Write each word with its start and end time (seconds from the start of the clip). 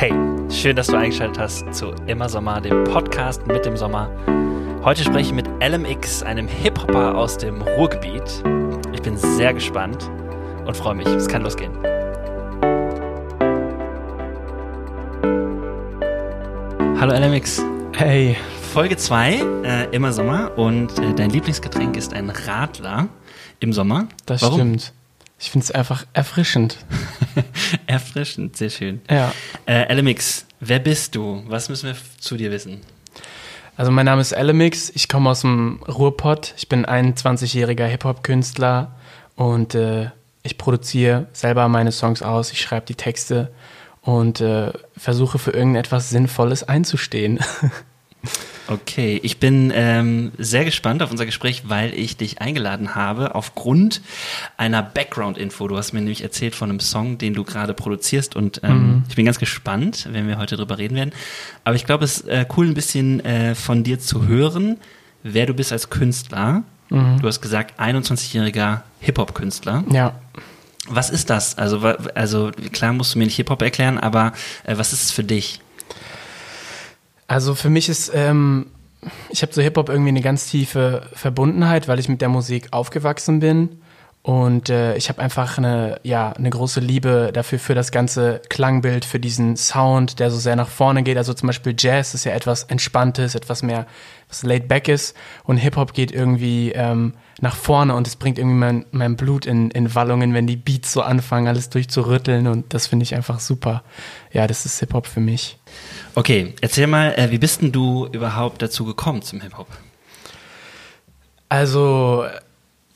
Hey, 0.00 0.12
schön, 0.48 0.76
dass 0.76 0.86
du 0.86 0.96
eingeschaltet 0.96 1.40
hast 1.40 1.74
zu 1.74 1.92
Immer 2.06 2.28
Sommer, 2.28 2.60
dem 2.60 2.84
Podcast 2.84 3.44
mit 3.48 3.66
dem 3.66 3.76
Sommer. 3.76 4.08
Heute 4.84 5.02
spreche 5.02 5.30
ich 5.30 5.32
mit 5.32 5.48
LMX, 5.60 6.22
einem 6.22 6.46
Hip-Hopper 6.46 7.18
aus 7.18 7.36
dem 7.36 7.60
Ruhrgebiet. 7.62 8.44
Ich 8.92 9.02
bin 9.02 9.16
sehr 9.16 9.52
gespannt 9.52 10.08
und 10.64 10.76
freue 10.76 10.94
mich. 10.94 11.08
Es 11.08 11.26
kann 11.26 11.42
losgehen. 11.42 11.72
Hallo 17.00 17.12
LMX. 17.12 17.64
Hey. 17.96 18.36
Folge 18.72 18.96
2, 18.96 19.42
äh, 19.64 19.84
Immer 19.90 20.12
Sommer 20.12 20.56
und 20.56 20.96
äh, 21.00 21.12
dein 21.12 21.30
Lieblingsgetränk 21.30 21.96
ist 21.96 22.14
ein 22.14 22.30
Radler 22.30 23.08
im 23.58 23.72
Sommer. 23.72 24.06
Das 24.26 24.42
Warum? 24.42 24.60
stimmt. 24.60 24.92
Ich 25.40 25.50
finde 25.50 25.64
es 25.64 25.72
einfach 25.72 26.06
erfrischend. 26.12 26.78
erfrischend, 27.86 28.56
sehr 28.56 28.70
schön. 28.70 29.00
Ja. 29.10 29.32
Äh, 29.66 29.92
LMX, 29.94 30.46
wer 30.60 30.78
bist 30.78 31.14
du? 31.14 31.42
Was 31.46 31.68
müssen 31.68 31.86
wir 31.88 31.96
zu 32.18 32.36
dir 32.36 32.50
wissen? 32.50 32.80
Also 33.76 33.92
mein 33.92 34.06
Name 34.06 34.20
ist 34.20 34.32
Elemix, 34.32 34.90
ich 34.90 35.08
komme 35.08 35.30
aus 35.30 35.42
dem 35.42 35.80
Ruhrpott, 35.86 36.52
ich 36.56 36.68
bin 36.68 36.84
21-jähriger 36.84 37.86
Hip-Hop-Künstler 37.86 38.96
und 39.36 39.76
äh, 39.76 40.10
ich 40.42 40.58
produziere 40.58 41.28
selber 41.32 41.68
meine 41.68 41.92
Songs 41.92 42.22
aus, 42.22 42.50
ich 42.50 42.60
schreibe 42.60 42.86
die 42.86 42.96
Texte 42.96 43.52
und 44.02 44.40
äh, 44.40 44.72
versuche 44.96 45.38
für 45.38 45.52
irgendetwas 45.52 46.10
Sinnvolles 46.10 46.64
einzustehen. 46.64 47.38
Okay, 48.70 49.18
ich 49.22 49.38
bin 49.38 49.72
ähm, 49.74 50.32
sehr 50.36 50.66
gespannt 50.66 51.02
auf 51.02 51.10
unser 51.10 51.24
Gespräch, 51.24 51.62
weil 51.66 51.94
ich 51.94 52.18
dich 52.18 52.42
eingeladen 52.42 52.94
habe 52.94 53.34
aufgrund 53.34 54.02
einer 54.58 54.82
Background-Info. 54.82 55.68
Du 55.68 55.76
hast 55.78 55.94
mir 55.94 56.00
nämlich 56.00 56.22
erzählt 56.22 56.54
von 56.54 56.68
einem 56.68 56.80
Song, 56.80 57.16
den 57.16 57.32
du 57.32 57.44
gerade 57.44 57.72
produzierst 57.72 58.36
und 58.36 58.60
ähm, 58.62 58.72
mhm. 58.72 59.04
ich 59.08 59.16
bin 59.16 59.24
ganz 59.24 59.38
gespannt, 59.38 60.08
wenn 60.12 60.28
wir 60.28 60.36
heute 60.36 60.58
drüber 60.58 60.76
reden 60.76 60.96
werden. 60.96 61.12
Aber 61.64 61.76
ich 61.76 61.86
glaube, 61.86 62.04
es 62.04 62.18
ist 62.18 62.28
äh, 62.28 62.44
cool, 62.56 62.66
ein 62.66 62.74
bisschen 62.74 63.24
äh, 63.24 63.54
von 63.54 63.84
dir 63.84 63.98
zu 63.98 64.26
hören, 64.26 64.76
wer 65.22 65.46
du 65.46 65.54
bist 65.54 65.72
als 65.72 65.88
Künstler. 65.88 66.62
Mhm. 66.90 67.20
Du 67.20 67.26
hast 67.26 67.40
gesagt, 67.40 67.80
21-jähriger 67.80 68.82
Hip-Hop-Künstler. 69.00 69.84
Ja. 69.90 70.12
Was 70.88 71.08
ist 71.08 71.30
das? 71.30 71.56
Also, 71.56 71.80
also 72.14 72.50
klar 72.72 72.92
musst 72.92 73.14
du 73.14 73.18
mir 73.18 73.24
nicht 73.24 73.36
Hip-Hop 73.36 73.62
erklären, 73.62 73.98
aber 73.98 74.32
äh, 74.64 74.76
was 74.76 74.92
ist 74.92 75.04
es 75.04 75.10
für 75.10 75.24
dich? 75.24 75.60
Also 77.28 77.54
für 77.54 77.70
mich 77.70 77.88
ist, 77.88 78.10
ähm, 78.14 78.66
ich 79.28 79.42
habe 79.42 79.52
zu 79.52 79.62
Hip-Hop 79.62 79.90
irgendwie 79.90 80.08
eine 80.08 80.22
ganz 80.22 80.50
tiefe 80.50 81.02
Verbundenheit, 81.12 81.86
weil 81.86 82.00
ich 82.00 82.08
mit 82.08 82.20
der 82.20 82.28
Musik 82.30 82.68
aufgewachsen 82.72 83.38
bin. 83.38 83.80
Und 84.22 84.68
äh, 84.68 84.96
ich 84.96 85.08
habe 85.08 85.22
einfach 85.22 85.58
eine, 85.58 86.00
ja, 86.02 86.32
eine 86.32 86.50
große 86.50 86.80
Liebe 86.80 87.30
dafür, 87.32 87.58
für 87.58 87.74
das 87.74 87.92
ganze 87.92 88.42
Klangbild, 88.48 89.04
für 89.04 89.20
diesen 89.20 89.56
Sound, 89.56 90.18
der 90.18 90.30
so 90.30 90.38
sehr 90.38 90.56
nach 90.56 90.68
vorne 90.68 91.02
geht. 91.02 91.16
Also 91.16 91.34
zum 91.34 91.46
Beispiel 91.46 91.74
Jazz 91.78 92.14
ist 92.14 92.24
ja 92.24 92.32
etwas 92.32 92.64
Entspanntes, 92.64 93.34
etwas 93.34 93.62
mehr, 93.62 93.86
was 94.28 94.42
laid 94.42 94.66
back 94.66 94.88
ist. 94.88 95.16
Und 95.44 95.58
Hip-Hop 95.58 95.94
geht 95.94 96.10
irgendwie 96.10 96.72
ähm, 96.72 97.14
nach 97.40 97.54
vorne 97.54 97.94
und 97.94 98.06
es 98.06 98.16
bringt 98.16 98.38
irgendwie 98.38 98.56
mein, 98.56 98.86
mein 98.90 99.16
Blut 99.16 99.46
in, 99.46 99.70
in 99.70 99.94
Wallungen, 99.94 100.34
wenn 100.34 100.46
die 100.46 100.56
Beats 100.56 100.92
so 100.92 101.02
anfangen, 101.02 101.46
alles 101.46 101.70
durchzurütteln. 101.70 102.48
Und 102.48 102.74
das 102.74 102.88
finde 102.88 103.04
ich 103.04 103.14
einfach 103.14 103.38
super. 103.40 103.84
Ja, 104.32 104.46
das 104.46 104.66
ist 104.66 104.80
Hip-Hop 104.80 105.06
für 105.06 105.20
mich. 105.20 105.58
Okay, 106.14 106.54
erzähl 106.60 106.88
mal, 106.88 107.14
äh, 107.16 107.30
wie 107.30 107.38
bist 107.38 107.62
denn 107.62 107.70
du 107.70 108.06
überhaupt 108.06 108.60
dazu 108.60 108.84
gekommen 108.84 109.22
zum 109.22 109.40
Hip-Hop? 109.40 109.68
Also, 111.48 112.24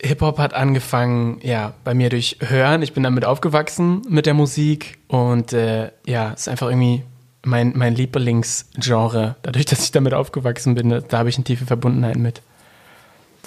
Hip-Hop 0.03 0.39
hat 0.39 0.55
angefangen, 0.55 1.39
ja, 1.43 1.75
bei 1.85 1.95
mir 1.95 2.11
durch 2.11 2.39
Hören. 2.41 2.83
Ich 2.83 2.93
bin 2.93 3.05
damit 3.05 3.25
aufgewachsen 3.25 4.03
mit 4.09 4.27
der 4.27 4.35
Musik 4.35 4.99
und 5.07 5.53
äh, 5.53 5.93
ja, 6.05 6.31
ist 6.31 6.49
einfach 6.49 6.69
irgendwie 6.69 7.05
mein, 7.45 7.73
mein 7.77 7.95
Lieblingsgenre. 7.95 9.37
Dadurch, 9.43 9.67
dass 9.67 9.85
ich 9.85 9.93
damit 9.93 10.15
aufgewachsen 10.15 10.75
bin, 10.75 10.91
da 10.91 11.19
habe 11.19 11.29
ich 11.29 11.37
eine 11.37 11.45
tiefe 11.45 11.67
Verbundenheit 11.67 12.17
mit. 12.17 12.43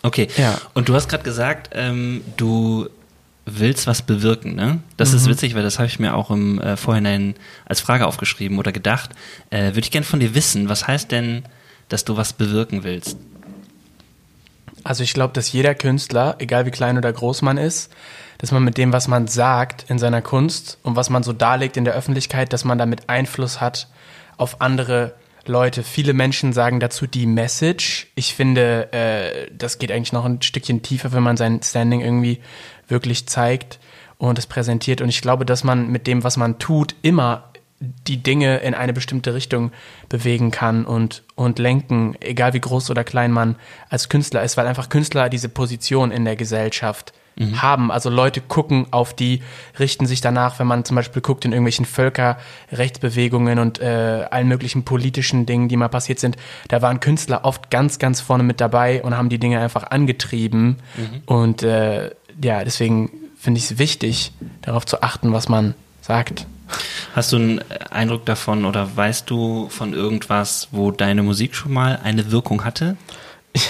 Okay. 0.06 0.28
Ja. 0.38 0.62
Und 0.76 0.88
du 0.88 0.94
hast 0.94 1.10
gerade 1.10 1.24
gesagt, 1.24 1.72
ähm, 1.74 2.22
du 2.38 2.88
willst 3.46 3.88
was 3.88 4.04
bewirken, 4.04 4.56
ne? 4.56 4.80
Das 4.98 5.12
mhm. 5.12 5.18
ist 5.18 5.30
witzig, 5.30 5.56
weil 5.56 5.64
das 5.64 5.80
habe 5.80 5.88
ich 5.88 6.00
mir 6.00 6.16
auch 6.16 6.30
im 6.30 6.60
äh, 6.62 6.78
Vorhinein 6.78 7.34
als 7.66 7.82
Frage 7.82 8.06
aufgeschrieben 8.06 8.60
oder 8.60 8.72
gedacht. 8.72 9.12
Äh, 9.50 9.70
Würde 9.70 9.80
ich 9.80 9.92
gerne 9.92 10.06
von 10.06 10.20
dir 10.20 10.36
wissen, 10.36 10.70
was 10.70 10.88
heißt 10.88 11.12
denn, 11.12 11.44
dass 11.90 12.06
du 12.06 12.18
was 12.18 12.34
bewirken 12.34 12.84
willst? 12.84 13.18
Also 14.84 15.04
ich 15.04 15.16
glaube, 15.16 15.34
dass 15.34 15.52
jeder 15.52 15.74
Künstler, 15.74 16.36
egal 16.38 16.68
wie 16.68 16.72
klein 16.72 17.00
oder 17.00 17.12
groß 17.12 17.42
man 17.42 17.58
ist, 17.58 17.92
dass 18.38 18.52
man 18.52 18.64
mit 18.64 18.78
dem, 18.78 18.94
was 18.94 19.08
man 19.08 19.28
sagt 19.28 19.90
in 19.90 19.98
seiner 19.98 20.22
Kunst 20.22 20.78
und 20.84 20.96
was 20.96 21.10
man 21.10 21.24
so 21.24 21.34
darlegt 21.34 21.78
in 21.78 21.86
der 21.86 21.96
Öffentlichkeit, 21.96 22.54
dass 22.54 22.64
man 22.64 22.78
damit 22.78 23.10
Einfluss 23.10 23.60
hat 23.60 23.88
auf 24.38 24.62
andere 24.62 25.16
Leute. 25.47 25.83
Viele 25.83 26.13
Menschen 26.13 26.53
sagen 26.53 26.79
dazu 26.79 27.07
die 27.07 27.25
Message. 27.25 28.07
Ich 28.16 28.33
finde, 28.33 28.91
äh, 28.91 29.50
das 29.56 29.78
geht 29.78 29.91
eigentlich 29.91 30.13
noch 30.13 30.25
ein 30.25 30.41
Stückchen 30.41 30.81
tiefer, 30.81 31.13
wenn 31.13 31.23
man 31.23 31.38
sein 31.38 31.61
Standing 31.61 32.01
irgendwie 32.01 32.39
wirklich 32.88 33.28
zeigt 33.28 33.79
und 34.17 34.39
es 34.39 34.47
präsentiert. 34.47 35.01
Und 35.01 35.09
ich 35.09 35.22
glaube, 35.22 35.45
dass 35.45 35.63
man 35.63 35.89
mit 35.89 36.07
dem, 36.07 36.23
was 36.23 36.38
man 36.38 36.59
tut, 36.59 36.95
immer 37.01 37.51
die 37.79 38.23
Dinge 38.23 38.57
in 38.57 38.73
eine 38.73 38.94
bestimmte 38.94 39.33
Richtung 39.33 39.72
bewegen 40.07 40.51
kann 40.51 40.85
und, 40.85 41.23
und 41.35 41.59
lenken, 41.59 42.16
egal 42.22 42.53
wie 42.53 42.62
groß 42.62 42.89
oder 42.89 43.03
klein 43.03 43.31
man 43.31 43.56
als 43.89 44.09
Künstler 44.09 44.44
ist, 44.44 44.56
weil 44.57 44.67
einfach 44.67 44.89
Künstler 44.89 45.29
diese 45.29 45.50
Position 45.50 46.12
in 46.12 46.25
der 46.25 46.35
Gesellschaft 46.35 47.13
mhm. 47.35 47.62
haben. 47.62 47.91
Also 47.91 48.09
Leute 48.09 48.41
gucken 48.41 48.88
auf 48.91 49.13
die, 49.13 49.41
richten 49.79 50.06
sich 50.06 50.22
danach, 50.22 50.59
wenn 50.59 50.68
man 50.68 50.85
zum 50.85 50.96
Beispiel 50.96 51.22
guckt 51.22 51.46
in 51.46 51.51
irgendwelchen 51.51 51.85
Völkerrechtsbewegungen 51.85 53.59
und 53.59 53.79
äh, 53.79 54.25
allen 54.29 54.47
möglichen 54.47 54.84
politischen 54.84 55.45
Dingen, 55.45 55.68
die 55.68 55.78
mal 55.78 55.90
passiert 55.90 56.19
sind. 56.19 56.38
Da 56.68 56.81
waren 56.81 57.00
Künstler 57.00 57.45
oft 57.45 57.69
ganz, 57.69 58.00
ganz 58.00 58.22
vorne 58.22 58.44
mit 58.44 58.62
dabei 58.62 59.03
und 59.03 59.18
haben 59.18 59.29
die 59.29 59.40
Dinge 59.40 59.59
einfach 59.59 59.84
angetrieben. 59.91 60.78
Mhm. 60.97 61.22
Und 61.25 61.63
äh, 61.63 62.12
ja, 62.41 62.63
deswegen 62.63 63.12
finde 63.38 63.59
ich 63.59 63.72
es 63.72 63.78
wichtig, 63.78 64.31
darauf 64.62 64.85
zu 64.85 65.01
achten, 65.01 65.34
was 65.34 65.50
man 65.50 65.75
sagt. 66.01 66.47
Hast 67.16 67.31
du 67.31 67.38
einen 67.38 67.62
Eindruck 67.91 68.25
davon 68.25 68.66
oder 68.66 68.95
weißt 68.95 69.29
du 69.29 69.69
von 69.69 69.94
irgendwas, 69.94 70.69
wo 70.72 70.91
deine 70.91 71.24
Musik 71.24 71.56
schon 71.56 71.72
mal 71.72 72.00
eine 72.03 72.31
Wirkung 72.31 72.66
hatte? 72.66 72.97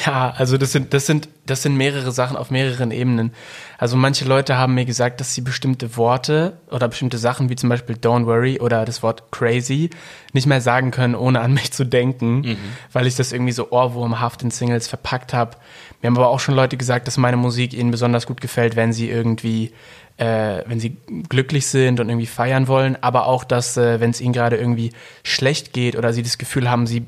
Ja, 0.06 0.34
also 0.36 0.58
das 0.58 0.72
sind, 0.72 0.96
das 0.96 1.06
sind, 1.06 1.30
das 1.46 1.62
sind 1.62 1.78
mehrere 1.78 2.12
Sachen 2.12 2.38
auf 2.38 2.50
mehreren 2.50 2.90
Ebenen. 2.90 3.32
Also 3.78 3.96
manche 3.98 4.26
Leute 4.26 4.58
haben 4.58 4.74
mir 4.74 4.86
gesagt, 4.86 5.20
dass 5.20 5.36
sie 5.36 5.42
bestimmte 5.42 5.96
Worte 5.96 6.58
oder 6.72 6.88
bestimmte 6.88 7.20
Sachen 7.20 7.50
wie 7.50 7.56
zum 7.56 7.70
Beispiel 7.70 7.96
Don't 7.96 8.26
worry 8.26 8.60
oder 8.60 8.84
das 8.84 9.04
Wort 9.04 9.32
crazy 9.32 9.92
nicht 10.34 10.48
mehr 10.48 10.60
sagen 10.60 10.90
können, 10.90 11.14
ohne 11.14 11.42
an 11.42 11.54
mich 11.54 11.72
zu 11.72 11.86
denken, 11.86 12.42
mhm. 12.42 12.58
weil 12.94 13.06
ich 13.06 13.16
das 13.16 13.32
irgendwie 13.32 13.52
so 13.52 13.70
ohrwurmhaft 13.72 14.42
in 14.42 14.50
Singles 14.50 14.88
verpackt 14.88 15.36
habe. 15.36 15.58
Mir 16.02 16.08
haben 16.08 16.18
aber 16.18 16.30
auch 16.30 16.40
schon 16.40 16.56
Leute 16.56 16.78
gesagt, 16.78 17.06
dass 17.08 17.18
meine 17.18 17.38
Musik 17.38 17.74
ihnen 17.74 17.92
besonders 17.92 18.26
gut 18.26 18.42
gefällt, 18.42 18.76
wenn 18.76 18.92
sie 18.92 19.10
irgendwie 19.10 19.72
äh, 20.18 20.64
wenn 20.66 20.80
sie 20.80 20.98
glücklich 21.30 21.68
sind 21.68 22.00
und 22.00 22.10
irgendwie 22.10 22.26
feiern 22.26 22.68
wollen, 22.68 22.98
aber 23.02 23.28
auch, 23.28 23.44
dass 23.44 23.76
äh, 23.76 24.00
wenn 24.00 24.12
es 24.12 24.22
ihnen 24.22 24.34
gerade 24.34 24.56
irgendwie 24.56 24.94
schlecht 25.24 25.74
geht 25.74 25.96
oder 25.98 26.14
sie 26.14 26.24
das 26.24 26.38
Gefühl 26.38 26.70
haben, 26.70 26.88
sie 26.88 27.06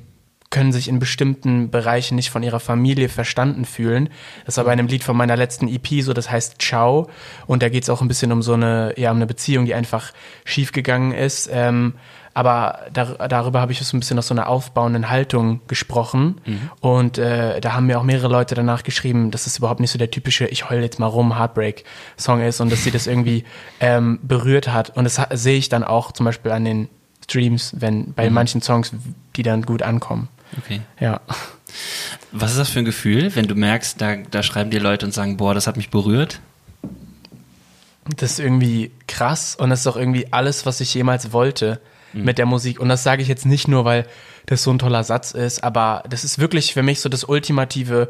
können 0.57 0.72
sich 0.72 0.88
in 0.88 1.00
bestimmten 1.00 1.69
Bereichen 1.69 2.16
nicht 2.16 2.31
von 2.31 2.41
ihrer 2.41 2.59
Familie 2.59 3.09
verstanden 3.09 3.66
fühlen. 3.66 4.09
Das 4.45 4.56
ist 4.56 4.59
aber 4.59 4.73
in 4.73 4.79
einem 4.79 4.88
Lied 4.88 5.03
von 5.03 5.16
meiner 5.16 5.38
letzten 5.38 5.68
EP 5.68 6.01
so, 6.01 6.13
das 6.13 6.31
heißt 6.31 6.62
Ciao. 6.62 7.09
Und 7.45 7.62
da 7.62 7.69
geht 7.69 7.84
es 7.84 7.90
auch 7.90 8.01
ein 8.01 8.07
bisschen 8.07 8.31
um 8.31 8.41
so 8.41 8.53
eine, 8.53 8.94
ja, 8.97 9.12
um 9.12 9.17
eine 9.17 9.28
Beziehung, 9.28 9.66
die 9.66 9.75
einfach 9.75 10.13
schiefgegangen 10.46 11.12
ist. 11.12 11.50
Ähm, 11.51 11.94
aber 12.34 12.81
dar 12.94 13.28
darüber 13.28 13.62
habe 13.62 13.72
ich 13.72 13.79
so 13.79 13.97
ein 13.97 14.00
bisschen 14.00 14.19
aus 14.19 14.28
so 14.28 14.34
einer 14.34 14.47
aufbauenden 14.47 15.09
Haltung 15.09 15.62
gesprochen. 15.67 16.40
Mhm. 16.46 16.69
Und 16.81 17.17
äh, 17.17 17.59
da 17.62 17.73
haben 17.73 17.88
mir 17.88 18.00
auch 18.00 18.03
mehrere 18.03 18.28
Leute 18.28 18.53
danach 18.53 18.84
geschrieben, 18.84 19.32
dass 19.32 19.47
es 19.47 19.58
überhaupt 19.58 19.79
nicht 19.79 19.91
so 19.91 19.97
der 19.97 20.11
typische 20.11 20.46
Ich 20.46 20.70
heul 20.70 20.82
jetzt 20.82 20.99
mal 20.99 21.08
rum 21.08 21.37
Heartbreak-Song 21.37 22.41
ist 22.41 22.61
und 22.61 22.72
dass 22.72 22.84
sie 22.84 22.91
das 22.91 23.08
irgendwie 23.08 23.43
ähm, 23.79 24.20
berührt 24.22 24.67
hat. 24.67 24.96
Und 24.96 25.05
das 25.05 25.20
sehe 25.32 25.58
ich 25.58 25.70
dann 25.70 25.84
auch 25.84 26.11
zum 26.11 26.26
Beispiel 26.26 26.52
an 26.52 26.66
den 26.66 26.90
Streams, 27.23 27.76
wenn 27.79 28.14
bei 28.14 28.29
mhm. 28.29 28.35
manchen 28.35 28.61
Songs, 28.61 28.91
die 29.35 29.43
dann 29.43 29.64
gut 29.64 29.82
ankommen. 29.82 30.29
Okay. 30.58 30.82
Ja. 30.99 31.22
Was 32.32 32.52
ist 32.52 32.59
das 32.59 32.70
für 32.70 32.79
ein 32.79 32.85
Gefühl, 32.85 33.35
wenn 33.35 33.47
du 33.47 33.55
merkst, 33.55 33.99
da, 34.02 34.16
da 34.16 34.44
schreiben 34.44 34.70
dir 34.70 34.79
Leute 34.79 35.05
und 35.05 35.11
sagen, 35.11 35.38
boah, 35.38 35.53
das 35.53 35.67
hat 35.67 35.78
mich 35.78 35.90
berührt? 35.90 36.40
Das 38.16 38.34
ist 38.34 38.40
irgendwie 38.40 38.91
krass 39.08 39.55
und 39.55 39.70
das 39.70 39.82
ist 39.82 39.88
auch 39.88 39.97
irgendwie 39.97 40.32
alles, 40.32 40.66
was 40.66 40.79
ich 40.79 40.94
jemals 40.94 41.34
wollte 41.34 41.79
mhm. 42.14 42.23
mit 42.23 42.38
der 42.38 42.46
Musik. 42.46 42.79
Und 42.79 42.90
das 42.90 43.03
sage 43.03 43.22
ich 43.22 43.28
jetzt 43.28 43.46
nicht 43.46 43.67
nur, 43.67 43.85
weil 43.85 44.05
das 44.46 44.64
so 44.64 44.72
ein 44.72 44.79
toller 44.79 45.03
Satz 45.03 45.32
ist, 45.32 45.64
aber 45.64 46.03
das 46.09 46.23
ist 46.23 46.40
wirklich 46.40 46.73
für 46.73 46.84
mich 46.84 47.02
so 47.02 47.09
das 47.09 47.26
ultimative 47.26 48.09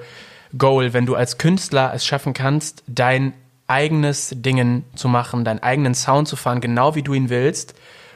Goal, 0.58 0.94
wenn 0.94 1.06
du 1.06 1.16
als 1.16 1.38
Künstler 1.38 1.92
es 1.94 2.06
schaffen 2.06 2.34
kannst, 2.34 2.84
dein 2.88 3.34
eigenes 3.66 4.32
Dingen 4.34 4.86
zu 4.96 5.10
machen, 5.10 5.44
deinen 5.44 5.60
eigenen 5.60 5.94
Sound 5.94 6.28
zu 6.28 6.36
fahren, 6.36 6.62
genau 6.62 6.96
wie 6.96 7.02
du 7.02 7.14
ihn 7.14 7.30
willst, 7.30 7.74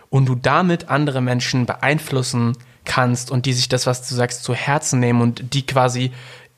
und 0.09 0.25
du 0.27 0.35
damit 0.35 0.89
andere 0.89 1.21
Menschen 1.21 1.65
beeinflussen 1.65 2.57
kannst 2.85 3.31
und 3.31 3.45
die 3.45 3.53
sich 3.53 3.69
das, 3.69 3.85
was 3.85 4.07
du 4.07 4.15
sagst, 4.15 4.43
zu 4.43 4.53
Herzen 4.53 4.99
nehmen 4.99 5.21
und 5.21 5.53
die 5.53 5.65
quasi 5.65 6.11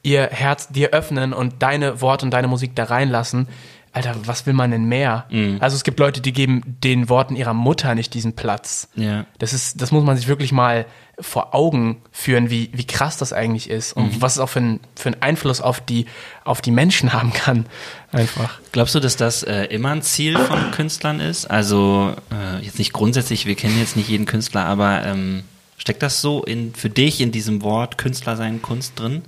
ihr 0.03 0.27
Herz 0.31 0.67
dir 0.69 0.89
öffnen 0.89 1.33
und 1.33 1.61
deine 1.61 2.01
Worte 2.01 2.25
und 2.25 2.31
deine 2.31 2.47
Musik 2.47 2.75
da 2.75 2.85
reinlassen, 2.85 3.47
Alter, 3.93 4.15
was 4.25 4.47
will 4.47 4.53
man 4.53 4.71
denn 4.71 4.85
mehr? 4.85 5.25
Mhm. 5.29 5.57
Also 5.59 5.75
es 5.75 5.83
gibt 5.83 5.99
Leute, 5.99 6.19
die 6.19 6.33
geben 6.33 6.77
den 6.83 7.09
Worten 7.09 7.35
ihrer 7.35 7.53
Mutter 7.53 7.93
nicht 7.93 8.15
diesen 8.15 8.33
Platz. 8.33 8.89
Ja. 8.95 9.27
Das 9.37 9.53
ist, 9.53 9.83
das 9.83 9.91
muss 9.91 10.03
man 10.03 10.17
sich 10.17 10.27
wirklich 10.27 10.51
mal 10.51 10.87
vor 11.19 11.53
Augen 11.53 12.01
führen, 12.11 12.49
wie, 12.49 12.71
wie 12.73 12.87
krass 12.87 13.17
das 13.17 13.33
eigentlich 13.33 13.69
ist 13.69 13.93
und 13.93 14.19
was 14.19 14.33
es 14.33 14.39
auch 14.39 14.49
für, 14.49 14.61
ein, 14.61 14.79
für 14.95 15.09
einen 15.09 15.21
Einfluss 15.21 15.61
auf 15.61 15.79
die, 15.79 16.07
auf 16.43 16.59
die 16.59 16.71
Menschen 16.71 17.13
haben 17.13 17.33
kann. 17.33 17.67
Einfach. 18.11 18.59
Glaubst 18.71 18.95
du, 18.95 18.99
dass 18.99 19.15
das 19.15 19.43
äh, 19.43 19.65
immer 19.65 19.91
ein 19.91 20.01
Ziel 20.01 20.39
von 20.39 20.71
Künstlern 20.71 21.19
ist? 21.19 21.45
Also 21.45 22.15
äh, 22.31 22.65
jetzt 22.65 22.79
nicht 22.79 22.93
grundsätzlich, 22.93 23.45
wir 23.45 23.55
kennen 23.55 23.77
jetzt 23.77 23.95
nicht 23.95 24.09
jeden 24.09 24.25
Künstler, 24.25 24.65
aber 24.65 25.05
ähm, 25.05 25.43
steckt 25.77 26.03
das 26.03 26.21
so 26.21 26.43
in, 26.43 26.73
für 26.73 26.89
dich 26.89 27.21
in 27.21 27.31
diesem 27.31 27.61
Wort 27.61 27.97
Künstler 27.97 28.35
sein 28.35 28.61
Kunst 28.61 28.99
drin? 28.99 29.23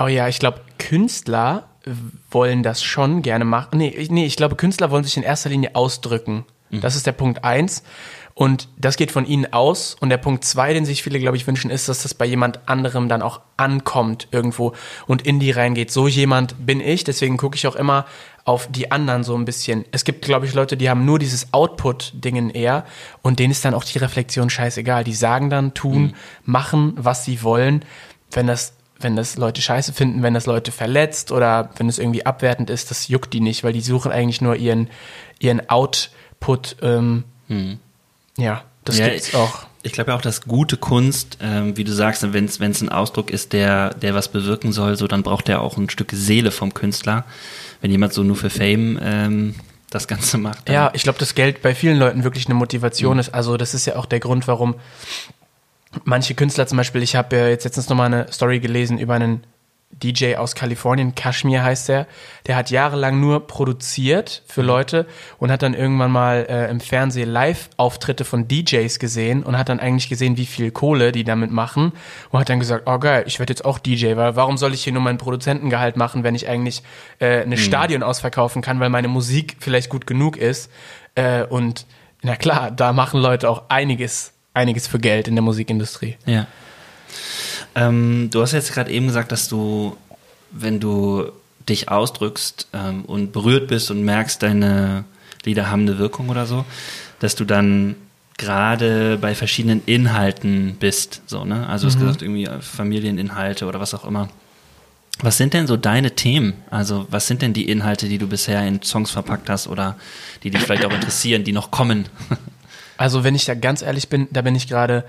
Oh 0.00 0.06
ja, 0.06 0.28
ich 0.28 0.38
glaube, 0.38 0.60
Künstler 0.78 1.68
wollen 2.30 2.62
das 2.62 2.82
schon 2.82 3.22
gerne 3.22 3.44
machen. 3.44 3.78
Nee, 3.78 3.88
ich- 3.88 4.10
nee, 4.10 4.26
ich 4.26 4.36
glaube, 4.36 4.56
Künstler 4.56 4.90
wollen 4.90 5.04
sich 5.04 5.16
in 5.16 5.22
erster 5.22 5.50
Linie 5.50 5.74
ausdrücken. 5.74 6.44
Das 6.70 6.96
ist 6.96 7.06
der 7.06 7.12
Punkt 7.12 7.44
eins. 7.44 7.82
Und 8.34 8.68
das 8.76 8.96
geht 8.96 9.10
von 9.10 9.24
ihnen 9.26 9.52
aus. 9.54 9.96
Und 9.98 10.10
der 10.10 10.18
Punkt 10.18 10.44
zwei, 10.44 10.72
den 10.74 10.84
sich 10.84 11.02
viele, 11.02 11.18
glaube 11.18 11.36
ich, 11.38 11.46
wünschen, 11.46 11.70
ist, 11.70 11.88
dass 11.88 12.02
das 12.02 12.12
bei 12.14 12.26
jemand 12.26 12.68
anderem 12.68 13.08
dann 13.08 13.22
auch 13.22 13.40
ankommt 13.56 14.28
irgendwo 14.32 14.74
und 15.06 15.22
in 15.22 15.40
die 15.40 15.50
reingeht. 15.50 15.90
So 15.90 16.06
jemand 16.06 16.54
bin 16.66 16.80
ich. 16.80 17.02
Deswegen 17.04 17.36
gucke 17.38 17.56
ich 17.56 17.66
auch 17.66 17.74
immer 17.74 18.04
auf 18.48 18.66
die 18.70 18.90
anderen 18.90 19.24
so 19.24 19.36
ein 19.36 19.44
bisschen. 19.44 19.84
Es 19.92 20.04
gibt, 20.04 20.24
glaube 20.24 20.46
ich, 20.46 20.54
Leute, 20.54 20.78
die 20.78 20.88
haben 20.88 21.04
nur 21.04 21.18
dieses 21.18 21.52
Output-Dingen 21.52 22.48
eher 22.48 22.86
und 23.20 23.38
denen 23.38 23.50
ist 23.50 23.62
dann 23.62 23.74
auch 23.74 23.84
die 23.84 23.98
Reflexion 23.98 24.48
scheißegal. 24.48 25.04
Die 25.04 25.12
sagen 25.12 25.50
dann, 25.50 25.74
tun, 25.74 26.14
machen, 26.46 26.94
was 26.96 27.26
sie 27.26 27.42
wollen. 27.42 27.84
Wenn 28.30 28.46
das 28.46 28.72
wenn 29.00 29.14
das 29.14 29.36
Leute 29.36 29.60
scheiße 29.62 29.92
finden, 29.92 30.22
wenn 30.22 30.34
das 30.34 30.46
Leute 30.46 30.72
verletzt 30.72 31.30
oder 31.30 31.70
wenn 31.76 31.88
es 31.88 32.00
irgendwie 32.00 32.26
abwertend 32.26 32.68
ist, 32.68 32.90
das 32.90 33.06
juckt 33.06 33.32
die 33.32 33.40
nicht, 33.40 33.62
weil 33.62 33.72
die 33.72 33.80
suchen 33.80 34.10
eigentlich 34.10 34.40
nur 34.40 34.56
ihren, 34.56 34.88
ihren 35.38 35.68
Output. 35.68 36.76
Ähm, 36.82 37.22
Ja, 38.36 38.64
das 38.84 38.98
Ja, 38.98 39.08
gibt's 39.08 39.34
auch. 39.34 39.66
Ich 39.84 39.92
glaube 39.92 40.10
ja 40.10 40.16
auch, 40.16 40.22
dass 40.22 40.42
gute 40.42 40.76
Kunst, 40.76 41.38
ähm, 41.40 41.76
wie 41.76 41.84
du 41.84 41.92
sagst, 41.92 42.32
wenn 42.32 42.46
es 42.46 42.80
ein 42.80 42.88
Ausdruck 42.88 43.30
ist, 43.30 43.52
der, 43.52 43.90
der 43.90 44.14
was 44.14 44.28
bewirken 44.28 44.72
soll, 44.72 44.96
so 44.96 45.06
dann 45.06 45.22
braucht 45.22 45.48
er 45.48 45.60
auch 45.60 45.76
ein 45.76 45.88
Stück 45.90 46.10
Seele 46.12 46.50
vom 46.50 46.74
Künstler. 46.74 47.24
Wenn 47.80 47.90
jemand 47.90 48.12
so 48.12 48.22
nur 48.22 48.36
für 48.36 48.50
Fame 48.50 48.98
ähm, 49.02 49.54
das 49.90 50.08
Ganze 50.08 50.38
macht. 50.38 50.68
Ja, 50.68 50.90
ich 50.94 51.02
glaube, 51.02 51.18
dass 51.18 51.34
Geld 51.34 51.62
bei 51.62 51.74
vielen 51.74 51.98
Leuten 51.98 52.24
wirklich 52.24 52.46
eine 52.46 52.54
Motivation 52.54 53.18
ist. 53.18 53.30
Also 53.30 53.56
das 53.56 53.74
ist 53.74 53.86
ja 53.86 53.96
auch 53.96 54.06
der 54.06 54.20
Grund, 54.20 54.48
warum 54.48 54.76
manche 56.04 56.34
Künstler 56.34 56.66
zum 56.66 56.76
Beispiel, 56.76 57.02
ich 57.02 57.16
habe 57.16 57.36
ja 57.36 57.48
jetzt 57.48 57.64
letztens 57.64 57.88
nochmal 57.88 58.06
eine 58.06 58.32
Story 58.32 58.60
gelesen 58.60 58.98
über 58.98 59.14
einen 59.14 59.44
DJ 59.90 60.36
aus 60.36 60.54
Kalifornien, 60.54 61.14
Kashmir 61.14 61.62
heißt 61.62 61.88
der, 61.88 62.06
der 62.46 62.56
hat 62.56 62.70
jahrelang 62.70 63.20
nur 63.20 63.46
produziert 63.46 64.42
für 64.46 64.62
Leute 64.62 65.06
und 65.38 65.50
hat 65.50 65.62
dann 65.62 65.74
irgendwann 65.74 66.12
mal 66.12 66.46
äh, 66.48 66.70
im 66.70 66.80
Fernsehen 66.80 67.28
Live-Auftritte 67.28 68.24
von 68.24 68.46
DJs 68.46 68.98
gesehen 68.98 69.42
und 69.42 69.58
hat 69.58 69.68
dann 69.68 69.80
eigentlich 69.80 70.08
gesehen, 70.08 70.36
wie 70.36 70.46
viel 70.46 70.70
Kohle 70.70 71.10
die 71.10 71.24
damit 71.24 71.50
machen 71.50 71.92
und 72.30 72.40
hat 72.40 72.48
dann 72.48 72.60
gesagt, 72.60 72.84
oh 72.86 72.98
geil, 72.98 73.24
ich 73.26 73.38
werde 73.38 73.50
jetzt 73.50 73.64
auch 73.64 73.78
DJ, 73.78 74.14
weil 74.16 74.36
warum 74.36 74.56
soll 74.56 74.74
ich 74.74 74.84
hier 74.84 74.92
nur 74.92 75.02
meinen 75.02 75.18
Produzentengehalt 75.18 75.96
machen, 75.96 76.22
wenn 76.22 76.34
ich 76.34 76.48
eigentlich 76.48 76.82
äh, 77.18 77.40
eine 77.42 77.56
Stadion 77.56 78.02
ausverkaufen 78.02 78.62
kann, 78.62 78.80
weil 78.80 78.90
meine 78.90 79.08
Musik 79.08 79.56
vielleicht 79.58 79.88
gut 79.88 80.06
genug 80.06 80.36
ist 80.36 80.70
äh, 81.14 81.44
und 81.44 81.86
na 82.22 82.36
klar, 82.36 82.70
da 82.70 82.92
machen 82.92 83.20
Leute 83.20 83.48
auch 83.48 83.64
einiges, 83.68 84.32
einiges 84.54 84.86
für 84.86 84.98
Geld 84.98 85.28
in 85.28 85.34
der 85.34 85.42
Musikindustrie. 85.42 86.16
Ja. 86.26 86.46
Ähm, 87.74 88.28
du 88.30 88.42
hast 88.42 88.52
jetzt 88.52 88.72
gerade 88.72 88.90
eben 88.90 89.06
gesagt, 89.06 89.32
dass 89.32 89.48
du, 89.48 89.96
wenn 90.50 90.80
du 90.80 91.30
dich 91.68 91.88
ausdrückst 91.88 92.68
ähm, 92.72 93.04
und 93.04 93.32
berührt 93.32 93.68
bist 93.68 93.90
und 93.90 94.04
merkst, 94.04 94.42
deine 94.42 95.04
Lieder 95.44 95.70
haben 95.70 95.82
eine 95.82 95.98
Wirkung 95.98 96.28
oder 96.28 96.46
so, 96.46 96.64
dass 97.20 97.34
du 97.34 97.44
dann 97.44 97.96
gerade 98.36 99.18
bei 99.20 99.34
verschiedenen 99.34 99.82
Inhalten 99.84 100.76
bist. 100.78 101.22
So, 101.26 101.44
ne? 101.44 101.68
Also 101.68 101.86
du 101.86 101.92
hast 101.92 102.00
gesagt, 102.00 102.22
irgendwie 102.22 102.44
äh, 102.44 102.60
Familieninhalte 102.60 103.66
oder 103.66 103.80
was 103.80 103.94
auch 103.94 104.04
immer. 104.04 104.28
Was 105.20 105.36
sind 105.36 105.52
denn 105.52 105.66
so 105.66 105.76
deine 105.76 106.12
Themen? 106.14 106.54
Also 106.70 107.06
was 107.10 107.26
sind 107.26 107.42
denn 107.42 107.52
die 107.52 107.68
Inhalte, 107.68 108.08
die 108.08 108.18
du 108.18 108.28
bisher 108.28 108.64
in 108.66 108.82
Songs 108.82 109.10
verpackt 109.10 109.50
hast 109.50 109.66
oder 109.66 109.96
die 110.44 110.50
dich 110.50 110.62
vielleicht 110.62 110.84
auch 110.84 110.92
interessieren, 110.92 111.42
die 111.42 111.52
noch 111.52 111.70
kommen? 111.70 112.08
Also 112.98 113.24
wenn 113.24 113.34
ich 113.34 113.46
da 113.46 113.54
ganz 113.54 113.80
ehrlich 113.80 114.10
bin, 114.10 114.28
da 114.30 114.42
bin 114.42 114.54
ich 114.54 114.68
gerade 114.68 115.04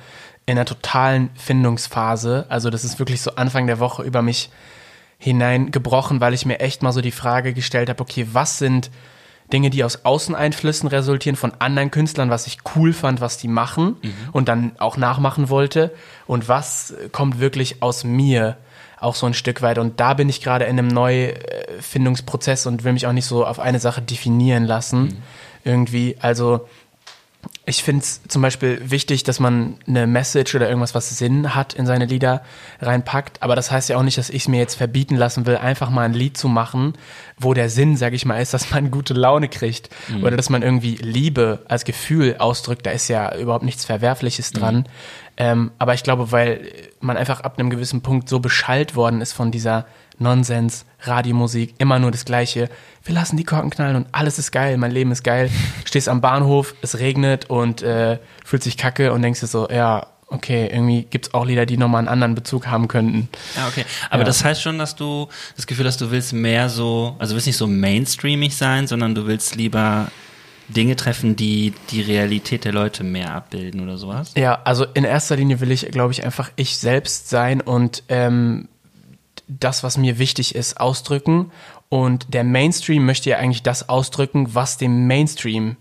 in 0.46 0.58
einer 0.58 0.66
totalen 0.66 1.32
Findungsphase. 1.36 2.46
Also 2.48 2.70
das 2.70 2.86
ist 2.86 3.00
wirklich 3.00 3.22
so 3.22 3.36
Anfang 3.36 3.68
der 3.68 3.80
Woche 3.80 4.04
über 4.04 4.22
mich 4.22 4.50
hineingebrochen, 5.18 6.22
weil 6.22 6.34
ich 6.34 6.46
mir 6.46 6.62
echt 6.62 6.82
mal 6.82 6.94
so 6.94 7.02
die 7.02 7.12
Frage 7.12 7.54
gestellt 7.54 7.90
habe, 7.90 8.02
okay, 8.02 8.28
was 8.32 8.58
sind 8.58 8.90
Dinge, 9.52 9.70
die 9.70 9.84
aus 9.84 10.06
Außeneinflüssen 10.06 10.88
resultieren 10.88 11.36
von 11.36 11.54
anderen 11.60 11.92
Künstlern, 11.92 12.30
was 12.30 12.48
ich 12.48 12.60
cool 12.76 12.94
fand, 12.94 13.20
was 13.20 13.38
die 13.38 13.48
machen 13.48 13.98
und 14.32 14.48
dann 14.48 14.74
auch 14.78 14.96
nachmachen 14.96 15.50
wollte? 15.50 15.94
Und 16.28 16.48
was 16.48 16.94
kommt 17.12 17.40
wirklich 17.40 17.82
aus 17.82 18.04
mir 18.04 18.58
auch 19.00 19.16
so 19.16 19.26
ein 19.26 19.34
Stück 19.34 19.62
weit? 19.62 19.80
Und 19.80 20.00
da 20.00 20.14
bin 20.14 20.30
ich 20.30 20.42
gerade 20.42 20.66
in 20.66 20.78
einem 20.78 20.88
Neufindungsprozess 20.88 22.68
und 22.68 22.84
will 22.84 22.94
mich 22.94 23.08
auch 23.08 23.14
nicht 23.14 23.26
so 23.26 23.46
auf 23.46 23.60
eine 23.60 23.80
Sache 23.80 24.02
definieren 24.02 24.66
lassen 24.66 25.24
irgendwie, 25.64 26.16
also 26.22 26.68
ich 27.70 27.84
finde 27.84 28.02
es 28.02 28.24
zum 28.28 28.42
Beispiel 28.42 28.82
wichtig, 28.84 29.24
dass 29.24 29.40
man 29.40 29.76
eine 29.88 30.08
Message 30.08 30.56
oder 30.56 30.68
irgendwas, 30.68 30.96
was 30.96 31.16
Sinn 31.18 31.54
hat, 31.54 31.74
in 31.74 31.86
seine 31.86 32.06
Lieder 32.06 32.42
reinpackt. 32.82 33.44
Aber 33.44 33.56
das 33.56 33.70
heißt 33.70 33.90
ja 33.90 33.98
auch 33.98 34.04
nicht, 34.04 34.18
dass 34.18 34.32
ich 34.32 34.42
es 34.44 34.48
mir 34.48 34.58
jetzt 34.58 34.74
verbieten 34.74 35.16
lassen 35.16 35.46
will, 35.46 35.56
einfach 35.56 35.92
mal 35.92 36.02
ein 36.02 36.14
Lied 36.14 36.36
zu 36.36 36.48
machen, 36.48 36.94
wo 37.38 37.54
der 37.54 37.70
Sinn, 37.70 37.96
sag 37.96 38.14
ich 38.14 38.26
mal, 38.26 38.42
ist, 38.42 38.56
dass 38.56 38.72
man 38.72 38.90
gute 38.90 39.14
Laune 39.14 39.50
kriegt. 39.50 39.90
Oder 40.24 40.36
dass 40.36 40.50
man 40.50 40.64
irgendwie 40.64 40.96
Liebe 40.96 41.60
als 41.68 41.86
Gefühl 41.86 42.38
ausdrückt. 42.40 42.88
Da 42.88 42.92
ist 42.92 43.08
ja 43.08 43.38
überhaupt 43.38 43.64
nichts 43.64 43.86
Verwerfliches 43.86 44.52
dran. 44.52 44.88
Ähm, 45.38 45.72
aber 45.78 45.94
ich 45.94 46.02
glaube, 46.02 46.32
weil 46.32 46.72
man 47.00 47.18
einfach 47.18 47.42
ab 47.42 47.60
einem 47.60 47.70
gewissen 47.70 48.02
Punkt 48.02 48.30
so 48.30 48.40
beschallt 48.40 48.96
worden 48.96 49.22
ist 49.22 49.34
von 49.34 49.52
dieser 49.52 49.86
Nonsens, 50.20 50.86
Radiomusik, 51.02 51.76
immer 51.78 52.00
nur 52.00 52.12
das 52.12 52.26
Gleiche. 52.26 52.70
Wir 53.04 53.16
lassen 53.16 53.38
die 53.38 53.44
Korken 53.44 53.70
knallen 53.70 53.96
und 53.96 54.08
alles 54.12 54.38
ist 54.40 54.52
geil, 54.52 54.78
mein 54.78 54.92
Leben 54.92 55.12
ist 55.12 55.24
geil. 55.24 55.50
Stehst 55.86 56.10
am 56.10 56.22
Bahnhof, 56.22 56.76
es 56.82 57.00
regnet 57.00 57.50
und 57.50 57.82
äh, 57.82 58.20
fühlt 58.46 58.64
sich 58.64 58.78
kacke 58.78 59.14
und 59.14 59.22
denkst 59.22 59.40
dir 59.40 59.48
so, 59.48 59.68
ja, 59.70 60.08
okay, 60.28 60.68
irgendwie 60.72 61.08
gibt's 61.10 61.34
auch 61.34 61.46
Lieder, 61.46 61.66
die 61.66 61.78
nochmal 61.78 62.00
einen 62.00 62.08
anderen 62.08 62.36
Bezug 62.36 62.68
haben 62.68 62.88
könnten. 62.88 63.30
Ja, 63.56 63.68
okay. 63.68 63.84
Aber 64.12 64.22
Ja. 64.22 64.26
das 64.26 64.44
heißt 64.44 64.62
schon, 64.62 64.78
dass 64.78 64.96
du 64.96 65.28
das 65.56 65.66
Gefühl 65.66 65.88
hast, 65.88 66.00
du 66.02 66.12
willst 66.12 66.34
mehr 66.34 66.70
so, 66.70 67.16
also 67.18 67.32
du 67.32 67.36
willst 67.36 67.48
nicht 67.48 67.58
so 67.58 67.66
mainstreamig 67.66 68.56
sein, 68.56 68.86
sondern 68.86 69.16
du 69.16 69.26
willst 69.26 69.56
lieber 69.56 70.12
Dinge 70.68 70.96
treffen, 70.96 71.36
die 71.36 71.74
die 71.90 72.02
Realität 72.02 72.64
der 72.64 72.74
Leute 72.74 73.04
mehr 73.04 73.34
abbilden 73.34 73.82
oder 73.82 73.98
sowas? 73.98 74.34
Ja, 74.38 74.62
also 74.66 74.86
in 74.94 75.04
erster 75.04 75.36
Linie 75.36 75.62
will 75.62 75.72
ich, 75.72 75.90
glaube 75.90 76.12
ich, 76.12 76.24
einfach 76.24 76.52
ich 76.58 76.78
selbst 76.78 77.30
sein 77.30 77.60
und 77.60 78.04
ähm, 78.08 78.68
das, 79.48 79.84
was 79.84 79.98
mir 79.98 80.20
wichtig 80.20 80.56
ist, 80.56 80.80
ausdrücken. 80.80 81.52
Und 81.90 82.34
der 82.34 82.44
Mainstream 82.44 83.06
möchte 83.06 83.30
ja 83.32 83.38
eigentlich 83.38 83.64
das 83.64 83.90
ausdrücken, 83.90 84.54
was 84.54 84.78
dem 84.78 85.08
Mainstream 85.08 85.78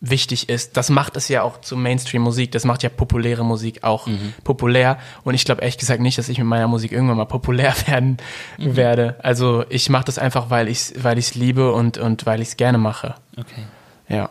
wichtig 0.00 0.48
ist. 0.48 0.76
Das 0.76 0.90
macht 0.90 1.16
es 1.16 1.28
ja 1.28 1.42
auch 1.42 1.60
zu 1.60 1.76
Mainstream-Musik. 1.76 2.52
Das 2.52 2.64
macht 2.64 2.82
ja 2.82 2.88
populäre 2.88 3.44
Musik 3.44 3.82
auch 3.82 4.08
populär. 4.44 4.98
Und 5.24 5.34
ich 5.34 5.44
glaube 5.44 5.62
ehrlich 5.62 5.78
gesagt 5.78 6.00
nicht, 6.00 6.18
dass 6.18 6.28
ich 6.28 6.38
mit 6.38 6.46
meiner 6.46 6.68
Musik 6.68 6.92
irgendwann 6.92 7.16
mal 7.16 7.24
populär 7.24 7.74
werden 7.86 8.18
werde. 8.58 9.16
Also 9.22 9.64
ich 9.68 9.88
mache 9.88 10.04
das 10.04 10.18
einfach, 10.18 10.50
weil 10.50 10.68
ich 10.68 10.78
es 10.78 11.04
weil 11.04 11.18
ich's 11.18 11.34
liebe 11.34 11.72
und, 11.72 11.98
und 11.98 12.26
weil 12.26 12.40
ich 12.40 12.48
es 12.48 12.56
gerne 12.56 12.78
mache. 12.78 13.14
Okay. 13.36 13.62
Ja. 14.08 14.30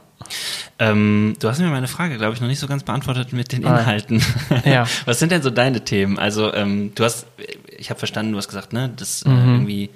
Ähm, 0.79 1.35
du 1.39 1.49
hast 1.49 1.59
mir 1.59 1.67
meine 1.67 1.87
Frage, 1.87 2.17
glaube 2.17 2.33
ich, 2.33 2.41
noch 2.41 2.47
nicht 2.47 2.59
so 2.59 2.67
ganz 2.67 2.83
beantwortet 2.83 3.33
mit 3.33 3.51
den. 3.51 3.63
Inhalten. 3.63 4.23
Ja. 4.65 4.87
Was 5.05 5.19
sind 5.19 5.31
denn 5.31 5.41
so 5.41 5.49
deine 5.49 5.83
Themen? 5.83 6.17
Also 6.17 6.53
ähm, 6.53 6.93
du 6.95 7.03
hast, 7.03 7.27
ich 7.77 7.89
habe 7.89 7.97
verstanden, 7.99 8.31
du 8.31 8.37
hast 8.37 8.47
gesagt, 8.47 8.73
ne, 8.73 8.89
dass 8.95 9.21
äh, 9.23 9.29
Mhm. 9.29 9.53
irgendwie 9.55 9.89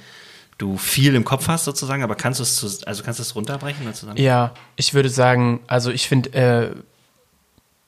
du 0.58 0.78
viel 0.78 1.16
im 1.16 1.24
Kopf 1.24 1.48
hast 1.48 1.64
sozusagen, 1.66 2.04
aber 2.04 2.16
kannst 2.16 2.40
du 2.40 2.44
es, 2.44 2.84
also 2.84 3.04
kannst 3.04 3.20
du 3.20 3.24
es 3.24 3.34
runterbrechen 3.36 3.84
oder 3.84 3.94
zusammen? 3.94 4.18
Ja, 4.18 4.54
ich 4.76 4.94
würde 4.94 5.10
sagen, 5.10 5.62
also 5.68 5.90
ich 5.92 6.08
finde, 6.08 6.34
äh, 6.34 6.76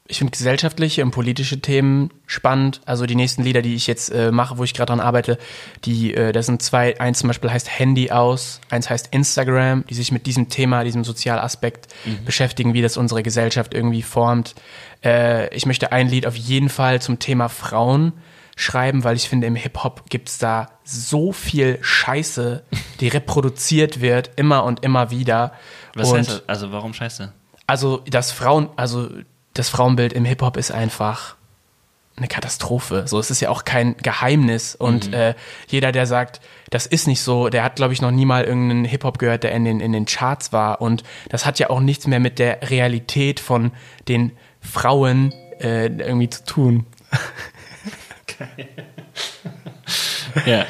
ich 0.07 0.17
finde 0.17 0.31
gesellschaftliche 0.31 1.03
und 1.03 1.11
politische 1.11 1.61
Themen 1.61 2.11
spannend. 2.27 2.81
Also 2.85 3.05
die 3.05 3.15
nächsten 3.15 3.43
Lieder, 3.43 3.61
die 3.61 3.75
ich 3.75 3.87
jetzt 3.87 4.09
äh, 4.09 4.31
mache, 4.31 4.57
wo 4.57 4.63
ich 4.65 4.73
gerade 4.73 4.87
dran 4.89 4.99
arbeite, 4.99 5.37
die, 5.85 6.13
äh, 6.13 6.33
das 6.33 6.47
sind 6.47 6.61
zwei. 6.61 6.99
Eins 6.99 7.19
zum 7.19 7.27
Beispiel 7.27 7.49
heißt 7.49 7.69
Handy 7.79 8.11
aus, 8.11 8.59
eins 8.69 8.89
heißt 8.89 9.09
Instagram, 9.11 9.85
die 9.89 9.93
sich 9.93 10.11
mit 10.11 10.25
diesem 10.25 10.49
Thema, 10.49 10.83
diesem 10.83 11.05
Sozialaspekt 11.05 11.87
beschäftigen, 12.25 12.73
wie 12.73 12.81
das 12.81 12.97
unsere 12.97 13.23
Gesellschaft 13.23 13.73
irgendwie 13.73 14.01
formt. 14.01 14.53
Äh, 15.03 15.53
ich 15.55 15.65
möchte 15.65 15.93
ein 15.93 16.09
Lied 16.09 16.25
auf 16.27 16.35
jeden 16.35 16.67
Fall 16.69 17.01
zum 17.01 17.19
Thema 17.19 17.47
Frauen 17.47 18.11
schreiben, 18.61 19.03
weil 19.03 19.15
ich 19.15 19.27
finde, 19.29 19.47
im 19.47 19.55
Hip-Hop 19.55 20.09
gibt's 20.09 20.37
da 20.37 20.69
so 20.83 21.31
viel 21.31 21.79
Scheiße, 21.81 22.63
die 22.99 23.07
reproduziert 23.07 24.01
wird, 24.01 24.31
immer 24.35 24.63
und 24.63 24.83
immer 24.83 25.11
wieder. 25.11 25.53
Was 25.95 26.11
und 26.11 26.19
heißt 26.19 26.29
das? 26.29 26.49
Also 26.49 26.71
warum 26.71 26.93
scheiße? 26.93 27.33
also 27.71 28.01
das 28.05 28.33
Frauen, 28.33 28.69
also 28.75 29.07
das 29.53 29.69
Frauenbild 29.69 30.11
im 30.11 30.25
Hip-Hop 30.25 30.57
ist 30.57 30.71
einfach 30.71 31.37
eine 32.17 32.27
Katastrophe. 32.27 33.03
So, 33.07 33.17
es 33.17 33.31
ist 33.31 33.39
ja 33.39 33.49
auch 33.49 33.63
kein 33.63 33.95
Geheimnis. 33.95 34.75
Und 34.75 35.07
mhm. 35.07 35.13
äh, 35.13 35.35
jeder, 35.67 35.93
der 35.93 36.05
sagt, 36.05 36.41
das 36.69 36.85
ist 36.85 37.07
nicht 37.07 37.21
so, 37.21 37.47
der 37.47 37.63
hat, 37.63 37.77
glaube 37.77 37.93
ich, 37.93 38.01
noch 38.01 38.11
nie 38.11 38.25
mal 38.25 38.43
irgendeinen 38.43 38.83
Hip-Hop 38.83 39.19
gehört, 39.19 39.43
der 39.43 39.53
in 39.53 39.63
den, 39.63 39.79
in 39.79 39.93
den 39.93 40.05
Charts 40.05 40.51
war. 40.51 40.81
Und 40.81 41.03
das 41.29 41.45
hat 41.45 41.59
ja 41.59 41.69
auch 41.69 41.79
nichts 41.79 42.07
mehr 42.07 42.19
mit 42.19 42.39
der 42.39 42.69
Realität 42.69 43.39
von 43.39 43.71
den 44.09 44.33
Frauen 44.59 45.31
äh, 45.61 45.85
irgendwie 45.85 46.29
zu 46.29 46.43
tun. 46.43 46.85
Ja. 50.45 50.65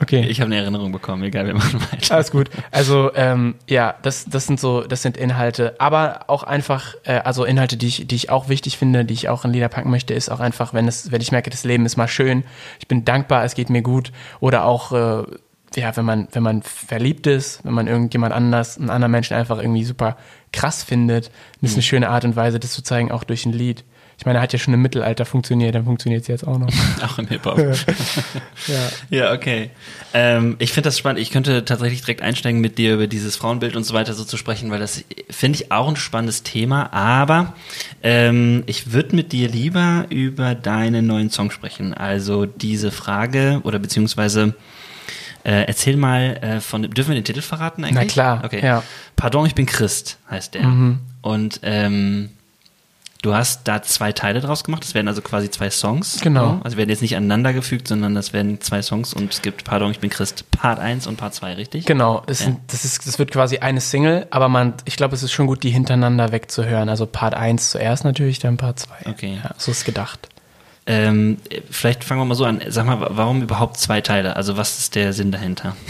Okay. 0.00 0.26
Ich 0.28 0.40
habe 0.40 0.46
eine 0.46 0.60
Erinnerung 0.60 0.92
bekommen, 0.92 1.22
egal, 1.22 1.46
wir 1.46 1.54
machen 1.54 1.80
weiter. 1.92 2.14
Alles 2.14 2.30
gut. 2.30 2.50
Also, 2.70 3.10
ähm, 3.14 3.54
ja, 3.68 3.94
das, 4.02 4.24
das 4.26 4.46
sind 4.46 4.58
so, 4.60 4.82
das 4.82 5.02
sind 5.02 5.16
Inhalte, 5.16 5.76
aber 5.78 6.24
auch 6.26 6.42
einfach, 6.42 6.94
äh, 7.04 7.20
also 7.24 7.44
Inhalte, 7.44 7.76
die 7.76 7.86
ich, 7.86 8.06
die 8.06 8.14
ich 8.14 8.28
auch 8.28 8.48
wichtig 8.48 8.76
finde, 8.76 9.04
die 9.04 9.14
ich 9.14 9.28
auch 9.28 9.44
in 9.44 9.52
Lieder 9.52 9.68
packen 9.68 9.90
möchte, 9.90 10.12
ist 10.12 10.30
auch 10.30 10.40
einfach, 10.40 10.74
wenn 10.74 10.88
es, 10.88 11.10
wenn 11.12 11.20
ich 11.20 11.32
merke, 11.32 11.48
das 11.48 11.64
Leben 11.64 11.86
ist 11.86 11.96
mal 11.96 12.08
schön, 12.08 12.44
ich 12.80 12.88
bin 12.88 13.04
dankbar, 13.04 13.44
es 13.44 13.54
geht 13.54 13.70
mir 13.70 13.82
gut, 13.82 14.12
oder 14.40 14.64
auch, 14.64 14.92
äh, 14.92 15.22
ja, 15.76 15.96
wenn 15.96 16.04
man, 16.04 16.28
wenn 16.32 16.42
man 16.42 16.62
verliebt 16.62 17.26
ist, 17.26 17.64
wenn 17.64 17.72
man 17.72 17.86
irgendjemand 17.86 18.34
anders, 18.34 18.76
einen 18.76 18.90
anderen 18.90 19.12
Menschen 19.12 19.36
einfach 19.36 19.58
irgendwie 19.58 19.84
super 19.84 20.16
krass 20.52 20.82
findet, 20.82 21.30
das 21.60 21.70
ist 21.70 21.76
eine 21.76 21.78
mhm. 21.78 21.82
schöne 21.82 22.08
Art 22.10 22.24
und 22.24 22.36
Weise, 22.36 22.60
das 22.60 22.72
zu 22.72 22.82
zeigen, 22.82 23.10
auch 23.10 23.24
durch 23.24 23.46
ein 23.46 23.52
Lied. 23.52 23.84
Ich 24.18 24.26
meine, 24.26 24.38
er 24.38 24.42
hat 24.42 24.52
ja 24.52 24.58
schon 24.58 24.74
im 24.74 24.82
Mittelalter 24.82 25.24
funktioniert, 25.24 25.74
dann 25.74 25.84
funktioniert 25.84 26.22
es 26.22 26.28
jetzt 26.28 26.46
auch 26.46 26.58
noch. 26.58 26.68
auch 27.02 27.18
im 27.18 27.26
Hip-Hop. 27.28 27.58
ja. 28.66 28.88
ja, 29.10 29.32
okay. 29.32 29.70
Ähm, 30.12 30.56
ich 30.58 30.72
finde 30.72 30.88
das 30.88 30.98
spannend. 30.98 31.20
Ich 31.20 31.30
könnte 31.30 31.64
tatsächlich 31.64 32.00
direkt 32.00 32.22
einsteigen, 32.22 32.60
mit 32.60 32.78
dir 32.78 32.94
über 32.94 33.06
dieses 33.06 33.36
Frauenbild 33.36 33.76
und 33.76 33.84
so 33.84 33.94
weiter 33.94 34.14
so 34.14 34.24
zu 34.24 34.36
sprechen, 34.36 34.70
weil 34.70 34.78
das 34.78 35.04
finde 35.30 35.58
ich 35.58 35.72
auch 35.72 35.88
ein 35.88 35.96
spannendes 35.96 36.42
Thema. 36.42 36.92
Aber 36.92 37.54
ähm, 38.02 38.62
ich 38.66 38.92
würde 38.92 39.16
mit 39.16 39.32
dir 39.32 39.48
lieber 39.48 40.06
über 40.10 40.54
deinen 40.54 41.06
neuen 41.06 41.30
Song 41.30 41.50
sprechen. 41.50 41.94
Also 41.94 42.46
diese 42.46 42.90
Frage 42.90 43.60
oder 43.64 43.78
beziehungsweise 43.78 44.54
äh, 45.44 45.66
erzähl 45.66 45.96
mal 45.96 46.38
äh, 46.40 46.60
von, 46.60 46.82
dürfen 46.82 47.10
wir 47.10 47.20
den 47.20 47.24
Titel 47.24 47.42
verraten 47.42 47.84
eigentlich? 47.84 47.94
Na 47.94 48.04
klar, 48.04 48.42
okay. 48.44 48.64
Ja. 48.64 48.82
Pardon, 49.14 49.46
ich 49.46 49.54
bin 49.54 49.66
Christ, 49.66 50.18
heißt 50.30 50.54
der. 50.54 50.64
Mhm. 50.64 51.00
Und 51.20 51.60
ähm, 51.62 52.30
Du 53.24 53.34
hast 53.34 53.66
da 53.66 53.80
zwei 53.80 54.12
Teile 54.12 54.42
draus 54.42 54.64
gemacht. 54.64 54.84
Das 54.84 54.92
werden 54.92 55.08
also 55.08 55.22
quasi 55.22 55.50
zwei 55.50 55.70
Songs. 55.70 56.20
Genau. 56.20 56.60
Also 56.62 56.76
werden 56.76 56.90
jetzt 56.90 57.00
nicht 57.00 57.16
aneinander 57.16 57.54
gefügt, 57.54 57.88
sondern 57.88 58.14
das 58.14 58.34
werden 58.34 58.60
zwei 58.60 58.82
Songs 58.82 59.14
und 59.14 59.32
es 59.32 59.40
gibt, 59.40 59.64
pardon, 59.64 59.90
ich 59.90 59.98
bin 59.98 60.10
Christ, 60.10 60.44
Part 60.50 60.78
1 60.78 61.06
und 61.06 61.16
Part 61.16 61.32
2, 61.32 61.54
richtig? 61.54 61.86
Genau. 61.86 62.22
Das, 62.26 62.40
ja. 62.40 62.46
sind, 62.48 62.60
das, 62.66 62.84
ist, 62.84 63.06
das 63.06 63.18
wird 63.18 63.30
quasi 63.30 63.60
eine 63.60 63.80
Single, 63.80 64.26
aber 64.28 64.50
man, 64.50 64.74
ich 64.84 64.96
glaube, 64.96 65.14
es 65.14 65.22
ist 65.22 65.32
schon 65.32 65.46
gut, 65.46 65.62
die 65.62 65.70
hintereinander 65.70 66.32
wegzuhören. 66.32 66.90
Also 66.90 67.06
Part 67.06 67.32
1 67.32 67.70
zuerst 67.70 68.04
natürlich, 68.04 68.40
dann 68.40 68.58
Part 68.58 68.80
2. 68.80 68.94
Okay. 69.06 69.38
Ja, 69.42 69.54
so 69.56 69.70
ist 69.70 69.86
gedacht. 69.86 70.28
Ähm, 70.86 71.38
vielleicht 71.70 72.04
fangen 72.04 72.20
wir 72.20 72.26
mal 72.26 72.34
so 72.34 72.44
an. 72.44 72.60
Sag 72.68 72.84
mal, 72.86 72.98
warum 73.10 73.42
überhaupt 73.42 73.78
zwei 73.78 74.00
Teile? 74.00 74.36
Also 74.36 74.56
was 74.56 74.78
ist 74.78 74.94
der 74.94 75.12
Sinn 75.12 75.32
dahinter? 75.32 75.76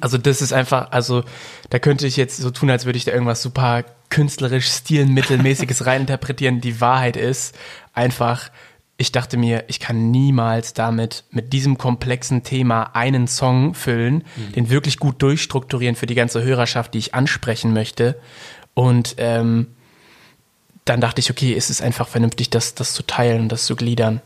Also 0.00 0.16
das 0.18 0.40
ist 0.40 0.52
einfach, 0.52 0.92
also 0.92 1.24
da 1.70 1.78
könnte 1.78 2.06
ich 2.06 2.16
jetzt 2.16 2.38
so 2.38 2.50
tun, 2.50 2.70
als 2.70 2.86
würde 2.86 2.96
ich 2.96 3.04
da 3.04 3.12
irgendwas 3.12 3.42
super 3.42 3.84
künstlerisch 4.08 4.66
stilmittelmäßiges 4.66 5.86
reininterpretieren. 5.86 6.60
Die 6.60 6.80
Wahrheit 6.80 7.16
ist 7.16 7.54
einfach, 7.92 8.50
ich 8.96 9.12
dachte 9.12 9.36
mir, 9.36 9.64
ich 9.68 9.80
kann 9.80 10.10
niemals 10.10 10.72
damit 10.72 11.24
mit 11.30 11.52
diesem 11.52 11.78
komplexen 11.78 12.42
Thema 12.42 12.94
einen 12.94 13.28
Song 13.28 13.74
füllen, 13.74 14.24
mhm. 14.36 14.52
den 14.52 14.70
wirklich 14.70 14.98
gut 14.98 15.20
durchstrukturieren 15.20 15.96
für 15.96 16.06
die 16.06 16.14
ganze 16.14 16.42
Hörerschaft, 16.42 16.94
die 16.94 16.98
ich 16.98 17.14
ansprechen 17.14 17.72
möchte. 17.72 18.18
Und 18.74 19.16
ähm, 19.18 19.68
dann 20.84 21.00
dachte 21.00 21.20
ich, 21.20 21.30
okay, 21.30 21.54
es 21.56 21.70
ist 21.70 21.82
einfach 21.82 22.08
vernünftig, 22.08 22.50
das, 22.50 22.74
das 22.74 22.92
zu 22.92 23.02
teilen 23.02 23.48
das 23.48 23.66
zu 23.66 23.76
gliedern. 23.76 24.20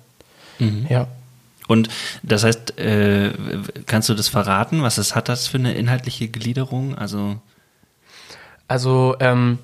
Mhm. 0.58 0.86
Ja. 0.88 1.08
Und 1.68 1.88
das 2.22 2.44
heißt, 2.44 2.78
äh, 2.78 3.32
kannst 3.86 4.08
du 4.08 4.14
das 4.14 4.28
verraten? 4.28 4.82
Was 4.82 4.98
es 4.98 5.14
hat 5.14 5.28
das 5.28 5.46
für 5.46 5.58
eine 5.58 5.74
inhaltliche 5.74 6.28
Gliederung? 6.28 6.96
Also, 6.96 7.36
also 8.66 9.16
ähm, 9.20 9.58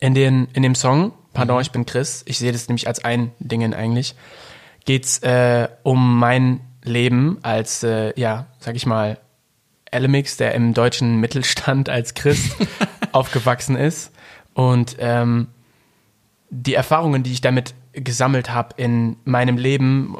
in, 0.00 0.14
den, 0.14 0.48
in 0.52 0.62
dem 0.62 0.74
Song, 0.74 1.12
Pardon, 1.32 1.56
mhm. 1.56 1.62
ich 1.62 1.70
bin 1.70 1.86
Chris, 1.86 2.22
ich 2.26 2.38
sehe 2.38 2.52
das 2.52 2.68
nämlich 2.68 2.88
als 2.88 3.04
ein 3.04 3.30
Ding 3.38 3.72
eigentlich, 3.72 4.14
geht 4.84 5.04
es 5.04 5.18
äh, 5.18 5.68
um 5.82 6.18
mein 6.18 6.60
Leben 6.82 7.38
als, 7.42 7.82
äh, 7.82 8.18
ja, 8.18 8.46
sag 8.58 8.74
ich 8.74 8.86
mal, 8.86 9.18
Elemix, 9.90 10.36
der 10.36 10.54
im 10.54 10.74
deutschen 10.74 11.20
Mittelstand 11.20 11.88
als 11.88 12.14
Christ 12.14 12.56
aufgewachsen 13.12 13.76
ist. 13.76 14.12
Und 14.54 14.96
ähm, 14.98 15.48
die 16.50 16.74
Erfahrungen, 16.74 17.22
die 17.22 17.32
ich 17.32 17.40
damit 17.40 17.74
gesammelt 17.92 18.50
habe 18.50 18.74
in 18.76 19.16
meinem 19.24 19.56
Leben, 19.56 20.16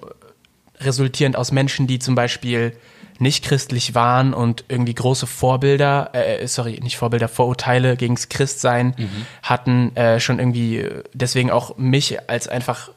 resultierend 0.80 1.36
aus 1.36 1.52
Menschen, 1.52 1.86
die 1.86 1.98
zum 1.98 2.14
Beispiel 2.14 2.76
nicht 3.18 3.44
christlich 3.44 3.94
waren 3.94 4.34
und 4.34 4.64
irgendwie 4.68 4.94
große 4.94 5.26
Vorbilder, 5.26 6.10
äh, 6.12 6.46
sorry, 6.46 6.80
nicht 6.82 6.98
Vorbilder, 6.98 7.28
Vorurteile 7.28 7.96
gegens 7.96 8.28
Christsein 8.28 8.94
mhm. 8.98 9.26
hatten, 9.42 9.96
äh, 9.96 10.20
schon 10.20 10.38
irgendwie 10.38 10.86
deswegen 11.14 11.50
auch 11.50 11.78
mich 11.78 12.28
als 12.28 12.46
einfach, 12.46 12.90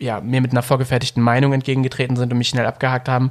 ja, 0.00 0.20
mir 0.20 0.40
mit 0.40 0.50
einer 0.50 0.62
vorgefertigten 0.62 1.22
Meinung 1.22 1.52
entgegengetreten 1.52 2.16
sind 2.16 2.32
und 2.32 2.38
mich 2.38 2.48
schnell 2.48 2.66
abgehakt 2.66 3.08
haben. 3.08 3.30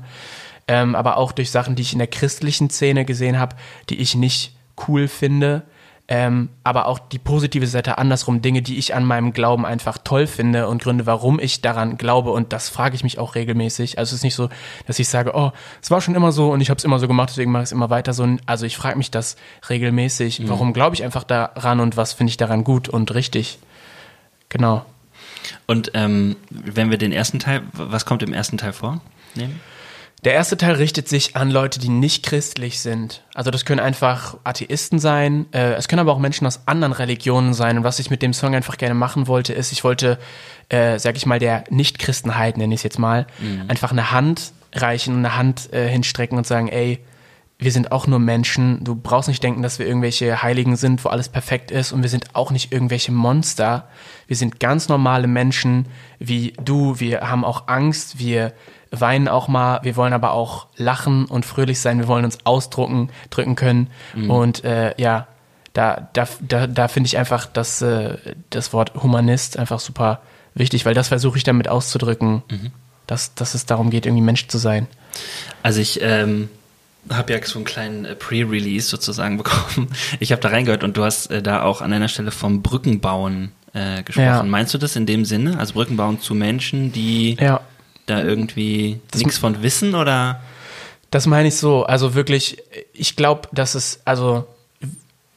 Ähm, 0.65 0.95
aber 0.95 1.17
auch 1.17 1.33
durch 1.33 1.51
Sachen, 1.51 1.75
die 1.75 1.81
ich 1.81 1.91
in 1.91 1.99
der 1.99 2.07
christlichen 2.07 2.69
Szene 2.69 3.03
gesehen 3.03 3.37
habe, 3.37 3.57
die 3.89 3.99
ich 3.99 4.15
nicht 4.15 4.55
cool 4.87 5.09
finde 5.09 5.63
ähm, 6.09 6.49
aber 6.65 6.87
auch 6.87 6.99
die 6.99 7.17
positive 7.17 7.65
Seite 7.65 7.97
andersrum, 7.97 8.41
Dinge, 8.41 8.61
die 8.61 8.77
ich 8.77 8.93
an 8.93 9.05
meinem 9.05 9.31
Glauben 9.31 9.65
einfach 9.65 9.97
toll 9.97 10.27
finde 10.27 10.67
und 10.67 10.81
Gründe, 10.81 11.05
warum 11.05 11.39
ich 11.39 11.61
daran 11.61 11.97
glaube 11.97 12.31
und 12.31 12.51
das 12.51 12.67
frage 12.67 12.95
ich 12.95 13.03
mich 13.03 13.19
auch 13.19 13.35
regelmäßig. 13.35 13.97
Also 13.97 14.09
es 14.09 14.19
ist 14.19 14.23
nicht 14.23 14.35
so, 14.35 14.49
dass 14.85 14.99
ich 14.99 15.07
sage, 15.07 15.31
oh, 15.33 15.51
es 15.81 15.91
war 15.91 16.01
schon 16.01 16.13
immer 16.15 16.33
so 16.33 16.51
und 16.51 16.59
ich 16.59 16.69
habe 16.69 16.77
es 16.77 16.83
immer 16.83 16.99
so 16.99 17.07
gemacht, 17.07 17.29
deswegen 17.29 17.51
mache 17.51 17.63
ich 17.63 17.67
es 17.67 17.71
immer 17.71 17.89
weiter 17.89 18.11
so. 18.11 18.27
Also 18.45 18.65
ich 18.65 18.75
frage 18.75 18.97
mich 18.97 19.11
das 19.11 19.37
regelmäßig, 19.69 20.41
mhm. 20.41 20.49
warum 20.49 20.73
glaube 20.73 20.95
ich 20.95 21.03
einfach 21.03 21.23
daran 21.23 21.79
und 21.79 21.95
was 21.95 22.11
finde 22.11 22.31
ich 22.31 22.37
daran 22.37 22.65
gut 22.65 22.89
und 22.89 23.13
richtig. 23.13 23.59
Genau. 24.49 24.85
Und 25.67 25.91
ähm, 25.93 26.35
wenn 26.49 26.89
wir 26.89 26.97
den 26.97 27.13
ersten 27.13 27.39
Teil, 27.39 27.63
was 27.71 28.05
kommt 28.05 28.23
im 28.23 28.33
ersten 28.33 28.57
Teil 28.57 28.73
vor? 28.73 28.99
Nehmen? 29.35 29.59
Der 30.23 30.33
erste 30.33 30.55
Teil 30.55 30.75
richtet 30.75 31.09
sich 31.09 31.35
an 31.35 31.51
Leute, 31.51 31.81
die 31.81 31.89
nicht 31.89 32.25
christlich 32.25 32.79
sind. 32.79 33.23
Also 33.33 33.51
das 33.51 33.65
können 33.65 33.81
einfach 33.81 34.37
Atheisten 34.45 34.97
sein, 34.97 35.47
äh, 35.51 35.73
es 35.73 35.89
können 35.89 35.99
aber 35.99 36.13
auch 36.13 36.19
Menschen 36.19 36.47
aus 36.47 36.65
anderen 36.65 36.93
Religionen 36.93 37.53
sein. 37.53 37.77
Und 37.77 37.83
was 37.83 37.99
ich 37.99 38.09
mit 38.09 38.21
dem 38.21 38.31
Song 38.31 38.55
einfach 38.55 38.77
gerne 38.77 38.95
machen 38.95 39.27
wollte, 39.27 39.51
ist, 39.51 39.73
ich 39.73 39.83
wollte, 39.83 40.17
äh, 40.69 40.97
sag 40.97 41.17
ich 41.17 41.25
mal, 41.25 41.39
der 41.39 41.65
Nicht-Christenheit, 41.69 42.57
nenne 42.57 42.73
ich 42.73 42.79
es 42.79 42.83
jetzt 42.83 42.99
mal, 42.99 43.27
mhm. 43.39 43.65
einfach 43.67 43.91
eine 43.91 44.11
Hand 44.11 44.53
reichen 44.73 45.13
und 45.13 45.25
eine 45.25 45.35
Hand 45.35 45.73
äh, 45.73 45.89
hinstrecken 45.89 46.37
und 46.37 46.47
sagen, 46.47 46.69
ey, 46.69 46.99
wir 47.59 47.71
sind 47.71 47.91
auch 47.91 48.07
nur 48.07 48.19
Menschen. 48.19 48.83
Du 48.83 48.95
brauchst 48.95 49.29
nicht 49.29 49.43
denken, 49.43 49.61
dass 49.61 49.79
wir 49.79 49.87
irgendwelche 49.87 50.41
Heiligen 50.41 50.75
sind, 50.75 51.03
wo 51.05 51.09
alles 51.09 51.29
perfekt 51.29 51.71
ist. 51.71 51.91
Und 51.91 52.01
wir 52.01 52.09
sind 52.09 52.35
auch 52.35 52.51
nicht 52.51 52.71
irgendwelche 52.71 53.11
Monster. 53.11 53.87
Wir 54.27 54.35
sind 54.35 54.59
ganz 54.59 54.89
normale 54.89 55.27
Menschen 55.27 55.87
wie 56.19 56.53
du. 56.63 56.99
Wir 56.99 57.29
haben 57.29 57.45
auch 57.45 57.67
Angst. 57.67 58.19
Wir 58.19 58.53
weinen 58.99 59.27
auch 59.27 59.47
mal, 59.47 59.79
wir 59.83 59.95
wollen 59.95 60.13
aber 60.13 60.31
auch 60.31 60.67
lachen 60.77 61.25
und 61.25 61.45
fröhlich 61.45 61.79
sein, 61.79 61.99
wir 61.99 62.07
wollen 62.07 62.25
uns 62.25 62.39
ausdrucken, 62.45 63.09
drücken 63.29 63.55
können. 63.55 63.87
Mhm. 64.15 64.29
Und 64.29 64.63
äh, 64.63 64.93
ja, 65.01 65.27
da, 65.73 66.09
da, 66.13 66.27
da, 66.41 66.67
da 66.67 66.87
finde 66.87 67.07
ich 67.07 67.17
einfach 67.17 67.47
das, 67.47 67.81
äh, 67.81 68.17
das 68.49 68.73
Wort 68.73 68.93
Humanist 69.01 69.57
einfach 69.57 69.79
super 69.79 70.21
wichtig, 70.53 70.85
weil 70.85 70.93
das 70.93 71.07
versuche 71.07 71.37
ich 71.37 71.43
damit 71.43 71.67
auszudrücken, 71.67 72.43
mhm. 72.49 72.71
dass, 73.07 73.33
dass 73.33 73.55
es 73.55 73.65
darum 73.65 73.89
geht, 73.89 74.05
irgendwie 74.05 74.23
Mensch 74.23 74.47
zu 74.47 74.59
sein. 74.59 74.87
Also 75.63 75.81
ich 75.81 75.99
ähm, 76.01 76.49
habe 77.09 77.33
ja 77.33 77.43
so 77.43 77.57
einen 77.57 77.65
kleinen 77.65 78.05
äh, 78.05 78.15
Pre-Release 78.15 78.87
sozusagen 78.87 79.37
bekommen. 79.39 79.89
Ich 80.19 80.31
habe 80.31 80.41
da 80.41 80.49
reingehört 80.49 80.83
und 80.83 80.95
du 80.95 81.03
hast 81.03 81.31
äh, 81.31 81.41
da 81.41 81.63
auch 81.63 81.81
an 81.81 81.91
einer 81.91 82.07
Stelle 82.07 82.29
vom 82.29 82.61
Brückenbauen 82.61 83.51
äh, 83.73 84.03
gesprochen. 84.03 84.25
Ja. 84.27 84.43
Meinst 84.43 84.75
du 84.75 84.77
das 84.77 84.95
in 84.95 85.07
dem 85.07 85.25
Sinne? 85.25 85.57
Also 85.57 85.73
Brückenbauen 85.73 86.21
zu 86.21 86.35
Menschen, 86.35 86.91
die 86.91 87.35
ja 87.39 87.61
da 88.05 88.23
irgendwie 88.23 88.99
nichts 89.15 89.37
von 89.37 89.61
wissen 89.63 89.95
oder? 89.95 90.41
Das 91.11 91.27
meine 91.27 91.49
ich 91.49 91.57
so. 91.57 91.83
Also 91.83 92.15
wirklich, 92.15 92.57
ich 92.93 93.15
glaube, 93.15 93.47
dass 93.51 93.75
es, 93.75 94.01
also 94.05 94.47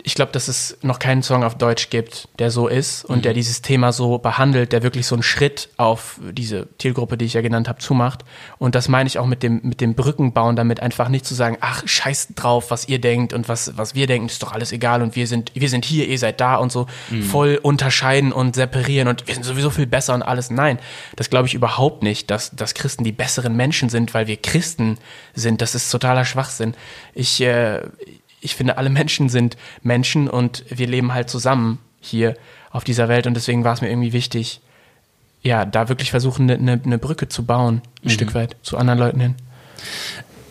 ich 0.06 0.14
glaube, 0.14 0.30
dass 0.30 0.46
es 0.46 0.78
noch 0.82 1.00
keinen 1.00 1.25
Song 1.25 1.42
auf 1.42 1.58
Deutsch 1.58 1.90
gibt, 1.90 2.28
der 2.38 2.52
so 2.52 2.68
ist 2.68 3.04
und 3.04 3.18
mhm. 3.18 3.22
der 3.22 3.34
dieses 3.34 3.60
Thema 3.60 3.90
so 3.90 4.18
behandelt, 4.18 4.70
der 4.70 4.84
wirklich 4.84 5.04
so 5.04 5.16
einen 5.16 5.25
Schritt 5.25 5.68
auf 5.78 6.20
diese 6.30 6.68
Zielgruppe, 6.78 7.18
die 7.18 7.25
ich 7.25 7.34
ja 7.34 7.40
genannt 7.40 7.66
habe, 7.66 7.80
zumacht. 7.80 8.25
Und 8.58 8.76
das 8.76 8.86
meine 8.88 9.08
ich 9.08 9.18
auch 9.18 9.26
mit 9.26 9.42
dem, 9.42 9.60
mit 9.64 9.80
dem 9.80 9.96
Brückenbauen, 9.96 10.54
damit 10.54 10.78
einfach 10.78 11.08
nicht 11.08 11.26
zu 11.26 11.34
sagen, 11.34 11.58
ach, 11.60 11.82
scheiß 11.84 12.34
drauf, 12.36 12.70
was 12.70 12.86
ihr 12.86 13.00
denkt 13.00 13.32
und 13.32 13.48
was, 13.48 13.76
was 13.76 13.96
wir 13.96 14.06
denken, 14.06 14.28
ist 14.28 14.40
doch 14.44 14.52
alles 14.52 14.70
egal 14.70 15.02
und 15.02 15.16
wir 15.16 15.26
sind, 15.26 15.50
wir 15.54 15.68
sind 15.68 15.84
hier, 15.84 16.06
ihr 16.06 16.20
seid 16.20 16.40
da 16.40 16.54
und 16.54 16.70
so 16.70 16.86
mhm. 17.10 17.25
voll 17.25 17.58
unterscheiden 17.60 18.30
und 18.30 18.54
separieren 18.54 19.08
und 19.08 19.26
wir 19.26 19.34
sind 19.34 19.42
sowieso 19.42 19.70
viel 19.70 19.88
besser 19.88 20.14
und 20.14 20.22
alles. 20.22 20.50
Nein, 20.50 20.78
das 21.16 21.30
glaube 21.30 21.48
ich 21.48 21.54
überhaupt 21.54 22.04
nicht, 22.04 22.30
dass, 22.30 22.52
dass 22.52 22.75
Christen 22.75 23.02
die 23.02 23.10
besseren 23.10 23.56
Menschen 23.56 23.88
sind, 23.88 24.14
weil 24.14 24.28
wir 24.28 24.36
Christen 24.36 24.98
sind. 25.34 25.60
Das 25.60 25.75
ist 25.75 25.90
totaler 25.90 26.25
Schwachsinn. 26.25 26.75
Ich, 27.12 27.40
äh, 27.40 27.80
ich 28.40 28.55
finde, 28.55 28.78
alle 28.78 28.90
Menschen 28.90 29.28
sind 29.28 29.57
Menschen 29.83 30.28
und 30.28 30.64
wir 30.69 30.87
leben 30.87 31.12
halt 31.14 31.31
zusammen 31.31 31.78
hier 32.00 32.37
auf 32.71 32.85
dieser 32.85 33.09
Welt 33.09 33.26
und 33.26 33.35
deswegen 33.35 33.64
war 33.64 33.73
es 33.75 33.81
mir 33.81 33.88
irgendwie 33.90 34.12
wichtig, 34.12 34.61
ja, 35.43 35.64
da 35.64 35.88
wirklich 35.88 36.11
versuchen, 36.11 36.50
eine 36.50 36.59
ne, 36.59 36.81
ne 36.85 36.99
Brücke 36.99 37.28
zu 37.28 37.45
bauen, 37.45 37.76
ein 38.02 38.07
Mhm. 38.07 38.11
Stück 38.11 38.35
weit 38.35 38.57
zu 38.62 38.76
anderen 38.76 38.99
Leuten 38.99 39.21
hin. 39.21 39.35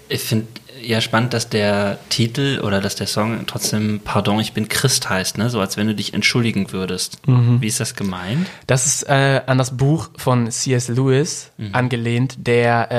Ich 0.10 0.22
finde 0.22 0.48
ja 0.82 1.02
spannend, 1.02 1.34
dass 1.34 1.50
der 1.50 1.98
Titel 2.10 2.62
oder 2.64 2.80
dass 2.80 2.96
der 2.96 3.08
Song 3.08 3.46
trotzdem 3.48 4.02
Pardon, 4.04 4.40
ich 4.40 4.54
bin 4.54 4.68
Christ 4.68 5.10
heißt, 5.10 5.38
ne? 5.38 5.50
So 5.50 5.60
als 5.60 5.78
wenn 5.78 5.88
du 5.88 5.96
dich 5.96 6.14
entschuldigen 6.14 6.72
würdest. 6.72 7.20
Wie 7.26 7.68
ist 7.68 7.80
das 7.80 7.96
gemeint? 7.96 8.48
Das 8.68 8.86
ist 8.86 9.04
äh, 9.04 9.42
an 9.48 9.58
das 9.58 9.76
Buch 9.78 10.10
von 10.18 10.50
C.S. 10.52 10.88
Lewis 10.90 11.52
angelehnt, 11.72 12.36
der, 12.38 12.92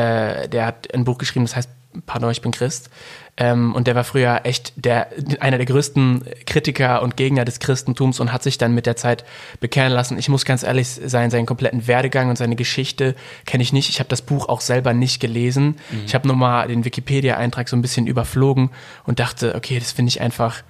äh, 0.45 0.49
der 0.49 0.66
hat 0.66 0.93
ein 0.95 1.05
Buch 1.05 1.19
geschrieben, 1.19 1.45
das 1.45 1.55
heißt 1.57 1.69
Pardon, 2.07 2.31
ich 2.31 2.43
bin 2.43 2.50
Christ. 2.52 2.90
Ähm, 3.38 3.75
und 3.75 3.87
der 3.87 3.95
war 3.95 4.05
früher 4.05 4.40
echt 4.45 4.73
der, 4.76 5.09
einer 5.40 5.59
der 5.59 5.66
größten 5.66 6.25
Kritiker 6.47 7.02
und 7.02 7.16
Gegner 7.16 7.45
des 7.45 7.59
Christentums 7.59 8.19
und 8.19 8.33
hat 8.33 8.43
sich 8.43 8.57
dann 8.57 8.75
mit 8.75 8.87
der 8.87 8.97
Zeit 8.97 9.25
bekehren 9.61 9.93
lassen. 9.93 10.19
Ich 10.19 10.28
muss 10.28 10.45
ganz 10.45 10.62
ehrlich 10.62 10.88
sein, 10.88 11.31
seinen 11.31 11.47
kompletten 11.47 11.87
Werdegang 11.87 12.31
und 12.31 12.37
seine 12.37 12.57
Geschichte 12.57 13.14
kenne 13.45 13.62
ich 13.62 13.73
nicht. 13.73 13.90
Ich 13.90 13.99
habe 13.99 14.09
das 14.09 14.23
Buch 14.23 14.49
auch 14.49 14.62
selber 14.62 14.95
nicht 14.95 15.21
gelesen. 15.21 15.76
Ich 16.07 16.14
habe 16.14 16.26
nur 16.26 16.37
mal 16.37 16.66
den 16.69 16.85
Wikipedia-Eintrag 16.85 17.69
so 17.69 17.76
ein 17.76 17.83
bisschen 17.83 18.07
überflogen 18.07 18.71
und 19.05 19.21
dachte, 19.21 19.55
okay, 19.55 19.78
das 19.78 19.93
finde 19.93 20.09
ich 20.09 20.21
einfach 20.21 20.62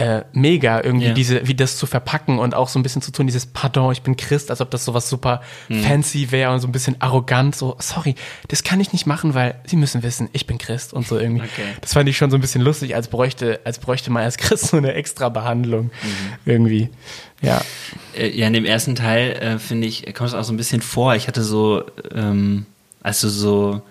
äh, 0.00 0.24
mega, 0.32 0.82
irgendwie 0.82 1.08
Ja. 1.08 1.12
diese, 1.12 1.46
wie 1.46 1.54
das 1.54 1.76
zu 1.76 1.86
verpacken 1.86 2.38
und 2.38 2.54
auch 2.54 2.68
so 2.68 2.78
ein 2.78 2.82
bisschen 2.82 3.02
zu 3.02 3.12
tun, 3.12 3.26
dieses 3.26 3.46
Pardon, 3.46 3.92
ich 3.92 4.02
bin 4.02 4.16
Christ, 4.16 4.50
als 4.50 4.60
ob 4.60 4.70
das 4.70 4.84
sowas 4.84 5.08
super 5.08 5.42
fancy 5.68 6.30
wäre 6.32 6.52
und 6.52 6.60
so 6.60 6.66
ein 6.68 6.72
bisschen 6.72 6.96
arrogant, 7.00 7.54
so, 7.54 7.76
sorry, 7.78 8.14
das 8.48 8.62
kann 8.62 8.80
ich 8.80 8.92
nicht 8.92 9.06
machen, 9.06 9.34
weil 9.34 9.56
sie 9.66 9.76
müssen 9.76 10.02
wissen, 10.02 10.28
ich 10.32 10.46
bin 10.46 10.56
Christ 10.58 10.92
und 10.94 11.06
so 11.06 11.18
irgendwie. 11.18 11.42
Okay. 11.42 11.64
Das 11.82 11.92
fand 11.92 12.08
ich 12.08 12.16
schon 12.16 12.30
so 12.30 12.36
ein 12.38 12.40
bisschen 12.40 12.62
lustig, 12.62 12.94
als 12.96 13.08
bräuchte, 13.08 13.60
als 13.64 13.78
bräuchte 13.78 14.10
man 14.10 14.22
als 14.24 14.36
Christ 14.38 14.68
so 14.68 14.78
eine 14.78 14.94
extra 14.94 15.28
Behandlung 15.28 15.90
irgendwie. 16.44 16.88
Ja. 17.42 17.60
Äh, 18.16 18.28
Ja, 18.30 18.46
in 18.46 18.52
dem 18.54 18.64
ersten 18.64 18.94
Teil, 18.96 19.32
äh, 19.32 19.58
finde 19.58 19.86
ich, 19.86 20.04
kommt 20.14 20.28
es 20.28 20.34
auch 20.34 20.44
so 20.44 20.52
ein 20.52 20.56
bisschen 20.56 20.80
vor. 20.82 21.14
Ich 21.14 21.28
hatte 21.28 21.42
so, 21.44 21.82
ähm, 22.14 22.64
als 23.02 23.20
du 23.20 23.28
so 23.28 23.82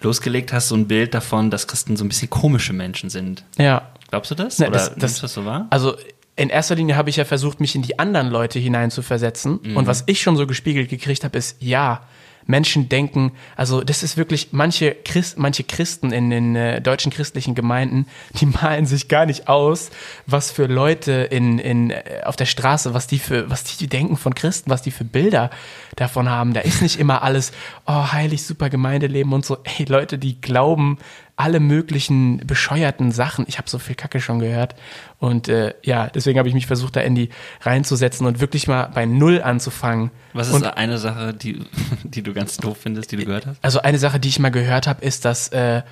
losgelegt 0.00 0.52
hast, 0.52 0.68
so 0.68 0.74
ein 0.74 0.88
Bild 0.88 1.14
davon, 1.14 1.50
dass 1.50 1.66
Christen 1.68 1.96
so 1.96 2.04
ein 2.04 2.08
bisschen 2.08 2.28
komische 2.30 2.72
Menschen 2.72 3.08
sind. 3.10 3.44
Ja. 3.58 3.88
Glaubst 4.12 4.30
du 4.30 4.34
das? 4.34 4.58
Ne, 4.58 4.66
Oder 4.68 4.74
das- 4.78 4.94
das- 4.94 5.20
das 5.22 5.32
so 5.32 5.44
wahr? 5.46 5.66
Also 5.70 5.96
in 6.36 6.50
erster 6.50 6.74
Linie 6.74 6.96
habe 6.96 7.08
ich 7.10 7.16
ja 7.16 7.24
versucht, 7.24 7.60
mich 7.60 7.74
in 7.74 7.80
die 7.82 7.98
anderen 7.98 8.28
Leute 8.28 8.58
hineinzuversetzen. 8.58 9.58
Und 9.74 9.86
was 9.86 10.04
ich 10.06 10.20
schon 10.22 10.36
so 10.36 10.46
gespiegelt 10.46 10.88
gekriegt 10.90 11.24
habe, 11.24 11.36
ist, 11.38 11.56
ja, 11.60 12.02
Menschen 12.44 12.88
denken, 12.88 13.32
also 13.56 13.82
das 13.84 14.02
ist 14.02 14.16
wirklich, 14.16 14.48
manche, 14.50 14.96
Christ, 15.04 15.38
manche 15.38 15.62
Christen 15.62 16.10
in 16.12 16.28
den 16.28 16.56
äh, 16.56 16.80
deutschen 16.80 17.12
christlichen 17.12 17.54
Gemeinden, 17.54 18.06
die 18.40 18.46
malen 18.46 18.84
sich 18.84 19.06
gar 19.08 19.26
nicht 19.26 19.46
aus, 19.48 19.90
was 20.26 20.50
für 20.50 20.66
Leute 20.66 21.12
in, 21.30 21.58
in, 21.60 21.90
äh, 21.90 22.02
auf 22.24 22.34
der 22.36 22.46
Straße, 22.46 22.94
was 22.94 23.06
die 23.06 23.20
für, 23.20 23.48
was 23.48 23.62
die 23.64 23.86
denken 23.86 24.16
von 24.16 24.34
Christen, 24.34 24.70
was 24.70 24.82
die 24.82 24.90
für 24.90 25.04
Bilder 25.04 25.50
davon 25.96 26.28
haben. 26.28 26.52
Da 26.52 26.60
ist 26.62 26.82
nicht 26.82 26.98
immer 26.98 27.22
alles, 27.22 27.52
oh, 27.86 28.10
heilig, 28.12 28.42
super 28.42 28.68
Gemeindeleben 28.70 29.32
und 29.32 29.46
so. 29.46 29.58
Ey, 29.78 29.84
Leute, 29.88 30.18
die 30.18 30.40
glauben 30.40 30.98
alle 31.36 31.60
möglichen 31.60 32.38
bescheuerten 32.46 33.10
Sachen. 33.10 33.46
Ich 33.48 33.58
habe 33.58 33.68
so 33.68 33.78
viel 33.78 33.94
Kacke 33.94 34.20
schon 34.20 34.38
gehört. 34.38 34.74
Und 35.18 35.48
äh, 35.48 35.74
ja, 35.82 36.08
deswegen 36.08 36.38
habe 36.38 36.48
ich 36.48 36.54
mich 36.54 36.66
versucht, 36.66 36.96
da 36.96 37.00
in 37.00 37.14
die 37.14 37.30
reinzusetzen 37.62 38.26
und 38.26 38.40
wirklich 38.40 38.68
mal 38.68 38.90
bei 38.94 39.06
Null 39.06 39.42
anzufangen. 39.42 40.10
Was 40.34 40.48
ist 40.48 40.54
und, 40.54 40.64
eine 40.64 40.98
Sache, 40.98 41.32
die, 41.34 41.64
die 42.04 42.22
du 42.22 42.34
ganz 42.34 42.58
doof 42.58 42.78
findest, 42.82 43.12
die 43.12 43.16
du 43.16 43.24
gehört 43.24 43.46
hast? 43.46 43.64
also 43.64 43.80
eine 43.80 43.98
Sache, 43.98 44.20
die 44.20 44.28
ich 44.28 44.38
mal 44.38 44.50
gehört 44.50 44.86
habe, 44.86 45.04
ist, 45.04 45.24
dass, 45.24 45.48
äh, 45.48 45.82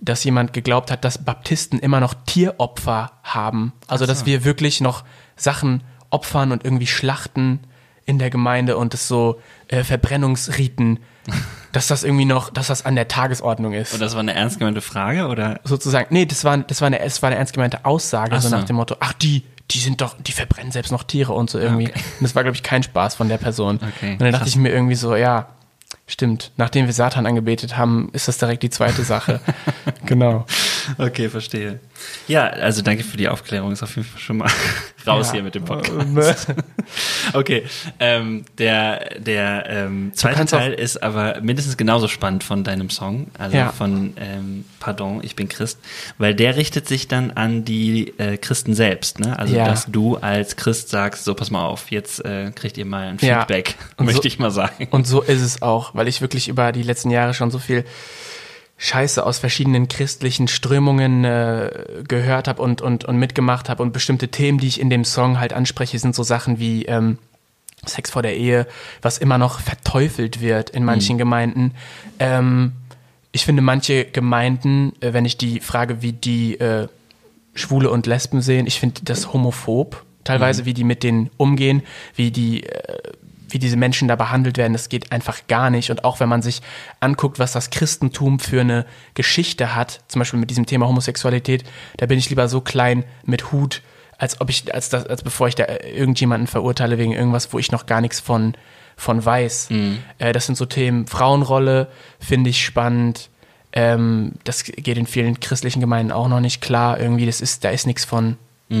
dass 0.00 0.24
jemand 0.24 0.52
geglaubt 0.52 0.90
hat, 0.90 1.04
dass 1.04 1.24
Baptisten 1.24 1.78
immer 1.78 2.00
noch 2.00 2.14
Tieropfer 2.26 3.12
haben. 3.22 3.72
Also 3.86 4.04
dass 4.04 4.26
wir 4.26 4.44
wirklich 4.44 4.80
noch 4.80 5.04
Sachen 5.36 5.82
opfern 6.10 6.52
und 6.52 6.64
irgendwie 6.64 6.86
schlachten 6.86 7.60
in 8.04 8.18
der 8.18 8.30
Gemeinde 8.30 8.76
und 8.76 8.94
es 8.94 9.06
so 9.06 9.40
äh, 9.68 9.84
Verbrennungsriten, 9.84 10.98
dass 11.72 11.86
das 11.86 12.04
irgendwie 12.04 12.24
noch, 12.24 12.50
dass 12.50 12.68
das 12.68 12.84
an 12.84 12.94
der 12.94 13.08
Tagesordnung 13.08 13.74
ist. 13.74 13.92
Und 13.94 14.00
das 14.00 14.14
war 14.14 14.20
eine 14.20 14.34
ernst 14.34 14.58
gemeinte 14.58 14.80
Frage, 14.80 15.26
oder? 15.26 15.60
sozusagen, 15.64 16.06
nee, 16.10 16.26
das 16.26 16.44
war, 16.44 16.58
das 16.58 16.80
war 16.80 16.86
eine, 16.86 17.00
es 17.00 17.22
war 17.22 17.28
eine 17.28 17.36
ernst 17.36 17.52
gemeinte 17.52 17.84
Aussage, 17.84 18.34
so 18.40 18.48
so. 18.48 18.56
nach 18.56 18.64
dem 18.64 18.76
Motto, 18.76 18.96
ach, 19.00 19.12
die, 19.14 19.44
die 19.70 19.78
sind 19.78 20.00
doch, 20.00 20.16
die 20.18 20.32
verbrennen 20.32 20.72
selbst 20.72 20.92
noch 20.92 21.02
Tiere 21.02 21.32
und 21.32 21.50
so 21.50 21.58
irgendwie. 21.58 21.88
Okay. 21.88 22.00
Und 22.18 22.22
das 22.22 22.34
war, 22.34 22.42
glaube 22.42 22.56
ich, 22.56 22.62
kein 22.62 22.82
Spaß 22.82 23.14
von 23.16 23.28
der 23.28 23.38
Person. 23.38 23.76
Okay, 23.76 24.12
und 24.12 24.20
dann 24.20 24.32
dachte 24.32 24.44
krass. 24.44 24.48
ich 24.48 24.56
mir 24.56 24.70
irgendwie 24.70 24.94
so, 24.94 25.14
ja, 25.14 25.48
stimmt, 26.06 26.52
nachdem 26.56 26.86
wir 26.86 26.92
Satan 26.92 27.26
angebetet 27.26 27.76
haben, 27.76 28.08
ist 28.12 28.28
das 28.28 28.38
direkt 28.38 28.62
die 28.62 28.70
zweite 28.70 29.04
Sache. 29.04 29.40
genau. 30.06 30.46
Okay, 30.96 31.28
verstehe. 31.28 31.80
Ja, 32.26 32.46
also 32.46 32.82
danke 32.82 33.04
für 33.04 33.16
die 33.16 33.28
Aufklärung. 33.28 33.72
Ist 33.72 33.82
auf 33.82 33.94
jeden 33.96 34.08
Fall 34.08 34.20
schon 34.20 34.38
mal 34.38 34.50
raus 35.08 35.28
Ja. 35.28 35.32
hier 35.34 35.42
mit 35.42 35.54
dem 35.54 35.64
Podcast. 35.64 36.46
Okay, 37.34 37.64
ähm, 38.00 38.44
der, 38.56 39.18
der 39.20 39.66
ähm, 39.68 40.12
zweite 40.14 40.46
Teil 40.46 40.72
ist 40.72 41.02
aber 41.02 41.40
mindestens 41.42 41.76
genauso 41.76 42.08
spannend 42.08 42.44
von 42.44 42.64
deinem 42.64 42.88
Song, 42.88 43.26
also 43.38 43.56
Ja. 43.56 43.72
von 43.72 44.14
ähm, 44.16 44.64
Pardon, 44.80 45.20
ich 45.22 45.36
bin 45.36 45.48
Christ, 45.48 45.78
weil 46.16 46.34
der 46.34 46.56
richtet 46.56 46.88
sich 46.88 47.06
dann 47.08 47.30
an 47.32 47.64
die 47.64 48.14
äh, 48.18 48.38
Christen 48.38 48.74
selbst, 48.74 49.20
ne? 49.20 49.38
Also 49.38 49.54
Ja. 49.54 49.66
dass 49.66 49.86
du 49.86 50.16
als 50.16 50.56
Christ 50.56 50.88
sagst, 50.88 51.24
so 51.24 51.34
pass 51.34 51.50
mal 51.50 51.64
auf, 51.66 51.90
jetzt 51.90 52.24
äh, 52.24 52.50
kriegt 52.54 52.78
ihr 52.78 52.86
mal 52.86 53.08
ein. 53.08 53.18
Feedback, 53.18 53.74
möchte 53.98 54.22
so- 54.22 54.26
ich 54.28 54.38
mal 54.38 54.50
sagen. 54.50 54.88
Und 54.90 55.06
so 55.06 55.20
ist 55.20 55.42
es 55.42 55.60
auch, 55.60 55.94
weil 55.94 56.08
ich 56.08 56.20
wirklich 56.22 56.48
über 56.48 56.72
die 56.72 56.82
letzten 56.82 57.10
Jahre 57.10 57.34
schon 57.34 57.50
so 57.50 57.58
viel 57.58 57.84
Scheiße 58.80 59.26
aus 59.26 59.38
verschiedenen 59.38 59.88
christlichen 59.88 60.46
Strömungen 60.46 61.24
äh, 61.24 62.02
gehört 62.06 62.46
habe 62.46 62.62
und, 62.62 62.80
und, 62.80 63.04
und 63.04 63.16
mitgemacht 63.16 63.68
habe 63.68 63.82
und 63.82 63.92
bestimmte 63.92 64.28
Themen, 64.28 64.58
die 64.58 64.68
ich 64.68 64.80
in 64.80 64.88
dem 64.88 65.04
Song 65.04 65.40
halt 65.40 65.52
anspreche, 65.52 65.98
sind 65.98 66.14
so 66.14 66.22
Sachen 66.22 66.60
wie 66.60 66.84
ähm, 66.84 67.18
Sex 67.84 68.10
vor 68.10 68.22
der 68.22 68.36
Ehe, 68.36 68.66
was 69.02 69.18
immer 69.18 69.36
noch 69.36 69.60
verteufelt 69.60 70.40
wird 70.40 70.70
in 70.70 70.84
manchen 70.84 71.18
Gemeinden. 71.18 71.74
Ähm, 72.20 72.72
ich 73.32 73.44
finde 73.44 73.62
manche 73.62 74.04
Gemeinden, 74.04 74.92
äh, 75.00 75.12
wenn 75.12 75.24
ich 75.24 75.36
die 75.36 75.58
frage, 75.58 76.00
wie 76.00 76.12
die 76.12 76.58
äh, 76.60 76.86
Schwule 77.54 77.90
und 77.90 78.06
Lesben 78.06 78.40
sehen, 78.40 78.68
ich 78.68 78.78
finde 78.78 79.00
das 79.02 79.32
homophob, 79.32 80.04
teilweise, 80.22 80.64
wie 80.66 80.74
die 80.74 80.84
mit 80.84 81.02
denen 81.02 81.30
umgehen, 81.36 81.82
wie 82.14 82.30
die 82.30 82.62
äh, 82.64 82.98
wie 83.50 83.58
diese 83.58 83.76
Menschen 83.76 84.08
da 84.08 84.16
behandelt 84.16 84.58
werden, 84.58 84.72
das 84.72 84.88
geht 84.88 85.12
einfach 85.12 85.46
gar 85.48 85.70
nicht. 85.70 85.90
Und 85.90 86.04
auch 86.04 86.20
wenn 86.20 86.28
man 86.28 86.42
sich 86.42 86.60
anguckt, 87.00 87.38
was 87.38 87.52
das 87.52 87.70
Christentum 87.70 88.38
für 88.38 88.60
eine 88.60 88.86
Geschichte 89.14 89.74
hat, 89.74 90.00
zum 90.08 90.20
Beispiel 90.20 90.38
mit 90.40 90.50
diesem 90.50 90.66
Thema 90.66 90.86
Homosexualität, 90.86 91.64
da 91.96 92.06
bin 92.06 92.18
ich 92.18 92.28
lieber 92.30 92.48
so 92.48 92.60
klein 92.60 93.04
mit 93.24 93.52
Hut, 93.52 93.82
als 94.18 94.40
ob 94.40 94.50
ich, 94.50 94.74
als 94.74 94.88
das, 94.88 95.06
als 95.06 95.22
bevor 95.22 95.48
ich 95.48 95.54
da 95.54 95.64
irgendjemanden 95.66 96.46
verurteile 96.46 96.98
wegen 96.98 97.12
irgendwas, 97.12 97.52
wo 97.52 97.58
ich 97.58 97.72
noch 97.72 97.86
gar 97.86 98.00
nichts 98.00 98.20
von, 98.20 98.54
von 98.96 99.24
weiß. 99.24 99.68
Äh, 100.18 100.32
das 100.32 100.46
sind 100.46 100.56
so 100.56 100.66
Themen. 100.66 101.06
Frauenrolle 101.06 101.88
finde 102.18 102.50
ich 102.50 102.64
spannend. 102.64 103.30
Ähm, 103.72 104.32
das 104.44 104.64
geht 104.64 104.98
in 104.98 105.06
vielen 105.06 105.40
christlichen 105.40 105.80
Gemeinden 105.80 106.12
auch 106.12 106.28
noch 106.28 106.40
nicht 106.40 106.60
klar. 106.60 106.98
Irgendwie, 106.98 107.26
das 107.26 107.40
ist, 107.40 107.64
da 107.64 107.70
ist 107.70 107.86
nichts 107.86 108.04
von 108.04 108.36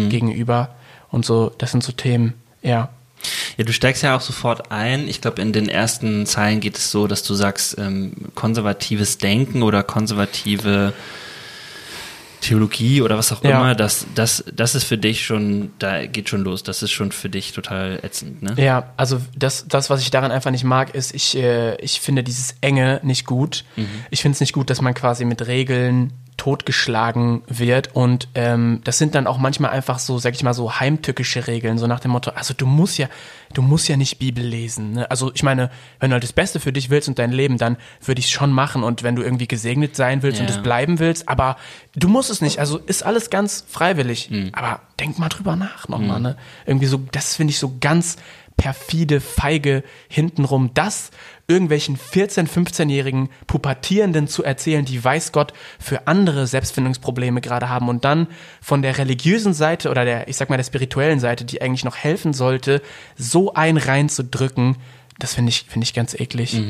gegenüber. 0.08 0.74
Und 1.10 1.24
so, 1.24 1.50
das 1.56 1.70
sind 1.70 1.82
so 1.82 1.92
Themen, 1.92 2.34
ja. 2.62 2.90
Ja, 3.56 3.64
du 3.64 3.72
steigst 3.72 4.02
ja 4.02 4.16
auch 4.16 4.20
sofort 4.20 4.70
ein. 4.70 5.08
Ich 5.08 5.20
glaube, 5.20 5.42
in 5.42 5.52
den 5.52 5.68
ersten 5.68 6.26
Zeilen 6.26 6.60
geht 6.60 6.76
es 6.78 6.90
so, 6.90 7.06
dass 7.06 7.22
du 7.22 7.34
sagst, 7.34 7.76
ähm, 7.78 8.12
konservatives 8.34 9.18
Denken 9.18 9.62
oder 9.62 9.82
konservative 9.82 10.92
Theologie 12.40 13.02
oder 13.02 13.18
was 13.18 13.32
auch 13.32 13.42
Ja. 13.42 13.50
immer, 13.58 13.74
das, 13.74 14.06
das, 14.14 14.44
das 14.54 14.76
ist 14.76 14.84
für 14.84 14.96
dich 14.96 15.24
schon, 15.26 15.72
da 15.80 16.06
geht 16.06 16.28
schon 16.28 16.42
los. 16.44 16.62
Das 16.62 16.84
ist 16.84 16.92
schon 16.92 17.10
für 17.10 17.28
dich 17.28 17.52
total 17.52 17.98
ätzend, 18.04 18.42
ne? 18.42 18.54
Ja, 18.56 18.92
also 18.96 19.20
das, 19.36 19.66
das, 19.66 19.90
was 19.90 20.00
ich 20.02 20.10
daran 20.12 20.30
einfach 20.30 20.52
nicht 20.52 20.62
mag, 20.62 20.94
ist, 20.94 21.12
ich, 21.14 21.36
äh, 21.36 21.74
ich 21.80 22.00
finde 22.00 22.22
dieses 22.22 22.54
Enge 22.60 23.00
nicht 23.02 23.26
gut. 23.26 23.64
Ich 24.10 24.22
finde 24.22 24.34
es 24.34 24.40
nicht 24.40 24.52
gut, 24.52 24.70
dass 24.70 24.80
man 24.80 24.94
quasi 24.94 25.24
mit 25.24 25.48
Regeln 25.48 26.12
totgeschlagen 26.38 27.42
wird 27.48 27.94
und 27.94 28.28
ähm, 28.34 28.80
das 28.84 28.96
sind 28.96 29.14
dann 29.14 29.26
auch 29.26 29.36
manchmal 29.38 29.70
einfach 29.72 29.98
so, 29.98 30.18
sag 30.18 30.34
ich 30.34 30.42
mal, 30.42 30.54
so 30.54 30.80
heimtückische 30.80 31.46
Regeln, 31.46 31.76
so 31.76 31.86
nach 31.86 32.00
dem 32.00 32.12
Motto, 32.12 32.30
also 32.30 32.54
du 32.54 32.64
musst 32.64 32.96
ja, 32.96 33.08
du 33.52 33.60
musst 33.60 33.88
ja 33.88 33.96
nicht 33.96 34.18
Bibel 34.18 34.42
lesen. 34.44 34.92
Ne? 34.92 35.10
Also 35.10 35.30
ich 35.34 35.42
meine, 35.42 35.70
wenn 36.00 36.10
du 36.10 36.14
halt 36.14 36.22
das 36.22 36.32
Beste 36.32 36.60
für 36.60 36.72
dich 36.72 36.88
willst 36.88 37.08
und 37.08 37.18
dein 37.18 37.32
Leben, 37.32 37.58
dann 37.58 37.76
würde 38.04 38.20
ich 38.20 38.26
es 38.26 38.30
schon 38.30 38.52
machen 38.52 38.82
und 38.82 39.02
wenn 39.02 39.16
du 39.16 39.22
irgendwie 39.22 39.48
gesegnet 39.48 39.96
sein 39.96 40.22
willst 40.22 40.40
und 40.40 40.48
Ja. 40.48 40.56
es 40.56 40.62
bleiben 40.62 40.98
willst, 40.98 41.28
aber 41.28 41.56
du 41.94 42.08
musst 42.08 42.30
es 42.30 42.40
nicht, 42.40 42.58
also 42.60 42.78
ist 42.78 43.02
alles 43.04 43.28
ganz 43.30 43.64
freiwillig, 43.68 44.30
aber 44.52 44.80
denk 45.00 45.18
mal 45.18 45.28
drüber 45.28 45.56
nach 45.56 45.88
nochmal, 45.88 46.20
ne? 46.20 46.36
Irgendwie 46.64 46.86
so, 46.86 47.00
das 47.12 47.34
finde 47.34 47.50
ich 47.50 47.58
so 47.58 47.74
ganz 47.80 48.16
perfide, 48.56 49.20
feige 49.20 49.84
hintenrum, 50.08 50.70
das 50.74 51.10
irgendwelchen 51.48 51.96
14-, 51.96 52.46
15-jährigen 52.46 53.30
Pubertierenden 53.46 54.28
zu 54.28 54.44
erzählen, 54.44 54.84
die 54.84 55.02
weiß 55.02 55.32
Gott 55.32 55.54
für 55.80 56.06
andere 56.06 56.46
Selbstfindungsprobleme 56.46 57.40
gerade 57.40 57.70
haben 57.70 57.88
und 57.88 58.04
dann 58.04 58.26
von 58.60 58.82
der 58.82 58.98
religiösen 58.98 59.54
Seite 59.54 59.90
oder 59.90 60.04
der, 60.04 60.28
ich 60.28 60.36
sag 60.36 60.50
mal, 60.50 60.58
der 60.58 60.64
spirituellen 60.64 61.20
Seite, 61.20 61.46
die 61.46 61.62
eigentlich 61.62 61.84
noch 61.84 61.96
helfen 61.96 62.34
sollte, 62.34 62.82
so 63.16 63.54
ein 63.54 63.78
reinzudrücken, 63.78 64.76
das 65.18 65.34
finde 65.34 65.48
ich, 65.50 65.64
finde 65.68 65.84
ich 65.84 65.94
ganz 65.94 66.14
eklig. 66.14 66.60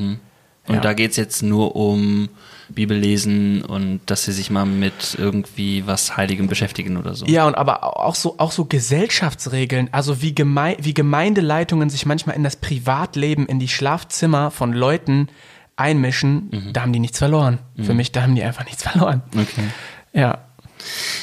Und 0.68 0.76
Ja. 0.76 0.80
da 0.80 0.92
geht's 0.92 1.16
jetzt 1.16 1.42
nur 1.42 1.74
um 1.76 2.28
Bibellesen 2.68 3.62
und 3.62 4.00
dass 4.06 4.24
sie 4.24 4.32
sich 4.32 4.50
mal 4.50 4.66
mit 4.66 5.16
irgendwie 5.18 5.86
was 5.86 6.16
Heiligem 6.18 6.48
beschäftigen 6.48 6.96
oder 6.98 7.14
so. 7.14 7.24
Ja, 7.26 7.46
und 7.46 7.54
aber 7.54 7.98
auch 7.98 8.14
so, 8.14 8.34
auch 8.38 8.52
so 8.52 8.66
Gesellschaftsregeln, 8.66 9.88
also 9.92 10.20
wie, 10.20 10.34
Geme 10.34 10.76
wie 10.78 10.92
Gemeindeleitungen 10.94 11.88
sich 11.88 12.04
manchmal 12.04 12.36
in 12.36 12.44
das 12.44 12.56
Privatleben, 12.56 13.46
in 13.46 13.58
die 13.58 13.68
Schlafzimmer 13.68 14.50
von 14.50 14.72
Leuten 14.74 15.28
einmischen, 15.76 16.70
da 16.72 16.82
haben 16.82 16.92
die 16.92 16.98
nichts 16.98 17.18
verloren. 17.18 17.58
Für 17.80 17.94
mich, 17.94 18.12
da 18.12 18.22
haben 18.22 18.34
die 18.34 18.42
einfach 18.42 18.64
nichts 18.64 18.82
verloren. 18.82 19.22
Okay. 19.32 19.64
Ja. 20.12 20.38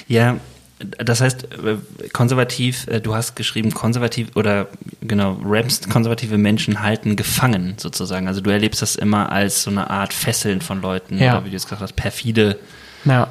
Ja, 0.07 0.37
das 0.79 1.21
heißt, 1.21 1.45
äh, 1.53 1.77
konservativ, 2.11 2.87
äh, 2.87 2.99
du 2.99 3.15
hast 3.15 3.35
geschrieben, 3.35 3.73
konservativ 3.73 4.35
oder 4.35 4.67
genau, 5.01 5.39
rappst, 5.43 5.89
konservative 5.89 6.37
Menschen 6.37 6.81
halten 6.81 7.15
gefangen 7.15 7.75
sozusagen. 7.77 8.27
Also 8.27 8.41
du 8.41 8.49
erlebst 8.49 8.81
das 8.81 8.95
immer 8.95 9.31
als 9.31 9.63
so 9.63 9.71
eine 9.71 9.89
Art 9.89 10.13
Fesseln 10.13 10.59
von 10.61 10.81
Leuten 10.81 11.17
Ja. 11.17 11.37
oder 11.37 11.45
wie 11.45 11.49
du 11.49 11.53
jetzt 11.55 11.65
gesagt 11.65 11.81
hast, 11.81 11.93
perfide. 11.95 12.59
Ja. 13.05 13.29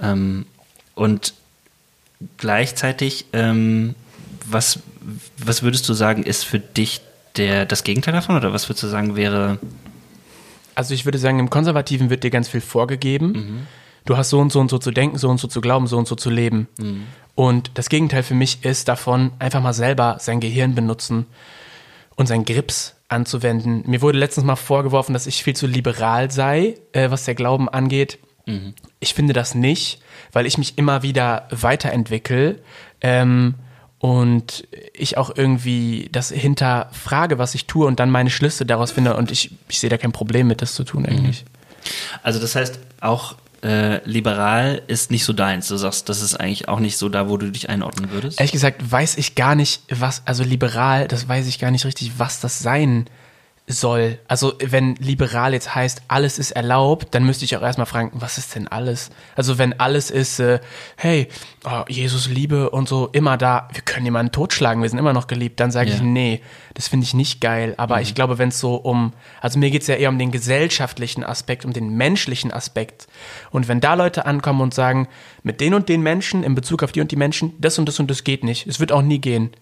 Ähm, 0.00 0.46
und 0.94 1.34
gleichzeitig, 2.38 3.26
ähm, 3.32 3.94
was, 4.46 4.78
was 5.38 5.62
würdest 5.62 5.88
du 5.88 5.94
sagen, 5.94 6.22
ist 6.22 6.44
für 6.44 6.58
dich 6.60 7.00
der, 7.36 7.66
das 7.66 7.82
Gegenteil 7.84 8.14
davon 8.14 8.36
oder 8.36 8.52
was 8.52 8.68
würdest 8.68 8.84
du 8.84 8.86
sagen 8.88 9.16
wäre, 9.16 9.58
Also 10.76 10.94
ich 10.94 11.04
würde 11.04 11.18
sagen, 11.18 11.38
im 11.40 11.50
Konservativen 11.50 12.10
wird 12.10 12.22
dir 12.24 12.30
ganz 12.30 12.48
viel 12.48 12.60
vorgegeben. 12.60 13.66
Du 14.06 14.16
hast 14.16 14.30
so 14.30 14.38
und 14.38 14.52
so 14.52 14.60
und 14.60 14.70
so 14.70 14.78
zu 14.78 14.90
denken, 14.90 15.16
so 15.18 15.28
und 15.28 15.38
so 15.38 15.48
zu 15.48 15.60
glauben, 15.60 15.86
so 15.86 15.96
und 15.96 16.06
so 16.06 16.14
zu 16.14 16.30
leben. 16.30 16.68
Und 17.34 17.70
das 17.74 17.88
Gegenteil 17.88 18.22
für 18.22 18.34
mich 18.34 18.64
ist 18.64 18.88
davon, 18.88 19.32
einfach 19.38 19.62
mal 19.62 19.72
selber 19.72 20.16
sein 20.20 20.40
Gehirn 20.40 20.74
benutzen 20.74 21.26
und 22.16 22.26
sein 22.26 22.44
Grips 22.44 22.94
anzuwenden. 23.08 23.82
Mir 23.86 24.02
wurde 24.02 24.18
letztens 24.18 24.46
mal 24.46 24.56
vorgeworfen, 24.56 25.12
dass 25.12 25.26
ich 25.26 25.42
viel 25.42 25.56
zu 25.56 25.66
liberal 25.66 26.30
sei, 26.30 26.74
äh, 26.92 27.10
was 27.10 27.24
der 27.24 27.34
Glauben 27.34 27.68
angeht. 27.68 28.18
Ich 29.00 29.14
finde 29.14 29.32
das 29.32 29.54
nicht, 29.54 30.00
weil 30.32 30.44
ich 30.46 30.58
mich 30.58 30.76
immer 30.76 31.02
wieder 31.02 31.48
weiterentwickle 31.50 32.60
ähm, 33.00 33.54
und 33.98 34.68
ich 34.92 35.16
auch 35.16 35.34
irgendwie 35.34 36.10
das 36.12 36.30
hinterfrage, 36.30 37.38
was 37.38 37.54
ich 37.54 37.66
tue 37.66 37.86
und 37.86 38.00
dann 38.00 38.10
meine 38.10 38.28
Schlüsse 38.30 38.66
daraus 38.66 38.92
finde 38.92 39.16
und 39.16 39.30
ich, 39.30 39.52
ich 39.68 39.80
sehe 39.80 39.88
da 39.88 39.96
kein 39.96 40.12
Problem 40.12 40.46
mit, 40.46 40.60
das 40.60 40.74
zu 40.74 40.84
tun 40.84 41.06
eigentlich. 41.06 41.46
also 42.22 42.38
das 42.38 42.54
heißt 42.54 42.78
auch 43.00 43.36
äh, 43.64 44.06
liberal 44.08 44.82
ist 44.86 45.10
nicht 45.10 45.24
so 45.24 45.32
deins. 45.32 45.68
Du 45.68 45.76
sagst, 45.76 46.08
das 46.08 46.22
ist 46.22 46.34
eigentlich 46.36 46.68
auch 46.68 46.80
nicht 46.80 46.98
so 46.98 47.08
da, 47.08 47.28
wo 47.28 47.36
du 47.36 47.50
dich 47.50 47.70
einordnen 47.70 48.10
würdest. 48.10 48.38
Ehrlich 48.38 48.52
gesagt 48.52 48.90
weiß 48.90 49.16
ich 49.16 49.34
gar 49.34 49.54
nicht, 49.54 49.82
was, 49.88 50.22
also 50.26 50.44
liberal, 50.44 51.08
das 51.08 51.26
weiß 51.28 51.46
ich 51.46 51.58
gar 51.58 51.70
nicht 51.70 51.84
richtig, 51.84 52.12
was 52.18 52.40
das 52.40 52.60
sein 52.60 53.06
soll. 53.06 53.23
Also 54.28 54.52
wenn 54.62 54.94
liberal 54.96 55.54
jetzt 55.54 55.74
heißt, 55.74 56.02
alles 56.08 56.38
ist 56.38 56.50
erlaubt, 56.50 57.14
dann 57.14 57.24
müsste 57.24 57.46
ich 57.46 57.56
auch 57.56 57.62
erstmal 57.62 57.86
fragen, 57.86 58.10
was 58.12 58.36
ist 58.36 58.54
denn 58.54 58.68
alles? 58.68 59.08
Also 59.36 59.56
wenn 59.56 59.80
alles 59.80 60.10
ist, 60.10 60.38
äh, 60.38 60.60
hey, 60.96 61.28
oh, 61.64 61.82
Jesus 61.88 62.28
Liebe 62.28 62.68
und 62.68 62.90
so, 62.90 63.08
immer 63.12 63.38
da, 63.38 63.68
wir 63.72 63.80
können 63.80 64.04
jemanden 64.04 64.32
totschlagen, 64.32 64.82
wir 64.82 64.88
sind 64.90 64.98
immer 64.98 65.14
noch 65.14 65.28
geliebt, 65.28 65.60
dann 65.60 65.70
sage 65.70 65.88
Ja. 65.88 65.96
ich, 65.96 66.02
nee, 66.02 66.42
das 66.74 66.88
finde 66.88 67.04
ich 67.04 67.14
nicht 67.14 67.40
geil. 67.40 67.72
Aber 67.78 68.02
ich 68.02 68.14
glaube, 68.14 68.36
wenn 68.36 68.50
es 68.50 68.60
so 68.60 68.74
um, 68.74 69.14
also 69.40 69.58
mir 69.58 69.70
geht's 69.70 69.86
ja 69.86 69.94
eher 69.94 70.10
um 70.10 70.18
den 70.18 70.30
gesellschaftlichen 70.30 71.24
Aspekt, 71.24 71.64
um 71.64 71.72
den 71.72 71.88
menschlichen 71.96 72.52
Aspekt. 72.52 73.06
Und 73.50 73.66
wenn 73.66 73.80
da 73.80 73.94
Leute 73.94 74.26
ankommen 74.26 74.60
und 74.60 74.74
sagen, 74.74 75.08
mit 75.42 75.62
den 75.62 75.72
und 75.72 75.88
den 75.88 76.02
Menschen, 76.02 76.42
in 76.44 76.54
Bezug 76.54 76.82
auf 76.82 76.92
die 76.92 77.00
und 77.00 77.10
die 77.10 77.16
Menschen, 77.16 77.54
das 77.62 77.78
und 77.78 77.86
das 77.86 77.98
und 77.98 78.10
das 78.10 78.24
geht 78.24 78.44
nicht, 78.44 78.66
es 78.66 78.78
wird 78.78 78.92
auch 78.92 79.02
nie 79.02 79.20
gehen, 79.20 79.52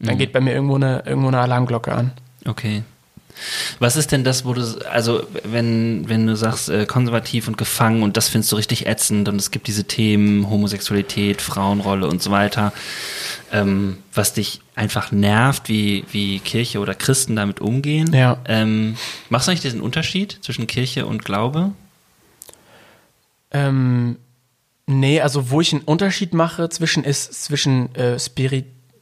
dann 0.00 0.18
geht 0.18 0.32
bei 0.32 0.40
mir 0.40 0.52
irgendwo 0.52 0.74
eine, 0.74 1.04
irgendwo 1.06 1.28
eine 1.28 1.38
Alarmglocke 1.40 1.92
an. 1.92 2.12
Okay. 2.44 2.82
Was 3.78 3.96
ist 3.96 4.12
denn 4.12 4.24
das, 4.24 4.44
wo 4.44 4.54
du, 4.54 4.62
also 4.90 5.26
wenn, 5.44 6.08
wenn 6.08 6.26
du 6.26 6.36
sagst, 6.36 6.68
äh, 6.68 6.86
konservativ 6.86 7.48
und 7.48 7.56
gefangen 7.56 8.02
und 8.02 8.16
das 8.16 8.28
findest 8.28 8.52
du 8.52 8.56
richtig 8.56 8.86
ätzend 8.86 9.28
und 9.28 9.36
es 9.36 9.50
gibt 9.50 9.66
diese 9.66 9.84
Themen, 9.84 10.48
Homosexualität, 10.50 11.42
Frauenrolle 11.42 12.06
und 12.06 12.22
so 12.22 12.30
weiter, 12.30 12.72
ähm, 13.52 13.98
was 14.14 14.32
dich 14.32 14.60
einfach 14.74 15.12
nervt, 15.12 15.68
wie, 15.68 16.04
wie 16.10 16.40
Kirche 16.40 16.80
oder 16.80 16.94
Christen 16.94 17.36
damit 17.36 17.60
umgehen. 17.60 18.12
Ja. 18.12 18.38
Ähm, 18.46 18.96
machst 19.28 19.46
du 19.46 19.50
eigentlich 19.50 19.62
diesen 19.62 19.80
Unterschied 19.80 20.38
zwischen 20.42 20.66
Kirche 20.66 21.06
und 21.06 21.24
Glaube? 21.24 21.72
Ähm, 23.50 24.16
nee, 24.86 25.20
also 25.20 25.50
wo 25.50 25.60
ich 25.60 25.72
einen 25.72 25.82
Unterschied 25.82 26.34
mache 26.34 26.68
zwischen 26.68 27.04
ist 27.04 27.44
zwischen 27.44 27.94
äh, 27.94 28.18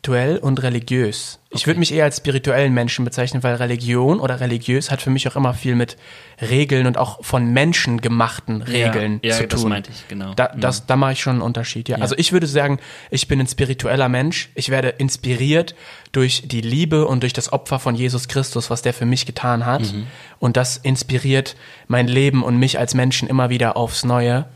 spirituell 0.09 0.39
und 0.39 0.63
religiös. 0.63 1.39
Ich 1.51 1.67
würde 1.67 1.81
mich 1.81 1.93
eher 1.93 2.05
als 2.05 2.19
spirituellen 2.19 2.75
Menschen 2.75 3.05
bezeichnen, 3.05 3.43
weil 3.43 3.55
Religion 3.57 4.21
oder 4.21 4.41
religiös 4.41 4.91
hat 4.91 5.01
für 5.01 5.11
mich 5.11 5.29
auch 5.29 5.37
immer 5.37 5.55
viel 5.55 5.75
mit 5.75 5.97
Regeln 6.41 6.87
und 6.87 6.99
auch 6.99 7.25
von 7.25 7.53
Menschen 7.53 8.01
gemachten 8.01 8.63
Regeln 8.63 9.21
ja, 9.23 9.35
zu 9.35 9.47
das 9.47 9.61
tun. 9.61 9.71
meinte 9.71 9.91
ich, 9.91 10.09
genau. 10.09 10.35
Da, 10.35 10.49
das, 10.49 10.87
da 10.87 10.97
mache 10.97 11.13
ich 11.13 11.21
schon 11.21 11.35
einen 11.35 11.43
Unterschied, 11.43 11.89
ja. 11.89 11.99
Also 11.99 12.15
ich 12.19 12.33
würde 12.33 12.47
sagen, 12.47 12.79
ich 13.11 13.29
bin 13.29 13.41
ein 13.41 13.47
spiritueller 13.47 14.09
Mensch. 14.09 14.51
Ich 14.55 14.69
werde 14.69 14.89
inspiriert 14.89 15.75
durch 16.13 16.43
die 16.47 16.61
Liebe 16.61 17.07
und 17.07 17.23
durch 17.23 17.33
das 17.33 17.53
Opfer 17.53 17.79
von 17.79 17.95
Jesus 17.95 18.29
Christus, 18.29 18.71
was 18.71 18.83
der 18.83 18.95
für 18.95 19.07
mich 19.07 19.27
getan 19.27 19.65
hat. 19.65 19.95
Und 20.39 20.57
das 20.57 20.77
inspiriert 20.77 21.57
mein 21.87 22.09
Leben 22.09 22.43
und 22.43 22.59
mich 22.59 22.79
als 22.79 22.95
Menschen 22.95 23.29
immer 23.29 23.49
wieder 23.51 23.77
aufs 23.77 24.05
Neue. 24.05 24.47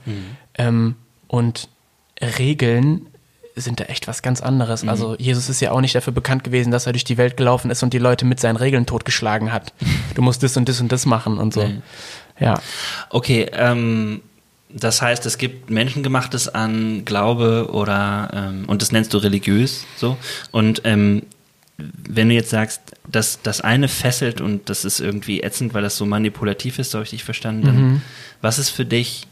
Ähm, 0.58 0.96
und 1.28 1.68
Regeln 2.20 3.06
sind 3.54 3.80
da 3.80 3.84
echt 3.84 4.08
was 4.08 4.22
ganz 4.22 4.40
anderes. 4.40 4.86
Also 4.86 5.16
Jesus 5.18 5.48
ist 5.48 5.60
ja 5.60 5.72
auch 5.72 5.80
nicht 5.80 5.94
dafür 5.94 6.12
bekannt 6.12 6.44
gewesen, 6.44 6.70
dass 6.70 6.86
er 6.86 6.92
durch 6.92 7.04
die 7.04 7.18
Welt 7.18 7.36
gelaufen 7.36 7.70
ist 7.70 7.82
und 7.82 7.92
die 7.92 7.98
Leute 7.98 8.24
mit 8.24 8.40
seinen 8.40 8.56
Regeln 8.56 8.86
totgeschlagen 8.86 9.52
hat. 9.52 9.72
Du 10.14 10.20
musst 10.20 10.42
das 10.42 10.58
und 10.58 10.68
das 10.68 10.78
und 10.78 10.92
das 10.92 11.06
machen 11.06 11.38
und 11.38 11.54
so. 11.54 11.66
Ja. 12.38 12.60
Okay, 13.08 13.50
ähm, 13.54 14.20
das 14.68 15.00
heißt, 15.00 15.24
es 15.24 15.38
gibt 15.38 15.70
Menschengemachtes 15.70 16.48
an 16.48 17.06
Glaube 17.06 17.70
oder 17.72 18.30
ähm, 18.34 18.64
und 18.66 18.82
das 18.82 18.92
nennst 18.92 19.14
du 19.14 19.18
religiös 19.18 19.86
so. 19.96 20.18
Und 20.50 20.82
ähm, 20.84 21.22
wenn 21.78 22.28
du 22.28 22.34
jetzt 22.34 22.50
sagst, 22.50 22.82
dass 23.10 23.40
das 23.42 23.60
eine 23.60 23.88
fesselt 23.88 24.40
und 24.40 24.68
das 24.68 24.84
ist 24.84 25.00
irgendwie 25.00 25.42
ätzend, 25.42 25.72
weil 25.72 25.82
das 25.82 25.96
so 25.96 26.04
manipulativ 26.04 26.78
ist, 26.78 26.90
so 26.90 26.98
habe 26.98 27.04
ich 27.04 27.10
dich 27.10 27.24
verstanden, 27.24 27.64
dann 27.64 28.02
was 28.40 28.58
ist 28.58 28.70
für 28.70 28.84
dich, 28.84 29.26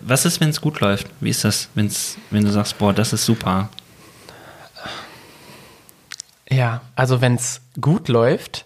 was 0.00 0.24
ist, 0.24 0.40
wenn 0.40 0.50
es 0.50 0.60
gut 0.60 0.80
läuft? 0.80 1.06
Wie 1.20 1.30
ist 1.30 1.44
das, 1.44 1.68
wenn's, 1.74 2.16
wenn 2.30 2.44
du 2.44 2.50
sagst, 2.50 2.78
boah, 2.78 2.92
das 2.92 3.12
ist 3.12 3.24
super? 3.24 3.68
Ja, 6.50 6.80
also 6.96 7.20
wenn 7.20 7.34
es 7.34 7.60
gut 7.80 8.08
läuft, 8.08 8.64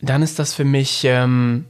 dann 0.00 0.22
ist 0.22 0.38
das 0.38 0.52
für 0.52 0.64
mich, 0.64 1.04
ähm, 1.04 1.66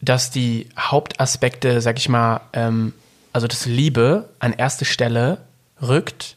dass 0.00 0.30
die 0.30 0.68
Hauptaspekte, 0.78 1.80
sag 1.80 1.98
ich 1.98 2.08
mal, 2.08 2.40
ähm, 2.52 2.92
also 3.32 3.46
das 3.46 3.66
Liebe 3.66 4.28
an 4.38 4.52
erste 4.52 4.84
Stelle 4.84 5.38
rückt. 5.80 6.36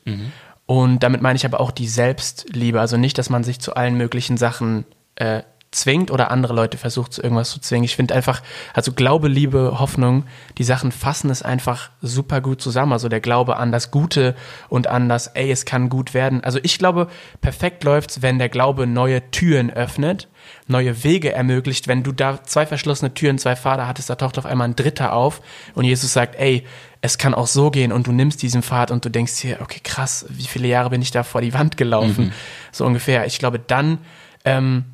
Und 0.66 1.00
damit 1.00 1.22
meine 1.22 1.38
ich 1.38 1.46
aber 1.46 1.60
auch 1.60 1.72
die 1.72 1.88
Selbstliebe. 1.88 2.80
Also 2.80 2.98
nicht, 2.98 3.18
dass 3.18 3.30
man 3.30 3.44
sich 3.44 3.60
zu 3.60 3.76
allen 3.76 3.96
möglichen 3.96 4.38
Sachen 4.38 4.86
äh, 5.16 5.44
zwingt 5.72 6.12
oder 6.12 6.32
andere 6.32 6.54
Leute 6.54 6.78
versucht, 6.78 7.14
zu 7.14 7.22
irgendwas 7.22 7.52
zu 7.52 7.60
zwingen. 7.60 7.84
Ich 7.84 7.96
finde 7.96 8.16
einfach, 8.16 8.42
also 8.74 8.94
Glaube, 8.94 9.28
Liebe, 9.28 9.80
Hoffnung, 9.80 10.24
die 10.58 10.64
Sachen 10.64 10.92
fassen 10.92 11.30
es 11.30 11.42
einfach 11.42 11.90
super 12.02 12.40
gut 12.40 12.62
zusammen. 12.62 12.94
Also 12.94 13.10
der 13.10 13.20
Glaube 13.20 13.58
an 13.58 13.72
das 13.72 13.92
Gute 13.92 14.36
und 14.70 14.88
an 14.88 15.10
das, 15.10 15.28
ey, 15.28 15.52
es 15.52 15.66
kann 15.66 15.90
gut 15.90 16.14
werden. 16.14 16.44
Also 16.44 16.60
ich 16.64 16.80
glaube, 16.80 17.08
perfekt 17.42 17.84
läuft's, 17.84 18.22
wenn 18.22 18.40
der 18.40 18.50
Glaube 18.50 18.88
neue 18.88 19.30
Türen 19.32 19.70
öffnet, 19.70 20.30
neue 20.68 21.04
Wege 21.04 21.34
ermöglicht. 21.34 21.88
Wenn 21.88 22.02
du 22.02 22.14
da 22.14 22.44
zwei 22.44 22.66
verschlossene 22.66 23.14
Türen, 23.14 23.38
zwei 23.38 23.56
Pfade 23.58 23.88
hattest, 23.88 24.10
da 24.10 24.16
taucht 24.16 24.38
auf 24.38 24.46
einmal 24.46 24.70
ein 24.70 24.76
dritter 24.76 25.14
auf 25.14 25.42
und 25.76 25.84
Jesus 25.84 26.14
sagt, 26.14 26.36
ey, 26.36 26.66
es 27.02 27.18
kann 27.18 27.34
auch 27.34 27.48
so 27.48 27.72
gehen 27.72 27.92
und 27.92 28.08
du 28.08 28.12
nimmst 28.14 28.42
diesen 28.42 28.64
Pfad 28.64 28.90
und 28.90 29.04
du 29.04 29.10
denkst 29.10 29.42
dir, 29.42 29.58
okay, 29.62 29.82
krass, 29.84 30.26
wie 30.30 30.48
viele 30.48 30.68
Jahre 30.68 30.90
bin 30.90 31.02
ich 31.02 31.12
da 31.12 31.24
vor 31.24 31.42
die 31.42 31.54
Wand 31.54 31.78
gelaufen? 31.78 32.32
So 32.72 32.86
ungefähr. 32.86 33.26
Ich 33.28 33.38
glaube, 33.38 33.60
dann 33.60 34.00
ähm, 34.46 34.86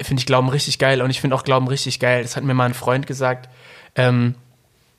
finde 0.00 0.20
ich 0.20 0.26
Glauben 0.26 0.48
richtig 0.48 0.78
geil 0.78 1.02
und 1.02 1.10
ich 1.10 1.20
finde 1.20 1.36
auch 1.36 1.44
Glauben 1.44 1.68
richtig 1.68 2.00
geil. 2.00 2.22
Das 2.22 2.36
hat 2.36 2.44
mir 2.44 2.54
mal 2.54 2.66
ein 2.66 2.74
Freund 2.74 3.06
gesagt, 3.06 3.48
ähm, 3.94 4.34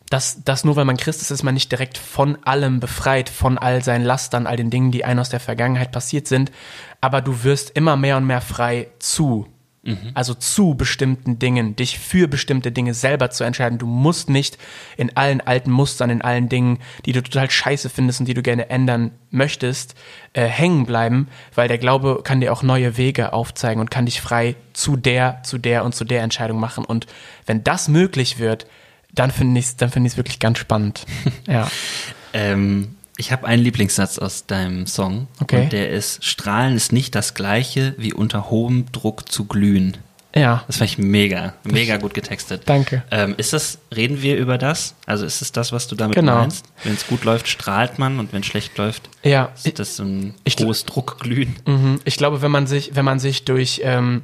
dass, 0.09 0.43
dass 0.43 0.63
nur 0.63 0.75
weil 0.75 0.85
man 0.85 0.97
Christ 0.97 1.21
ist, 1.21 1.31
ist 1.31 1.43
man 1.43 1.55
nicht 1.55 1.71
direkt 1.71 1.97
von 1.97 2.37
allem 2.43 2.79
befreit, 2.79 3.27
von 3.29 3.57
all 3.57 3.83
seinen 3.83 4.05
Lastern, 4.05 4.47
all 4.47 4.55
den 4.55 4.69
Dingen, 4.69 4.91
die 4.91 5.03
einem 5.03 5.19
aus 5.19 5.29
der 5.29 5.39
Vergangenheit 5.39 5.91
passiert 5.91 6.27
sind, 6.27 6.51
aber 7.01 7.21
du 7.21 7.43
wirst 7.43 7.71
immer 7.71 7.95
mehr 7.95 8.17
und 8.17 8.25
mehr 8.25 8.41
frei 8.41 8.87
zu. 8.99 9.47
Also 10.15 10.33
zu 10.33 10.73
bestimmten 10.73 11.37
Dingen, 11.37 11.75
dich 11.75 11.99
für 11.99 12.27
bestimmte 12.27 12.71
Dinge 12.71 12.93
selber 12.93 13.29
zu 13.29 13.43
entscheiden. 13.43 13.77
Du 13.77 13.85
musst 13.85 14.29
nicht 14.29 14.57
in 14.97 15.15
allen 15.15 15.41
alten 15.41 15.69
Mustern, 15.69 16.09
in 16.09 16.23
allen 16.23 16.49
Dingen, 16.49 16.79
die 17.05 17.11
du 17.11 17.21
total 17.21 17.51
scheiße 17.51 17.89
findest 17.89 18.19
und 18.19 18.25
die 18.27 18.33
du 18.33 18.41
gerne 18.41 18.69
ändern 18.69 19.11
möchtest, 19.29 19.95
äh, 20.33 20.45
hängen 20.45 20.85
bleiben, 20.85 21.27
weil 21.53 21.67
der 21.67 21.77
Glaube 21.77 22.21
kann 22.23 22.41
dir 22.41 22.51
auch 22.51 22.63
neue 22.63 22.97
Wege 22.97 23.33
aufzeigen 23.33 23.79
und 23.79 23.91
kann 23.91 24.05
dich 24.05 24.21
frei 24.21 24.55
zu 24.73 24.95
der, 24.97 25.43
zu 25.43 25.59
der 25.59 25.85
und 25.85 25.93
zu 25.93 26.03
der 26.03 26.23
Entscheidung 26.23 26.59
machen. 26.59 26.83
Und 26.83 27.05
wenn 27.45 27.63
das 27.63 27.87
möglich 27.87 28.39
wird, 28.39 28.65
dann 29.13 29.31
finde 29.31 29.59
ich 29.59 29.65
es 29.65 29.75
dann 29.77 29.91
finde 29.91 30.07
ich 30.07 30.13
es 30.13 30.17
wirklich 30.17 30.39
ganz 30.39 30.57
spannend. 30.57 31.05
ja. 31.47 31.69
Ähm, 32.33 32.95
ich 33.17 33.31
habe 33.31 33.45
einen 33.47 33.63
Lieblingssatz 33.63 34.17
aus 34.17 34.45
deinem 34.45 34.87
Song. 34.87 35.27
Okay. 35.41 35.63
Und 35.63 35.73
der 35.73 35.89
ist, 35.89 36.23
Strahlen 36.23 36.75
ist 36.75 36.91
nicht 36.91 37.15
das 37.15 37.33
gleiche 37.33 37.93
wie 37.97 38.13
unter 38.13 38.49
hohem 38.49 38.91
Druck 38.91 39.31
zu 39.31 39.45
glühen. 39.45 39.97
Ja. 40.37 40.65
Das 40.67 40.77
fand 40.79 40.89
ich 40.91 40.97
mega, 40.97 41.53
mega 41.63 41.95
gut 41.95 42.13
getextet. 42.13 42.63
Danke. 42.65 43.03
Ähm, 43.09 43.35
ist 43.37 43.53
das, 43.53 43.77
reden 43.95 44.21
wir 44.21 44.35
über 44.35 44.57
das? 44.57 44.93
Also 45.05 45.25
ist 45.25 45.41
es 45.41 45.53
das, 45.53 45.71
was 45.71 45.87
du 45.87 45.95
damit 45.95 46.15
Genau. 46.15 46.39
meinst? 46.39 46.65
Wenn 46.83 46.93
es 46.93 47.07
gut 47.07 47.23
läuft, 47.23 47.47
strahlt 47.47 47.99
man 47.99 48.19
und 48.19 48.33
wenn 48.33 48.41
es 48.41 48.45
schlecht 48.47 48.77
läuft, 48.77 49.09
Ja, 49.23 49.53
ist 49.63 49.79
das 49.79 49.95
so 49.95 50.03
ein 50.03 50.33
Ich- 50.43 50.57
hohes 50.57 50.83
Druckglühen. 50.83 51.55
Mhm. 51.65 52.01
Ich 52.03 52.17
glaube, 52.17 52.41
wenn 52.41 52.51
man 52.51 52.67
sich, 52.67 52.95
wenn 52.95 53.05
man 53.05 53.19
sich 53.19 53.45
durch 53.45 53.79
ähm, 53.85 54.23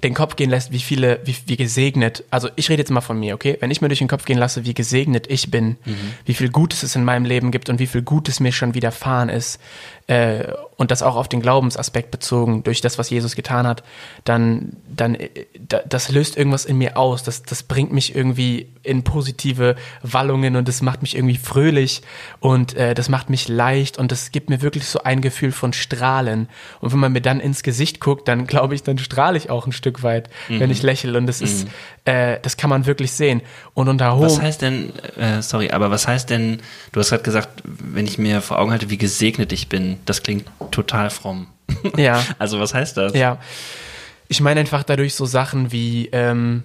den 0.00 0.14
Kopf 0.14 0.36
gehen 0.36 0.50
lässt, 0.50 0.72
wie 0.72 0.80
viele, 0.80 1.20
wie, 1.24 1.36
wie 1.46 1.56
gesegnet, 1.56 2.24
also 2.30 2.48
ich 2.56 2.68
rede 2.68 2.80
jetzt 2.80 2.90
mal 2.90 3.00
von 3.00 3.18
mir, 3.18 3.34
okay? 3.34 3.56
Wenn 3.60 3.70
ich 3.70 3.80
mir 3.80 3.88
durch 3.88 3.98
den 3.98 4.08
Kopf 4.08 4.24
gehen 4.24 4.38
lasse, 4.38 4.64
wie 4.64 4.74
gesegnet 4.74 5.26
ich 5.28 5.50
bin, 5.50 5.76
wie 6.24 6.34
viel 6.34 6.50
Gutes 6.50 6.82
es 6.82 6.96
in 6.96 7.04
meinem 7.04 7.24
Leben 7.24 7.50
gibt 7.50 7.68
und 7.68 7.78
wie 7.78 7.86
viel 7.86 8.02
Gutes 8.02 8.40
mir 8.40 8.52
schon 8.52 8.74
widerfahren 8.74 9.28
ist, 9.28 9.60
äh, 10.10 10.54
und 10.76 10.90
das 10.90 11.02
auch 11.02 11.14
auf 11.14 11.28
den 11.28 11.40
Glaubensaspekt 11.40 12.10
bezogen, 12.10 12.64
durch 12.64 12.80
das, 12.80 12.98
was 12.98 13.10
Jesus 13.10 13.36
getan 13.36 13.64
hat, 13.64 13.84
dann, 14.24 14.76
dann, 14.88 15.14
äh, 15.14 15.28
da, 15.68 15.82
das 15.88 16.10
löst 16.10 16.36
irgendwas 16.36 16.64
in 16.64 16.78
mir 16.78 16.96
aus. 16.96 17.22
Das, 17.22 17.44
das 17.44 17.62
bringt 17.62 17.92
mich 17.92 18.16
irgendwie 18.16 18.74
in 18.82 19.04
positive 19.04 19.76
Wallungen 20.02 20.56
und 20.56 20.66
das 20.66 20.82
macht 20.82 21.02
mich 21.02 21.14
irgendwie 21.14 21.36
fröhlich 21.36 22.02
und 22.40 22.74
äh, 22.74 22.94
das 22.94 23.08
macht 23.08 23.30
mich 23.30 23.46
leicht 23.46 23.98
und 23.98 24.10
das 24.10 24.32
gibt 24.32 24.50
mir 24.50 24.62
wirklich 24.62 24.86
so 24.86 25.04
ein 25.04 25.20
Gefühl 25.20 25.52
von 25.52 25.72
Strahlen. 25.72 26.48
Und 26.80 26.92
wenn 26.92 26.98
man 26.98 27.12
mir 27.12 27.20
dann 27.20 27.38
ins 27.38 27.62
Gesicht 27.62 28.00
guckt, 28.00 28.26
dann 28.26 28.46
glaube 28.48 28.74
ich, 28.74 28.82
dann 28.82 28.98
strahle 28.98 29.38
ich 29.38 29.48
auch 29.48 29.64
ein 29.66 29.72
Stück 29.72 30.02
weit, 30.02 30.28
wenn 30.48 30.72
ich 30.72 30.82
lächle. 30.82 31.16
Und 31.16 31.28
das 31.28 31.40
ist, 31.40 31.68
äh, 32.04 32.38
das 32.42 32.56
kann 32.56 32.70
man 32.70 32.86
wirklich 32.86 33.12
sehen. 33.12 33.42
Und 33.74 33.88
unter 33.88 34.20
Was 34.20 34.34
hohem, 34.34 34.42
heißt 34.42 34.62
denn, 34.62 34.92
äh, 35.16 35.42
sorry, 35.42 35.70
aber 35.70 35.90
was 35.90 36.06
heißt 36.08 36.30
denn, 36.30 36.60
du 36.92 37.00
hast 37.00 37.10
gerade 37.10 37.22
gesagt, 37.22 37.62
wenn 37.64 38.06
ich 38.06 38.18
mir 38.18 38.40
vor 38.40 38.58
Augen 38.58 38.70
halte, 38.70 38.90
wie 38.90 38.98
gesegnet 38.98 39.52
ich 39.52 39.68
bin, 39.68 39.98
das 40.06 40.22
klingt 40.22 40.46
total 40.70 41.10
fromm. 41.10 41.46
ja. 41.96 42.22
Also 42.38 42.58
was 42.60 42.74
heißt 42.74 42.96
das? 42.96 43.14
Ja, 43.14 43.38
ich 44.28 44.40
meine 44.40 44.60
einfach 44.60 44.82
dadurch 44.82 45.14
so 45.14 45.26
Sachen 45.26 45.72
wie, 45.72 46.08
ähm, 46.12 46.62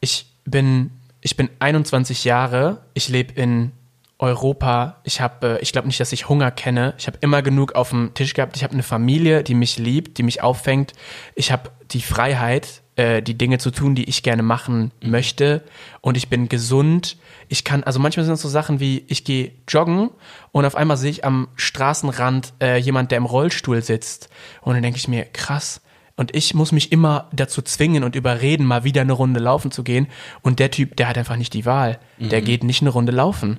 ich 0.00 0.26
bin, 0.44 0.90
ich 1.20 1.36
bin 1.36 1.50
21 1.58 2.24
Jahre, 2.24 2.78
ich 2.94 3.08
lebe 3.08 3.32
in 3.34 3.72
Europa, 4.20 5.00
ich 5.04 5.20
habe, 5.20 5.58
äh, 5.58 5.62
ich 5.62 5.72
glaube 5.72 5.88
nicht, 5.88 5.98
dass 5.98 6.12
ich 6.12 6.28
Hunger 6.28 6.50
kenne, 6.50 6.94
ich 6.98 7.06
habe 7.06 7.18
immer 7.20 7.42
genug 7.42 7.74
auf 7.74 7.90
dem 7.90 8.14
Tisch 8.14 8.34
gehabt, 8.34 8.56
ich 8.56 8.62
habe 8.62 8.74
eine 8.74 8.82
Familie, 8.82 9.42
die 9.42 9.54
mich 9.54 9.78
liebt, 9.78 10.18
die 10.18 10.22
mich 10.22 10.42
auffängt, 10.42 10.92
ich 11.34 11.50
habe 11.50 11.70
die 11.90 12.02
Freiheit, 12.02 12.79
äh, 12.96 13.22
die 13.22 13.36
Dinge 13.36 13.58
zu 13.58 13.70
tun, 13.70 13.94
die 13.94 14.08
ich 14.08 14.22
gerne 14.22 14.42
machen 14.42 14.90
möchte 15.02 15.62
und 16.00 16.16
ich 16.16 16.28
bin 16.28 16.48
gesund. 16.48 17.16
Ich 17.48 17.64
kann, 17.64 17.82
also 17.84 17.98
manchmal 17.98 18.24
sind 18.24 18.34
es 18.34 18.42
so 18.42 18.48
Sachen 18.48 18.80
wie, 18.80 19.04
ich 19.08 19.24
gehe 19.24 19.52
joggen 19.68 20.10
und 20.52 20.64
auf 20.64 20.74
einmal 20.74 20.96
sehe 20.96 21.10
ich 21.10 21.24
am 21.24 21.48
Straßenrand 21.56 22.52
äh, 22.60 22.76
jemand, 22.76 23.10
der 23.10 23.18
im 23.18 23.26
Rollstuhl 23.26 23.82
sitzt 23.82 24.28
und 24.60 24.74
dann 24.74 24.82
denke 24.82 24.98
ich 24.98 25.08
mir, 25.08 25.24
krass, 25.24 25.80
und 26.20 26.36
ich 26.36 26.52
muss 26.52 26.70
mich 26.70 26.92
immer 26.92 27.30
dazu 27.32 27.62
zwingen 27.62 28.04
und 28.04 28.14
überreden, 28.14 28.66
mal 28.66 28.84
wieder 28.84 29.00
eine 29.00 29.14
Runde 29.14 29.40
laufen 29.40 29.70
zu 29.70 29.82
gehen. 29.82 30.06
Und 30.42 30.58
der 30.58 30.70
Typ, 30.70 30.94
der 30.96 31.08
hat 31.08 31.16
einfach 31.16 31.36
nicht 31.36 31.54
die 31.54 31.64
Wahl. 31.64 31.98
Der 32.18 32.42
geht 32.42 32.62
nicht 32.62 32.82
eine 32.82 32.90
Runde 32.90 33.10
laufen. 33.10 33.56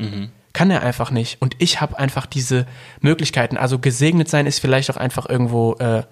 Kann 0.53 0.69
er 0.69 0.83
einfach 0.83 1.09
nicht. 1.09 1.41
Und 1.41 1.55
ich 1.57 1.81
habe 1.81 1.97
einfach 1.97 2.27
diese 2.27 2.67
Möglichkeiten. 2.99 3.57
Also 3.57 3.79
gesegnet 3.79 4.29
sein 4.29 4.45
ist 4.45 4.59
vielleicht 4.59 4.91
auch 4.91 4.97
einfach 4.97 5.27
irgendwo, 5.27 5.73
äh, 5.79 6.03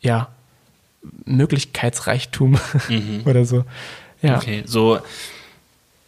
ja, 0.00 0.30
Möglichkeitsreichtum 1.24 2.58
oder 3.24 3.44
so. 3.44 3.64
Ja. 4.22 4.36
Okay, 4.36 4.62
so 4.66 4.98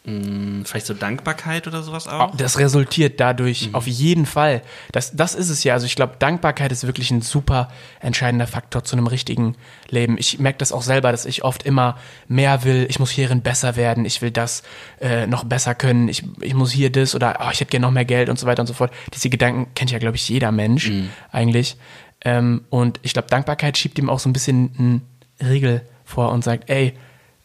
mh, 0.05 0.65
vielleicht 0.65 0.87
so 0.87 0.95
Dankbarkeit 0.95 1.67
oder 1.67 1.83
sowas 1.83 2.09
auch? 2.09 2.35
Das 2.37 2.59
resultiert 2.59 3.21
dadurch 3.21 3.71
auf 3.73 3.87
jeden 3.87 4.27
Fall. 4.27 4.63
Das, 4.93 5.15
das 5.15 5.35
ist 5.35 5.51
es 5.51 5.65
ja. 5.65 5.75
Also 5.75 5.87
ich 5.87 5.97
glaube, 5.97 6.15
Dankbarkeit 6.19 6.73
ist 6.73 6.87
wirklich 6.87 7.11
ein 7.11 7.23
super 7.23 7.69
entscheidender 8.01 8.47
Faktor 8.47 8.85
zu 8.85 8.97
einem 8.97 9.07
richtigen 9.07 9.57
Leben. 9.89 10.17
Ich 10.19 10.39
merke 10.39 10.59
das 10.59 10.73
auch 10.73 10.83
selber, 10.83 11.13
dass 11.13 11.27
ich 11.27 11.45
oft 11.45 11.65
immer 11.65 11.99
mehr 12.29 12.65
will. 12.65 12.87
Ich 12.89 12.99
muss 12.99 13.11
hierin 13.11 13.43
besser 13.43 13.77
werden. 13.77 14.05
Ich 14.05 14.23
will 14.23 14.31
das 14.31 14.63
äh, 15.01 15.27
noch 15.27 15.45
besser 15.45 15.75
können. 15.75 16.09
Ich, 16.09 16.25
ich 16.41 16.55
muss 16.55 16.73
hier 16.73 16.91
das 16.91 17.15
oder 17.15 17.39
oh, 17.41 17.51
ich 17.53 17.61
hätte 17.61 17.71
gerne 17.71 17.87
noch 17.87 17.93
mehr 17.93 18.05
Geld 18.05 18.29
und 18.29 18.39
so 18.39 18.47
weiter 18.47 18.61
und 18.61 18.67
so 18.67 18.75
fort. 18.75 18.93
Diese 19.15 19.29
Gedanken 19.29 19.73
kennt 19.75 19.91
ja, 19.91 19.99
glaube 19.99 20.17
ich, 20.17 20.29
jeder 20.29 20.53
Mensch 20.53 20.91
eigentlich. 21.31 21.77
Ähm, 22.25 22.63
und 22.71 23.01
ich 23.03 23.13
glaube, 23.13 23.29
Dankbarkeit 23.29 23.79
schiebt 23.79 23.99
ihm 23.99 24.11
auch 24.11 24.21
so 24.21 24.29
ein 24.29 24.33
bisschen 24.33 24.71
einen 24.79 25.03
Riegel 25.51 25.83
vor 26.05 26.33
und 26.33 26.45
sagt, 26.45 26.69
ey, 26.71 26.93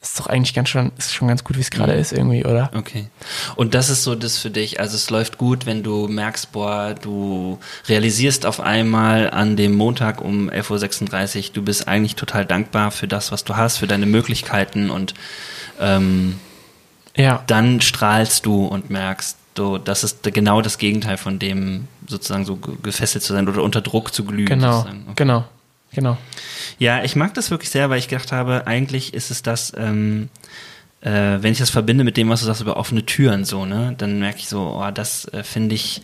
ist 0.02 0.20
doch 0.20 0.28
eigentlich 0.28 0.54
ganz 0.54 0.70
schon, 0.70 0.92
ist 0.98 1.14
schon 1.16 1.28
ganz 1.30 1.44
gut, 1.44 1.58
wie 1.58 1.62
es 1.62 1.72
gerade 1.72 1.94
ist 1.94 2.14
irgendwie, 2.14 2.46
oder? 2.46 2.70
Okay. 2.76 3.08
Und 3.56 3.74
das 3.74 3.90
ist 3.90 4.04
so 4.04 4.14
das 4.14 4.38
für 4.38 4.52
dich. 4.52 4.80
Also 4.80 4.96
es 4.98 5.10
läuft 5.10 5.40
gut, 5.40 5.66
wenn 5.66 5.82
du 5.82 6.08
merkst, 6.08 6.52
boah, 6.52 6.94
du 6.94 7.58
realisierst 7.88 8.46
auf 8.46 8.60
einmal 8.60 9.32
an 9.32 9.56
dem 9.56 9.74
Montag 9.74 10.22
um 10.22 10.48
11.36 10.52 11.38
Uhr, 11.48 11.54
du 11.56 11.62
bist 11.64 11.88
eigentlich 11.88 12.16
total 12.16 12.46
dankbar 12.46 12.92
für 12.92 13.08
das, 13.08 13.32
was 13.32 13.46
du 13.46 13.56
hast, 13.56 13.78
für 13.78 13.88
deine 13.88 14.06
Möglichkeiten 14.06 14.92
und 14.92 15.16
ähm, 15.80 16.40
Ja. 17.18 17.44
dann 17.48 17.82
strahlst 17.82 18.46
du 18.46 18.66
und 18.66 18.92
merkst, 18.92 19.38
so, 19.58 19.78
das 19.80 20.04
ist 20.04 20.22
genau 20.22 20.62
das 20.62 20.78
Gegenteil 20.78 21.18
von 21.18 21.40
dem, 21.40 21.88
sozusagen 22.08 22.46
so 22.46 22.56
ge- 22.58 22.76
gefesselt 22.82 23.24
zu 23.24 23.34
sein 23.34 23.48
oder 23.48 23.64
unter 23.64 23.82
Druck 23.82 24.14
zu 24.14 24.24
glühen. 24.26 24.46
Genau. 24.48 24.80
Okay. 24.82 24.96
genau, 25.16 25.46
genau. 25.94 26.18
Ja, 26.80 27.04
ich 27.04 27.16
mag 27.16 27.34
das 27.34 27.52
wirklich 27.52 27.70
sehr, 27.70 27.90
weil 27.90 28.00
ich 28.00 28.08
gedacht 28.08 28.32
habe, 28.32 28.68
eigentlich 28.68 29.14
ist 29.14 29.32
es 29.32 29.42
das, 29.44 29.74
ähm, 29.78 30.30
äh, 31.02 31.38
wenn 31.42 31.52
ich 31.52 31.60
das 31.60 31.70
verbinde 31.70 32.04
mit 32.04 32.18
dem, 32.18 32.30
was 32.30 32.40
du 32.42 32.46
sagst 32.48 32.62
über 32.62 32.78
offene 32.78 33.06
Türen, 33.06 33.46
so, 33.46 33.66
ne, 33.66 33.94
dann 33.98 34.20
merke 34.20 34.40
ich 34.40 34.48
so, 34.48 34.80
oh, 34.82 34.92
das 34.92 35.26
äh, 35.34 35.44
finde 35.44 35.76
ich 35.76 36.02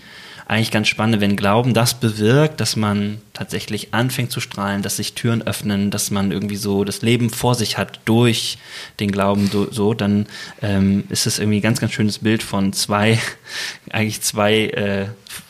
eigentlich 0.52 0.72
ganz 0.72 0.90
spannend, 0.90 1.22
wenn 1.22 1.38
Glauben 1.38 1.74
das 1.74 1.94
bewirkt, 1.94 2.60
dass 2.60 2.76
man 2.76 3.22
tatsächlich 3.32 3.94
anfängt 3.94 4.34
zu 4.34 4.42
strahlen, 4.42 4.82
dass 4.82 4.98
sich 4.98 5.14
Türen 5.14 5.42
öffnen, 5.42 5.92
dass 5.92 6.12
man 6.12 6.34
irgendwie 6.34 6.58
so 6.58 6.84
das 6.84 7.02
Leben 7.02 7.30
vor 7.30 7.56
sich 7.56 7.78
hat 7.78 8.02
durch 8.04 8.58
den 9.00 9.14
Glauben 9.14 9.50
so, 9.50 9.94
dann 9.94 10.26
ähm, 10.62 11.06
ist 11.08 11.26
es 11.26 11.40
irgendwie 11.40 11.60
ein 11.60 11.62
ganz, 11.62 11.80
ganz 11.80 11.94
schönes 11.94 12.20
Bild 12.20 12.44
von 12.44 12.74
zwei, 12.74 13.18
eigentlich 13.92 14.20
zwei 14.24 14.66
äh, 14.66 15.06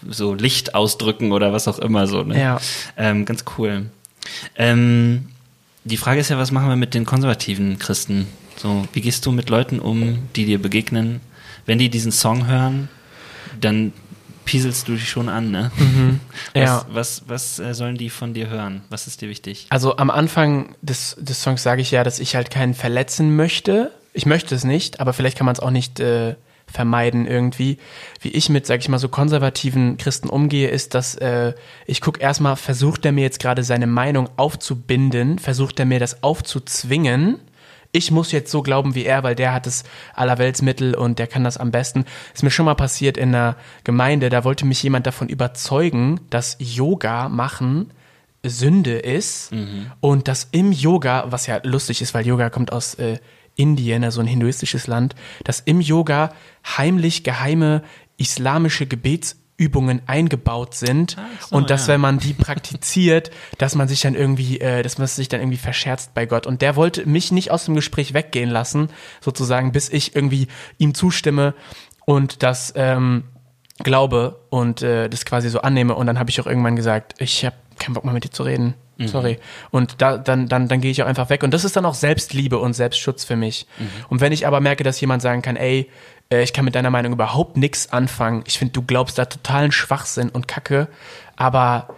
so 0.08 0.36
Lichtausdrücken 0.36 1.32
oder 1.32 1.52
was 1.52 1.68
auch 1.68 1.80
immer 1.80 2.06
so. 2.06 2.22
Ne? 2.22 2.40
Ja. 2.40 2.62
Ähm, 2.96 3.26
ganz 3.26 3.44
cool. 3.58 3.88
Ähm, 4.56 5.30
die 5.84 5.98
Frage 5.98 6.20
ist 6.20 6.30
ja, 6.30 6.38
was 6.38 6.52
machen 6.52 6.70
wir 6.70 6.76
mit 6.76 6.94
den 6.94 7.06
konservativen 7.06 7.80
Christen? 7.80 8.28
So, 8.56 8.88
wie 8.94 9.02
gehst 9.02 9.26
du 9.26 9.32
mit 9.32 9.50
Leuten 9.50 9.80
um, 9.80 10.20
die 10.36 10.46
dir 10.46 10.62
begegnen? 10.62 11.22
Wenn 11.66 11.80
die 11.80 11.90
diesen 11.90 12.12
Song 12.12 12.46
hören, 12.46 12.88
dann 13.60 13.94
pieselst 14.52 14.88
du 14.90 14.94
dich 14.96 15.10
schon 15.10 15.30
an, 15.30 15.50
ne? 15.50 15.72
Was, 16.54 16.62
Ja. 16.62 16.86
was, 16.92 17.24
was 17.28 17.60
äh, 17.60 17.74
sollen 17.74 17.96
die 17.98 18.10
von 18.10 18.34
dir 18.34 18.50
hören? 18.50 18.82
Was 18.90 19.08
ist 19.08 19.22
dir 19.22 19.30
wichtig? 19.30 19.68
Also 19.70 19.96
am 19.96 20.10
Anfang 20.10 20.76
des, 20.82 21.16
des 21.20 21.42
Songs 21.42 21.64
sage 21.64 21.82
ich 21.82 21.92
ja, 21.92 22.04
dass 22.04 22.20
ich 22.20 22.36
halt 22.36 22.52
keinen 22.52 22.74
verletzen 22.74 23.34
möchte. 23.38 23.92
Ich 24.14 24.26
möchte 24.26 24.54
es 24.54 24.66
nicht, 24.66 25.00
aber 25.00 25.14
vielleicht 25.14 25.38
kann 25.38 25.46
man 25.46 25.54
es 25.56 25.62
auch 25.62 25.72
nicht 25.72 26.02
äh, 26.02 26.36
vermeiden 26.68 27.28
irgendwie. 27.28 27.78
Wie 28.20 28.28
ich 28.30 28.50
mit, 28.50 28.66
sag 28.66 28.82
ich 28.82 28.90
mal, 28.90 28.98
so 29.00 29.08
konservativen 29.08 29.96
Christen 29.98 30.28
umgehe, 30.30 30.68
ist, 30.70 30.96
dass 30.96 31.16
äh, 31.16 31.54
ich 31.86 32.02
gucke 32.02 32.20
erstmal, 32.20 32.58
versucht 32.58 33.06
er 33.06 33.14
mir 33.14 33.22
jetzt 33.22 33.40
gerade 33.40 33.64
seine 33.64 33.88
Meinung 33.88 34.28
aufzubinden, 34.36 35.40
versucht 35.40 35.80
er 35.80 35.86
mir 35.86 36.00
das 36.00 36.24
aufzuzwingen. 36.24 37.40
Ich 37.92 38.12
muss 38.12 38.32
jetzt 38.32 38.52
so 38.52 38.62
glauben 38.62 38.96
wie 38.96 39.06
er, 39.06 39.24
weil 39.24 39.36
der 39.36 39.54
hat 39.54 39.66
das 39.66 39.84
Allerweltsmittel 40.14 40.96
und 40.96 41.20
der 41.20 41.28
kann 41.28 41.44
das 41.44 41.58
am 41.58 41.72
besten. 41.72 42.06
Ist 42.34 42.44
mir 42.44 42.52
schon 42.52 42.66
mal 42.66 42.76
passiert 42.76 43.18
in 43.18 43.36
einer 43.36 43.58
Gemeinde, 43.84 44.30
da 44.30 44.44
wollte 44.44 44.66
mich 44.66 44.82
jemand 44.82 45.08
davon 45.08 45.28
überzeugen, 45.28 46.22
dass 46.30 46.58
Yoga 46.60 47.28
machen 47.30 47.92
Sünde 48.44 48.98
ist 48.98 49.52
und 50.00 50.28
dass 50.28 50.48
im 50.52 50.72
Yoga, 50.72 51.26
was 51.30 51.48
ja 51.48 51.60
lustig 51.64 52.02
ist, 52.02 52.14
weil 52.14 52.26
Yoga 52.26 52.50
kommt 52.50 52.72
aus 52.72 52.96
äh, 52.96 53.20
Indien, 53.56 54.04
also 54.04 54.22
ein 54.22 54.28
hinduistisches 54.28 54.88
Land, 54.88 55.16
dass 55.44 55.60
im 55.60 55.82
Yoga 55.82 56.34
heimlich 56.66 57.24
geheime 57.24 57.84
islamische 58.18 58.88
Gebetsübungen 59.62 60.02
eingebaut 60.08 60.74
sind 60.74 61.18
so, 61.40 61.56
und 61.56 61.70
dass 61.70 61.88
ja. 61.88 61.94
wenn 61.94 62.02
man 62.02 62.20
die 62.20 62.34
praktiziert, 62.34 63.32
dass 63.58 63.76
man 63.76 63.88
sich 63.88 64.02
dann 64.02 64.16
irgendwie, 64.16 64.60
äh, 64.60 64.82
dass 64.82 64.98
man 64.98 65.08
sich 65.08 65.30
dann 65.30 65.40
irgendwie 65.40 65.58
verscherzt 65.58 66.14
bei 66.14 66.26
Gott. 66.26 66.48
Und 66.48 66.62
der 66.62 66.76
wollte 66.76 67.08
mich 67.08 67.32
nicht 67.32 67.52
aus 67.52 67.66
dem 67.66 67.76
Gespräch 67.76 68.14
weggehen 68.14 68.50
lassen, 68.50 68.90
sozusagen, 69.22 69.72
bis 69.72 69.90
ich 69.90 70.16
irgendwie 70.16 70.48
ihm 70.78 70.94
zustimme 70.94 71.54
und 72.06 72.44
das 72.44 72.74
ähm, 72.76 73.26
glaube 73.80 74.40
und 74.50 74.82
äh, 74.82 75.10
das 75.10 75.26
quasi 75.26 75.50
so 75.50 75.62
annehme. 75.62 75.96
Und 75.96 76.08
dann 76.08 76.20
habe 76.20 76.30
ich 76.30 76.42
auch 76.42 76.48
irgendwann 76.48 76.76
gesagt, 76.76 77.16
ich 77.20 77.46
habe 77.46 77.56
keinen 77.78 77.94
Bock 77.94 78.04
mehr 78.04 78.14
mit 78.14 78.24
dir 78.24 78.32
zu 78.32 78.44
reden. 78.44 78.76
Sorry. 79.08 79.40
Und 79.72 80.00
da, 80.00 80.20
dann, 80.20 80.48
dann, 80.48 80.68
dann 80.68 80.80
gehe 80.80 80.92
ich 80.92 81.02
auch 81.02 81.08
einfach 81.08 81.32
weg. 81.32 81.42
Und 81.42 81.56
das 81.56 81.64
ist 81.64 81.76
dann 81.76 81.86
auch 81.86 81.96
Selbstliebe 81.96 82.60
und 82.60 82.74
Selbstschutz 82.74 83.24
für 83.24 83.36
mich. 83.36 83.66
Und 84.10 84.22
wenn 84.22 84.32
ich 84.32 84.46
aber 84.46 84.60
merke, 84.60 84.84
dass 84.84 85.02
jemand 85.02 85.24
sagen 85.24 85.42
kann, 85.42 85.56
ey, 85.56 85.90
äh, 86.32 86.44
ich 86.44 86.54
kann 86.54 86.66
mit 86.66 86.76
deiner 86.76 86.90
Meinung 86.90 87.14
überhaupt 87.14 87.58
nichts 87.58 87.92
anfangen. 87.92 88.44
Ich 88.48 88.58
finde, 88.58 88.74
du 88.74 88.82
glaubst 88.82 89.18
da 89.18 89.26
totalen 89.26 89.72
Schwachsinn 89.72 90.30
und 90.30 90.48
Kacke, 90.48 90.88
aber 91.36 91.96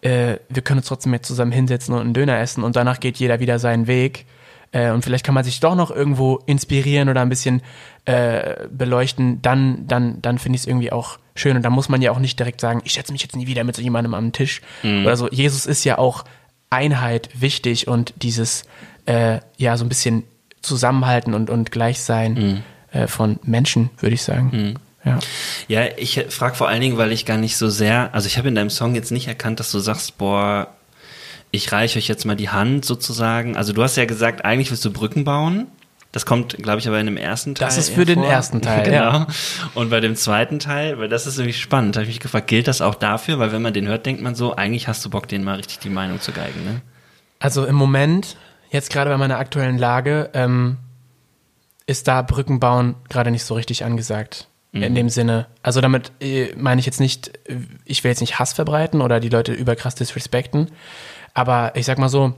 äh, 0.00 0.36
wir 0.48 0.62
können 0.62 0.78
uns 0.78 0.88
trotzdem 0.88 1.12
jetzt 1.12 1.28
zusammen 1.28 1.52
hinsetzen 1.52 1.94
und 1.94 2.00
einen 2.00 2.14
Döner 2.14 2.38
essen 2.38 2.64
und 2.64 2.76
danach 2.76 3.00
geht 3.00 3.18
jeder 3.18 3.40
wieder 3.40 3.58
seinen 3.58 3.86
Weg. 3.86 4.26
Äh, 4.72 4.90
und 4.90 5.04
vielleicht 5.04 5.24
kann 5.24 5.34
man 5.34 5.44
sich 5.44 5.60
doch 5.60 5.76
noch 5.76 5.90
irgendwo 5.90 6.40
inspirieren 6.46 7.08
oder 7.08 7.20
ein 7.20 7.28
bisschen 7.28 7.62
äh, 8.06 8.66
beleuchten, 8.70 9.40
dann, 9.40 9.86
dann, 9.86 10.20
dann 10.20 10.38
finde 10.38 10.56
ich 10.56 10.62
es 10.62 10.66
irgendwie 10.66 10.92
auch 10.92 11.18
schön. 11.34 11.56
Und 11.56 11.62
da 11.62 11.70
muss 11.70 11.88
man 11.88 12.02
ja 12.02 12.10
auch 12.10 12.18
nicht 12.18 12.38
direkt 12.38 12.60
sagen, 12.60 12.82
ich 12.84 12.94
setze 12.94 13.12
mich 13.12 13.22
jetzt 13.22 13.36
nie 13.36 13.46
wieder 13.46 13.64
mit 13.64 13.76
so 13.76 13.82
jemandem 13.82 14.14
am 14.14 14.32
Tisch. 14.32 14.62
Oder 15.04 15.16
so. 15.16 15.28
Jesus 15.28 15.66
ist 15.66 15.84
ja 15.84 15.98
auch 15.98 16.24
Einheit 16.70 17.28
wichtig 17.40 17.86
und 17.86 18.14
dieses 18.16 18.64
äh, 19.06 19.38
ja 19.56 19.76
so 19.76 19.84
ein 19.84 19.88
bisschen 19.88 20.24
Zusammenhalten 20.60 21.34
und, 21.34 21.50
und 21.50 21.70
Gleichsein 21.70 22.62
äh, 22.94 23.06
von 23.06 23.38
Menschen, 23.42 23.90
würde 23.98 24.14
ich 24.14 24.22
sagen. 24.22 24.76
Ja. 25.04 25.18
Ja, 25.68 25.82
ich 25.98 26.24
frage 26.30 26.54
vor 26.54 26.68
allen 26.68 26.80
Dingen, 26.80 26.96
weil 26.96 27.12
ich 27.12 27.26
gar 27.26 27.36
nicht 27.36 27.56
so 27.58 27.68
sehr, 27.68 28.14
also 28.14 28.26
ich 28.26 28.38
habe 28.38 28.48
in 28.48 28.54
deinem 28.54 28.70
Song 28.70 28.94
jetzt 28.94 29.12
nicht 29.12 29.28
erkannt, 29.28 29.60
dass 29.60 29.70
du 29.70 29.78
sagst, 29.78 30.16
boah, 30.16 30.68
ich 31.50 31.70
reiche 31.72 31.98
euch 31.98 32.08
jetzt 32.08 32.24
mal 32.24 32.36
die 32.36 32.48
Hand 32.48 32.84
sozusagen. 32.84 33.56
Also 33.56 33.72
du 33.72 33.82
hast 33.82 33.96
ja 33.96 34.06
gesagt, 34.06 34.44
eigentlich 34.44 34.70
willst 34.70 34.84
du 34.84 34.92
Brücken 34.92 35.24
bauen. 35.24 35.66
Das 36.10 36.26
kommt, 36.26 36.56
glaube 36.58 36.78
ich, 36.78 36.86
aber 36.86 37.00
in 37.00 37.06
dem 37.06 37.16
ersten 37.16 37.56
Teil. 37.56 37.66
Das 37.66 37.76
ist 37.76 37.90
für 37.90 38.04
den 38.04 38.20
hervor. 38.20 38.32
ersten 38.32 38.62
Teil, 38.62 38.84
genau. 38.84 38.96
ja. 38.96 39.26
Und 39.74 39.90
bei 39.90 40.00
dem 40.00 40.14
zweiten 40.14 40.60
Teil, 40.60 40.98
weil 40.98 41.08
das 41.08 41.26
ist 41.26 41.38
irgendwie 41.38 41.54
spannend, 41.54 41.96
habe 41.96 42.04
ich 42.04 42.10
mich 42.10 42.20
gefragt, 42.20 42.46
gilt 42.46 42.68
das 42.68 42.80
auch 42.80 42.94
dafür? 42.94 43.40
Weil 43.40 43.50
wenn 43.52 43.62
man 43.62 43.74
den 43.74 43.88
hört, 43.88 44.06
denkt 44.06 44.22
man 44.22 44.36
so, 44.36 44.54
eigentlich 44.54 44.86
hast 44.86 45.04
du 45.04 45.10
Bock, 45.10 45.26
denen 45.26 45.44
mal 45.44 45.56
richtig 45.56 45.80
die 45.80 45.90
Meinung 45.90 46.20
zu 46.20 46.30
geigen, 46.30 46.64
ne? 46.64 46.82
Also 47.40 47.66
im 47.66 47.74
Moment, 47.74 48.36
jetzt 48.70 48.90
gerade 48.90 49.10
bei 49.10 49.16
meiner 49.16 49.38
aktuellen 49.38 49.76
Lage, 49.76 50.30
ähm, 50.34 50.78
ist 51.86 52.08
da 52.08 52.22
Brückenbauen 52.22 52.94
gerade 53.08 53.30
nicht 53.30 53.44
so 53.44 53.54
richtig 53.54 53.84
angesagt. 53.84 54.48
In 54.72 54.96
dem 54.96 55.08
Sinne. 55.08 55.46
Also 55.62 55.80
damit 55.80 56.10
äh, 56.20 56.52
meine 56.56 56.80
ich 56.80 56.86
jetzt 56.86 56.98
nicht, 56.98 57.28
äh, 57.48 57.58
ich 57.84 58.02
will 58.02 58.10
jetzt 58.10 58.20
nicht 58.20 58.40
Hass 58.40 58.52
verbreiten 58.52 59.02
oder 59.02 59.20
die 59.20 59.28
Leute 59.28 59.52
überkrass 59.52 59.94
disrespekten. 59.94 60.72
Aber 61.32 61.76
ich 61.76 61.86
sag 61.86 61.96
mal 61.98 62.08
so, 62.08 62.34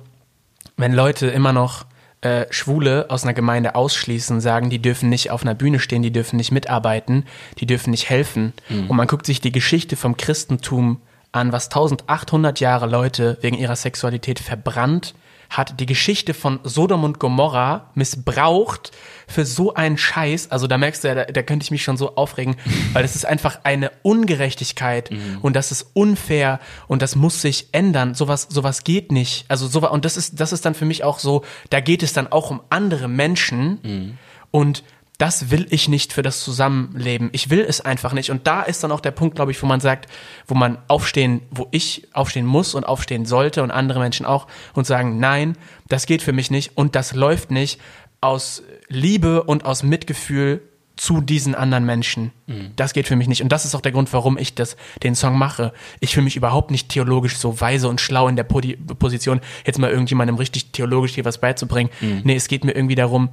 wenn 0.77 0.93
Leute 0.93 1.29
immer 1.29 1.55
noch 1.55 1.87
äh, 2.21 2.45
Schwule 2.51 3.07
aus 3.09 3.25
einer 3.25 3.33
Gemeinde 3.33 3.75
ausschließen, 3.75 4.43
sagen, 4.43 4.69
die 4.69 4.83
dürfen 4.83 5.09
nicht 5.09 5.31
auf 5.31 5.43
einer 5.43 5.55
Bühne 5.55 5.79
stehen, 5.79 6.03
die 6.03 6.13
dürfen 6.13 6.37
nicht 6.37 6.53
mitarbeiten, 6.53 7.25
die 7.59 7.65
dürfen 7.65 7.91
nicht 7.91 8.11
helfen. 8.11 8.53
Und 8.69 8.97
man 8.97 9.07
guckt 9.07 9.25
sich 9.25 9.41
die 9.41 9.53
Geschichte 9.53 9.97
vom 9.97 10.19
Christentum 10.19 11.01
an, 11.33 11.53
was 11.53 11.69
1800 11.69 12.61
Jahre 12.61 12.87
Leute 12.87 13.39
wegen 13.41 13.57
ihrer 13.57 13.77
Sexualität 13.77 14.41
verbrannt 14.41 15.15
hat, 15.51 15.81
die 15.81 15.87
Geschichte 15.87 16.35
von 16.35 16.61
Sodom 16.63 17.05
und 17.05 17.19
Gomorra 17.19 17.91
missbraucht 17.95 18.93
für 19.27 19.45
so 19.45 19.75
einen 19.75 19.99
Scheiß. 19.99 20.51
Also 20.51 20.67
da 20.67 20.79
merkst 20.79 21.05
du 21.05 21.09
ja, 21.09 21.15
da, 21.15 21.25
da 21.25 21.43
könnte 21.43 21.65
ich 21.65 21.71
mich 21.71 21.83
schon 21.83 21.97
so 21.97 22.17
aufregen, 22.17 22.57
weil 22.93 23.03
das 23.03 23.17
ist 23.17 23.27
einfach 23.27 23.61
eine 23.65 23.91
Ungerechtigkeit 24.03 25.11
und 25.43 25.57
das 25.57 25.73
ist 25.73 25.91
unfair 25.95 26.61
und 26.89 27.03
das 27.03 27.17
muss 27.17 27.41
sich 27.43 27.69
ändern. 27.73 28.15
Sowas, 28.15 28.49
sowas 28.51 28.85
geht 28.85 29.13
nicht. 29.13 29.45
Also 29.49 29.67
so 29.67 29.89
und 29.91 30.05
das 30.05 30.17
ist, 30.17 30.41
das 30.41 30.53
ist 30.53 30.65
dann 30.65 30.75
für 30.75 30.85
mich 30.85 31.05
auch 31.05 31.19
so. 31.19 31.45
Da 31.71 31.81
geht 31.81 32.03
es 32.03 32.13
dann 32.13 32.27
auch 32.27 32.51
um 32.51 32.61
andere 32.71 33.09
Menschen 33.09 34.19
und 34.51 34.85
das 35.19 35.51
will 35.51 35.67
ich 35.71 35.89
nicht 35.89 36.13
für 36.13 36.23
das 36.23 36.41
Zusammenleben. 36.41 37.31
Ich 37.33 37.49
will 37.49 37.65
es 37.67 37.81
einfach 37.81 38.13
nicht. 38.13 38.31
Und 38.31 38.47
da 38.47 38.63
ist 38.63 38.85
dann 38.85 38.93
auch 38.93 39.01
der 39.01 39.13
Punkt, 39.13 39.37
glaube 39.37 39.51
ich, 39.51 39.63
wo 39.63 39.67
man 39.67 39.81
sagt, 39.81 40.11
wo 40.47 40.55
man 40.55 40.79
aufstehen, 40.89 41.43
wo 41.51 41.69
ich 41.71 42.09
aufstehen 42.13 42.47
muss 42.47 42.75
und 42.75 42.85
aufstehen 42.85 43.25
sollte 43.25 43.63
und 43.63 43.71
andere 43.71 43.99
Menschen 43.99 44.27
auch 44.27 44.47
und 44.75 44.87
sagen, 44.87 45.19
nein, 45.19 45.57
das 45.89 46.07
geht 46.07 46.23
für 46.23 46.33
mich 46.33 46.51
nicht 46.51 46.77
und 46.77 46.95
das 46.95 47.15
läuft 47.15 47.51
nicht 47.51 47.81
aus 48.21 48.63
Liebe 48.89 49.45
und 49.45 49.65
aus 49.65 49.83
Mitgefühl 49.83 50.63
zu 50.97 51.21
diesen 51.21 51.55
anderen 51.55 51.85
Menschen. 51.85 52.33
Das 52.75 52.95
geht 52.95 53.07
für 53.07 53.17
mich 53.17 53.29
nicht. 53.29 53.43
Und 53.43 53.51
das 53.51 53.67
ist 53.67 53.75
auch 53.75 53.83
der 53.83 53.93
Grund, 53.93 54.11
warum 54.15 54.39
ich 54.39 54.55
das, 54.55 54.79
den 55.03 55.15
Song 55.15 55.37
mache. 55.37 55.75
Ich 56.01 56.15
fühle 56.15 56.25
mich 56.25 56.37
überhaupt 56.37 56.71
nicht 56.71 56.89
theologisch 56.89 57.37
so 57.37 57.61
weise 57.61 57.89
und 57.89 58.01
schlau 58.01 58.29
in 58.29 58.37
der 58.37 58.45
Podi 58.45 58.77
Position, 58.77 59.41
jetzt 59.67 59.79
mal 59.79 59.91
irgendjemandem 59.91 60.37
richtig 60.37 60.73
theologisch 60.73 61.15
hier 61.15 61.27
was 61.27 61.39
beizubringen. 61.39 61.91
Nee, 62.25 62.35
es 62.35 62.49
geht 62.49 62.65
mir 62.65 62.73
irgendwie 62.73 62.95
darum, 62.95 63.29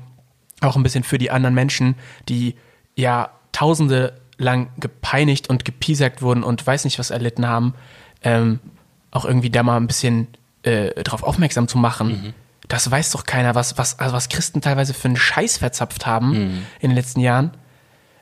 auch 0.62 0.76
ein 0.76 0.84
bisschen 0.84 1.04
für 1.04 1.18
die 1.18 1.32
anderen 1.32 1.56
Menschen, 1.56 1.96
die 2.30 2.56
ja 2.96 3.30
tausende 3.52 4.14
lang 4.38 4.70
gepeinigt 4.80 5.50
und 5.50 5.66
gepiesackt 5.66 6.22
wurden 6.22 6.44
und 6.44 6.66
weiß 6.66 6.86
nicht 6.86 7.00
was 7.00 7.12
erlitten 7.12 7.48
haben, 7.48 7.74
ähm, 8.24 8.60
auch 9.12 9.26
irgendwie 9.26 9.50
da 9.50 9.64
mal 9.64 9.78
ein 9.78 9.88
bisschen 9.88 10.28
äh, 10.64 10.90
drauf 11.04 11.24
aufmerksam 11.24 11.68
zu 11.68 11.78
machen. 11.78 12.34
Das 12.68 12.90
weiß 12.90 13.12
doch 13.12 13.26
keiner, 13.26 13.56
was, 13.56 13.78
was, 13.78 14.00
also 14.00 14.16
was 14.16 14.30
Christen 14.30 14.62
teilweise 14.62 14.94
für 14.94 15.08
einen 15.10 15.18
Scheiß 15.18 15.58
verzapft 15.58 16.06
haben 16.06 16.64
in 16.80 16.90
den 16.90 16.96
letzten 16.96 17.20
Jahren, 17.20 17.52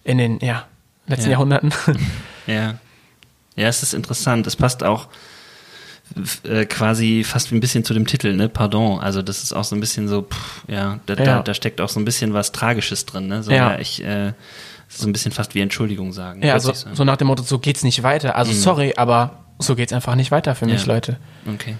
in 0.03 0.17
den, 0.17 0.39
ja, 0.39 0.65
letzten 1.07 1.27
Ja. 1.27 1.31
Jahrhunderten. 1.33 1.73
Ja. 2.47 2.75
Ja, 3.55 3.67
es 3.67 3.83
ist 3.83 3.93
interessant. 3.93 4.47
Es 4.47 4.55
passt 4.55 4.83
auch 4.83 5.07
äh, 6.43 6.65
quasi 6.65 7.23
fast 7.23 7.51
wie 7.51 7.55
ein 7.55 7.59
bisschen 7.61 7.83
zu 7.85 7.93
dem 7.93 8.05
Titel, 8.07 8.33
ne? 8.35 8.49
Pardon. 8.49 8.99
Also 8.99 9.21
das 9.21 9.43
ist 9.43 9.53
auch 9.53 9.63
so 9.63 9.75
ein 9.75 9.79
bisschen 9.79 10.07
so, 10.07 10.23
pff, 10.23 10.63
ja, 10.67 10.99
da, 11.05 11.15
Da, 11.15 11.23
Ja. 11.23 11.41
da 11.43 11.53
steckt 11.53 11.79
auch 11.81 11.89
so 11.89 11.99
ein 11.99 12.05
bisschen 12.05 12.33
was 12.33 12.51
Tragisches 12.51 13.05
drin, 13.05 13.27
ne? 13.27 13.43
So, 13.43 13.51
Ja. 13.51 13.73
ja. 13.73 13.79
ich, 13.79 14.03
äh, 14.03 14.33
so 14.89 15.07
ein 15.07 15.13
bisschen 15.13 15.31
fast 15.31 15.55
wie 15.55 15.61
Entschuldigung 15.61 16.11
sagen. 16.11 16.43
ja, 16.43 16.53
also 16.53 16.73
so 16.73 17.03
nach 17.05 17.15
dem 17.17 17.27
Motto, 17.27 17.43
so 17.43 17.59
geht's 17.59 17.83
nicht 17.83 18.03
weiter. 18.03 18.35
Also 18.35 18.51
sorry, 18.51 18.93
aber 18.97 19.37
so 19.59 19.75
geht's 19.75 19.93
einfach 19.93 20.15
nicht 20.15 20.31
weiter 20.31 20.53
für 20.55 20.65
mich, 20.65 20.85
Ja. 20.85 20.93
Leute. 20.93 21.17
Okay. 21.47 21.75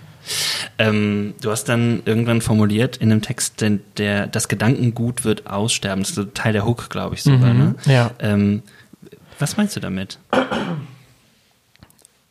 Ähm, 0.78 1.34
du 1.42 1.50
hast 1.52 1.66
dann 1.66 2.04
irgendwann 2.06 2.42
formuliert 2.42 2.96
in 2.98 3.10
dem 3.10 3.22
Text, 3.22 3.60
denn 3.60 3.82
der, 3.98 4.28
das 4.28 4.48
Gedankengut 4.48 5.26
wird 5.26 5.48
aussterben. 5.48 6.04
Das 6.04 6.10
ist 6.12 6.16
so 6.16 6.24
Teil 6.26 6.54
der 6.54 6.66
Hook, 6.66 6.90
glaube 6.90 7.16
ich 7.16 7.24
sogar. 7.24 7.54
Ne? 7.54 7.76
ja. 7.86 8.12
Ähm, 8.20 8.62
was 9.40 9.58
meinst 9.58 9.76
du 9.76 9.80
damit? 9.80 10.20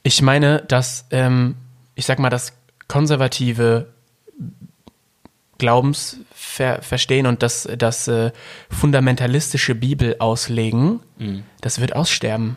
Ich 0.02 0.22
meine, 0.22 0.62
dass, 0.66 1.04
ähm, 1.10 1.56
ich 2.00 2.06
sag 2.06 2.18
mal, 2.18 2.30
das 2.30 2.54
konservative 2.88 3.88
Glaubensverstehen 5.58 7.26
und 7.26 7.42
das, 7.42 7.68
das 7.76 8.08
äh, 8.08 8.32
fundamentalistische 8.70 9.74
Bibel 9.74 10.16
auslegen, 10.18 11.00
das 11.60 11.78
wird 11.78 11.94
aussterben. 11.94 12.56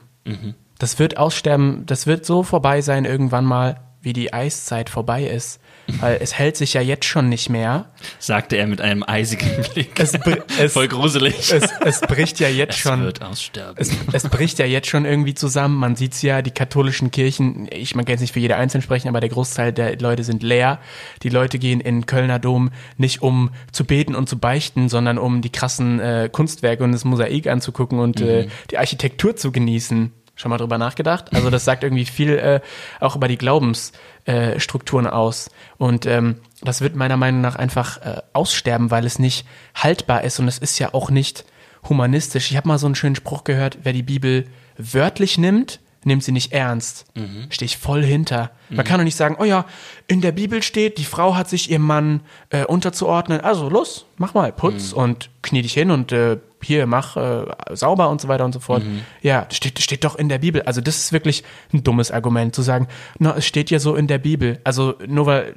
Das 0.80 0.98
wird 0.98 1.18
aussterben, 1.18 1.86
das 1.86 2.08
wird 2.08 2.26
so 2.26 2.44
vorbei 2.44 2.80
sein 2.80 3.04
irgendwann 3.04 3.44
mal, 3.44 3.82
wie 4.02 4.14
die 4.14 4.32
Eiszeit 4.32 4.90
vorbei 4.90 5.26
ist. 5.26 5.60
Weil 6.00 6.18
es 6.22 6.34
hält 6.34 6.58
sich 6.58 6.74
ja 6.74 6.82
jetzt 6.82 7.06
schon 7.06 7.30
nicht 7.30 7.50
mehr. 7.50 7.92
Sagte 8.20 8.56
er 8.58 8.68
mit 8.68 8.82
einem 8.82 9.04
eisigen 9.04 9.50
Blick. 9.74 10.00
Es, 10.00 10.14
es, 10.60 10.74
Voll 10.74 10.88
gruselig. 10.88 11.52
es, 11.52 11.70
es 11.86 12.02
bricht 12.02 12.40
ja 12.40 12.50
jetzt 12.50 12.76
Es 12.76 12.80
schon. 12.80 13.04
wird 13.04 13.22
aussterben. 13.22 13.76
es, 13.78 13.92
es 14.12 14.30
bricht 14.30 14.60
ja 14.60 14.66
jetzt 14.66 14.88
schon 14.88 15.06
irgendwie 15.06 15.34
zusammen. 15.34 15.76
Man 15.78 15.96
sieht's 15.96 16.22
ja, 16.22 16.42
die 16.42 16.52
katholischen 16.52 17.12
Kirchen, 17.12 17.68
ich 17.72 17.96
man 17.96 18.06
kann 18.06 18.14
jetzt 18.14 18.22
nicht 18.22 18.34
für 18.34 18.40
jede 18.40 18.56
einzeln 18.56 18.82
sprechen, 18.82 19.08
aber 19.08 19.20
der 19.20 19.30
Großteil 19.30 19.72
der 19.74 19.98
Leute 20.00 20.24
sind 20.24 20.44
leer. 20.44 20.80
Die 21.24 21.30
Leute 21.30 21.60
gehen 21.60 21.80
in 21.80 22.02
den 22.02 22.06
Kölner 22.06 22.40
Dom 22.40 22.72
nicht 22.98 23.22
um 23.22 23.52
zu 23.72 23.86
beten 23.86 24.16
und 24.16 24.28
zu 24.28 24.38
beichten, 24.40 24.90
sondern 24.90 25.18
um 25.18 25.42
die 25.42 25.52
krassen 25.52 26.00
äh, 26.00 26.30
Kunstwerke 26.32 26.84
und 26.84 26.92
das 26.92 27.06
Mosaik 27.06 27.48
anzugucken 27.48 28.00
und 28.00 28.22
äh, 28.22 28.48
die 28.72 28.78
Architektur 28.78 29.36
zu 29.36 29.52
genießen. 29.52 30.12
Schon 30.36 30.50
mal 30.50 30.58
drüber 30.58 30.80
nachgedacht? 30.80 31.34
Also 31.34 31.50
das 31.52 31.64
sagt 31.64 31.84
irgendwie 31.84 32.06
viel 32.06 32.32
äh, 32.32 32.62
auch 33.00 33.16
über 33.16 33.28
die 33.28 33.38
Glaubensstrukturen 33.38 35.06
äh, 35.06 35.10
aus. 35.10 35.52
Und 35.78 36.08
ähm, 36.08 36.38
das 36.62 36.82
wird 36.82 36.96
meiner 36.96 37.18
Meinung 37.18 37.42
nach 37.42 37.56
einfach 37.56 37.98
äh, 38.02 38.22
aussterben, 38.34 38.90
weil 38.90 39.06
es 39.06 39.20
nicht 39.20 39.46
haltbar 39.76 40.24
ist 40.24 40.40
und 40.40 40.48
es 40.48 40.58
ist 40.58 40.80
ja 40.80 40.94
auch 40.94 41.12
nicht 41.12 41.46
humanistisch. 41.88 42.50
Ich 42.50 42.58
habe 42.58 42.68
mal 42.68 42.80
so 42.80 42.88
einen 42.88 42.96
schönen 42.96 43.16
Spruch 43.16 43.44
gehört, 43.44 43.80
wer 43.84 43.94
die 43.94 44.04
Bibel 44.04 44.48
wörtlich 44.78 45.38
nimmt, 45.38 45.80
nimmt 46.06 46.24
sie 46.24 46.32
nicht 46.32 46.52
ernst. 46.52 47.06
Stehe 47.50 47.66
ich 47.66 47.78
voll 47.78 48.04
hinter. 48.04 48.52
Man 48.70 48.86
kann 48.86 48.98
doch 48.98 49.04
nicht 49.06 49.16
sagen, 49.18 49.36
oh 49.40 49.44
ja, 49.44 49.66
in 50.08 50.22
der 50.22 50.32
Bibel 50.32 50.64
steht, 50.64 50.98
die 50.98 51.06
Frau 51.06 51.36
hat 51.36 51.50
sich 51.50 51.70
ihrem 51.70 51.84
Mann 51.84 52.22
äh, 52.50 52.66
unterzuordnen. 52.66 53.42
Also 53.42 53.70
los, 53.70 54.06
mach 54.18 54.34
mal, 54.34 54.52
putz 54.52 54.94
und 54.94 55.30
knie 55.42 55.62
dich 55.62 55.74
hin 55.74 55.92
und 55.92 56.12
äh, 56.12 56.38
hier, 56.62 56.88
mach 56.88 57.18
äh, 57.18 57.46
sauber 57.74 58.10
und 58.10 58.22
so 58.22 58.28
weiter 58.30 58.46
und 58.46 58.54
so 58.54 58.60
fort. 58.60 58.84
Ja, 59.22 59.46
das 59.46 59.58
steht, 59.58 59.80
steht 59.80 60.04
doch 60.04 60.16
in 60.16 60.30
der 60.30 60.40
Bibel. 60.40 60.62
Also 60.64 60.82
das 60.82 60.98
ist 60.98 61.14
wirklich 61.14 61.44
ein 61.74 61.84
dummes 61.84 62.10
Argument, 62.10 62.56
zu 62.56 62.62
sagen, 62.62 62.88
na, 63.20 63.36
es 63.36 63.46
steht 63.46 63.70
ja 63.70 63.80
so 63.80 63.96
in 63.96 64.08
der 64.08 64.18
Bibel. 64.18 64.60
Also 64.64 64.96
nur 65.06 65.26
weil, 65.26 65.50
äh, 65.50 65.54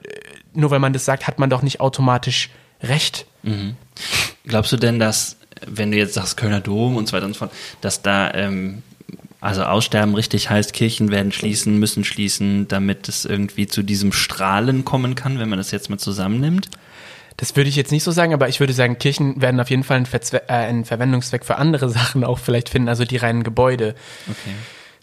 nur 0.52 0.70
weil 0.70 0.80
man 0.80 0.92
das 0.92 1.04
sagt, 1.04 1.26
hat 1.26 1.38
man 1.38 1.48
doch 1.48 1.62
nicht 1.62 1.80
automatisch 1.80 2.50
Recht. 2.82 3.24
Glaubst 4.44 4.72
du 4.72 4.76
denn, 4.76 4.98
dass, 4.98 5.38
wenn 5.66 5.90
du 5.90 5.96
jetzt 5.96 6.14
sagst 6.14 6.37
Kölner 6.37 6.61
Dom 6.61 6.96
und 6.96 7.09
so 7.09 7.14
weiter 7.14 7.24
und 7.24 7.32
so 7.32 7.38
fort, 7.38 7.52
dass 7.80 8.02
da, 8.02 8.35
ähm, 8.35 8.82
also 9.40 9.64
Aussterben 9.64 10.14
richtig 10.14 10.51
heißt, 10.51 10.72
Kirchen 10.72 11.11
werden 11.11 11.33
schließen, 11.33 11.79
müssen 11.79 12.05
schließen, 12.05 12.68
damit 12.68 13.09
es 13.09 13.25
irgendwie 13.25 13.66
zu 13.66 13.83
diesem 13.83 14.12
Strahlen 14.12 14.85
kommen 14.85 15.14
kann, 15.14 15.38
wenn 15.38 15.49
man 15.49 15.59
das 15.59 15.70
jetzt 15.70 15.90
mal 15.90 15.99
zusammennimmt? 15.99 16.68
Das 17.37 17.55
würde 17.55 17.68
ich 17.68 17.77
jetzt 17.77 17.92
nicht 17.92 18.03
so 18.03 18.12
sagen, 18.12 18.33
aber 18.33 18.49
ich 18.49 18.61
würde 18.61 18.72
sagen, 18.72 18.99
Kirchen 18.99 19.40
werden 19.42 19.61
auf 19.61 19.68
jeden 19.68 19.85
Fall 19.85 19.99
einen, 19.99 20.07
Verzwe 20.07 20.49
äh, 20.49 20.53
einen 20.53 20.85
Verwendungszweck 20.85 21.44
für 21.44 21.57
andere 21.57 21.88
Sachen 21.90 22.25
auch 22.25 22.38
vielleicht 22.38 22.68
finden, 22.68 22.88
also 22.88 23.05
die 23.05 23.18
reinen 23.18 23.42
Gebäude. 23.42 23.94
Okay. 24.29 24.55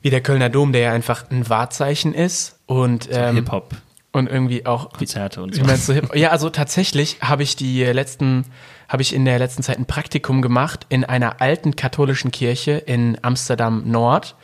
Wie 0.02 0.10
der 0.10 0.22
Kölner 0.22 0.50
Dom, 0.50 0.74
der 0.74 0.82
ja 0.82 0.92
einfach 0.92 1.30
ein 1.30 1.48
Wahrzeichen 1.48 2.14
ist 2.14 2.60
und, 2.66 3.08
ähm, 3.12 3.36
Hip-Hop, 3.36 3.76
und 4.14 4.30
irgendwie 4.30 4.66
auch. 4.66 4.94
Konzerte 4.94 5.42
und 5.42 5.56
Wie 5.56 5.60
so. 5.60 5.66
meinst 5.66 5.90
du 5.90 5.94
Hip 5.94 6.16
Ja, 6.16 6.30
also 6.30 6.50
tatsächlich 6.50 7.18
habe 7.22 7.44
ich 7.44 7.56
die 7.56 7.84
letzten, 7.84 8.46
habe 8.88 9.02
ich 9.02 9.14
in 9.14 9.26
der 9.26 9.40
letzten 9.40 9.64
Zeit 9.64 9.78
ein 9.78 9.86
Praktikum 9.86 10.42
gemacht 10.42 10.86
in 10.90 11.04
einer 11.04 11.42
alten 11.42 11.76
katholischen 11.76 12.32
Kirche 12.32 12.72
in 12.72 13.18
Amsterdam 13.22 13.84
Nord. 13.86 14.36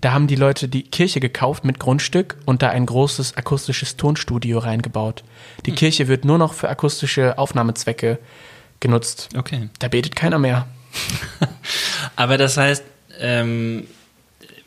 Da 0.00 0.12
haben 0.12 0.26
die 0.26 0.36
Leute 0.36 0.68
die 0.68 0.82
Kirche 0.82 1.20
gekauft 1.20 1.64
mit 1.64 1.78
Grundstück 1.78 2.36
und 2.44 2.62
da 2.62 2.70
ein 2.70 2.86
großes 2.86 3.36
akustisches 3.36 3.96
Tonstudio 3.96 4.58
reingebaut. 4.58 5.24
Die 5.66 5.72
Kirche 5.72 6.08
wird 6.08 6.24
nur 6.24 6.38
noch 6.38 6.52
für 6.52 6.68
akustische 6.68 7.38
Aufnahmezwecke 7.38 8.18
genutzt. 8.80 9.28
Okay. 9.36 9.68
Da 9.78 9.88
betet 9.88 10.16
keiner 10.16 10.38
mehr. 10.38 10.66
Aber 12.16 12.36
das 12.36 12.56
heißt, 12.56 12.84
ähm, 13.20 13.86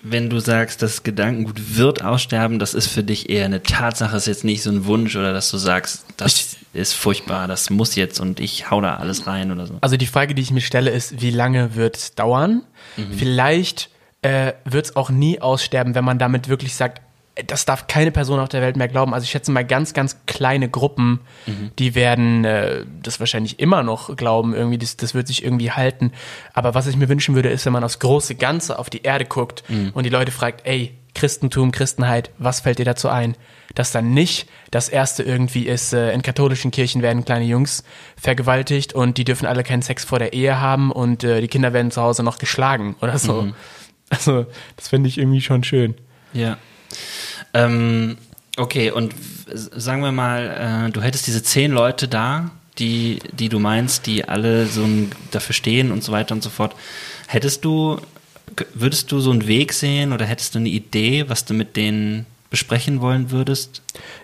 wenn 0.02 0.30
du 0.30 0.40
sagst, 0.40 0.82
das 0.82 1.04
Gedankengut 1.04 1.78
wird 1.78 2.04
aussterben, 2.04 2.60
das 2.60 2.74
ist 2.74 2.88
für 2.88 3.04
dich 3.04 3.30
eher 3.30 3.46
eine 3.46 3.64
Tatsache, 3.64 4.16
ist 4.16 4.28
jetzt 4.28 4.44
nicht 4.44 4.62
so 4.62 4.70
ein 4.70 4.86
Wunsch 4.86 5.16
oder 5.16 5.34
dass 5.34 5.50
du 5.50 5.58
sagst, 5.58 6.06
das 6.18 6.55
ist 6.76 6.94
furchtbar, 6.94 7.48
das 7.48 7.70
muss 7.70 7.96
jetzt 7.96 8.20
und 8.20 8.40
ich 8.40 8.70
hau 8.70 8.82
da 8.82 8.96
alles 8.96 9.28
rein 9.28 9.52
oder 9.52 9.66
so. 9.66 9.78
Also 9.82 9.98
die 9.98 10.06
Frage, 10.06 10.36
die 10.36 10.42
ich 10.42 10.52
mir 10.52 10.62
stelle, 10.62 10.92
ist, 10.92 11.22
wie 11.22 11.32
lange 11.32 11.76
wird 11.76 11.98
es 11.98 12.16
dauern? 12.16 12.64
Mhm. 12.98 13.14
Vielleicht 13.14 13.90
äh, 14.22 14.54
wird 14.66 14.86
es 14.86 14.96
auch 14.96 15.10
nie 15.10 15.42
aussterben, 15.42 15.96
wenn 15.96 16.06
man 16.06 16.20
damit 16.20 16.50
wirklich 16.50 16.76
sagt, 16.76 17.02
das 17.48 17.66
darf 17.66 17.88
keine 17.88 18.12
Person 18.12 18.40
auf 18.40 18.50
der 18.50 18.62
Welt 18.62 18.78
mehr 18.78 18.88
glauben. 18.88 19.14
Also 19.14 19.26
ich 19.26 19.32
schätze 19.32 19.52
mal 19.52 19.66
ganz, 19.66 19.94
ganz 19.94 20.18
kleine 20.26 20.70
Gruppen, 20.70 21.20
mhm. 21.46 21.72
die 21.78 21.96
werden 21.96 22.46
äh, 22.46 22.86
das 23.04 23.20
wahrscheinlich 23.20 23.60
immer 23.60 23.84
noch 23.84 24.16
glauben. 24.16 24.54
Irgendwie, 24.54 24.78
das, 24.78 24.96
das 24.98 25.14
wird 25.14 25.28
sich 25.28 25.44
irgendwie 25.44 25.72
halten. 25.72 26.12
Aber 26.54 26.76
was 26.76 26.88
ich 26.88 26.96
mir 26.96 27.10
wünschen 27.10 27.36
würde, 27.36 27.50
ist, 27.50 27.66
wenn 27.66 27.74
man 27.74 27.84
aufs 27.84 28.00
große 28.00 28.36
Ganze 28.36 28.80
auf 28.80 28.90
die 28.90 29.04
Erde 29.04 29.26
guckt 29.26 29.64
mhm. 29.68 29.92
und 29.94 30.06
die 30.06 30.10
Leute 30.10 30.32
fragt, 30.32 30.66
ey, 30.66 30.96
Christentum, 31.16 31.72
Christenheit, 31.72 32.30
was 32.38 32.60
fällt 32.60 32.78
dir 32.78 32.86
dazu 32.86 33.10
ein? 33.10 33.36
Dass 33.74 33.92
dann 33.92 34.14
nicht 34.14 34.48
das 34.70 34.90
erste 34.90 35.24
irgendwie 35.24 35.64
ist, 35.64 35.94
äh, 35.94 36.14
in 36.14 36.22
katholischen 36.22 36.70
Kirchen 36.70 37.02
werden 37.02 37.26
kleine 37.26 37.46
Jungs 37.46 37.84
vergewaltigt 38.16 38.94
und 38.94 39.18
die 39.18 39.24
dürfen 39.24 39.48
alle 39.48 39.64
keinen 39.64 39.82
Sex 39.82 40.06
vor 40.06 40.20
der 40.20 40.34
Ehe 40.34 40.60
haben 40.60 40.92
und 40.92 41.24
äh, 41.24 41.42
die 41.42 41.48
Kinder 41.48 41.74
werden 41.74 41.92
zu 41.92 42.02
Hause 42.02 42.22
noch 42.22 42.38
geschlagen 42.38 42.96
oder 43.02 43.18
so. 43.18 43.42
Mhm. 43.44 43.56
Also, 44.08 44.46
das 44.78 44.90
finde 44.90 45.10
ich 45.10 45.18
irgendwie 45.18 45.42
schon 45.42 45.64
schön. 45.64 45.96
Ja. 46.32 46.60
Ähm, 47.56 48.20
okay, 48.56 48.92
und 48.92 49.16
sagen 49.48 50.04
wir 50.04 50.12
mal, 50.12 50.86
äh, 50.88 50.92
du 50.92 51.02
hättest 51.02 51.26
diese 51.26 51.42
zehn 51.42 51.72
Leute 51.72 52.08
da, 52.08 52.52
die, 52.78 53.20
die 53.32 53.50
du 53.50 53.58
meinst, 53.60 54.06
die 54.06 54.28
alle 54.28 54.68
so 54.68 54.84
ein, 54.84 55.12
dafür 55.32 55.54
stehen 55.54 55.92
und 55.92 56.04
so 56.04 56.12
weiter 56.12 56.36
und 56.36 56.44
so 56.44 56.52
fort. 56.52 56.76
Hättest 57.28 57.66
du, 57.66 58.00
würdest 58.74 59.12
du 59.12 59.20
so 59.20 59.32
einen 59.32 59.48
Weg 59.48 59.74
sehen 59.74 60.14
oder 60.14 60.26
hättest 60.26 60.56
du 60.56 60.60
eine 60.60 60.70
Idee, 60.70 61.26
was 61.28 61.46
du 61.46 61.54
mit 61.54 61.76
denen 61.76 62.26
besprechen 62.50 63.02
wollen 63.02 63.32
würdest? 63.32 63.82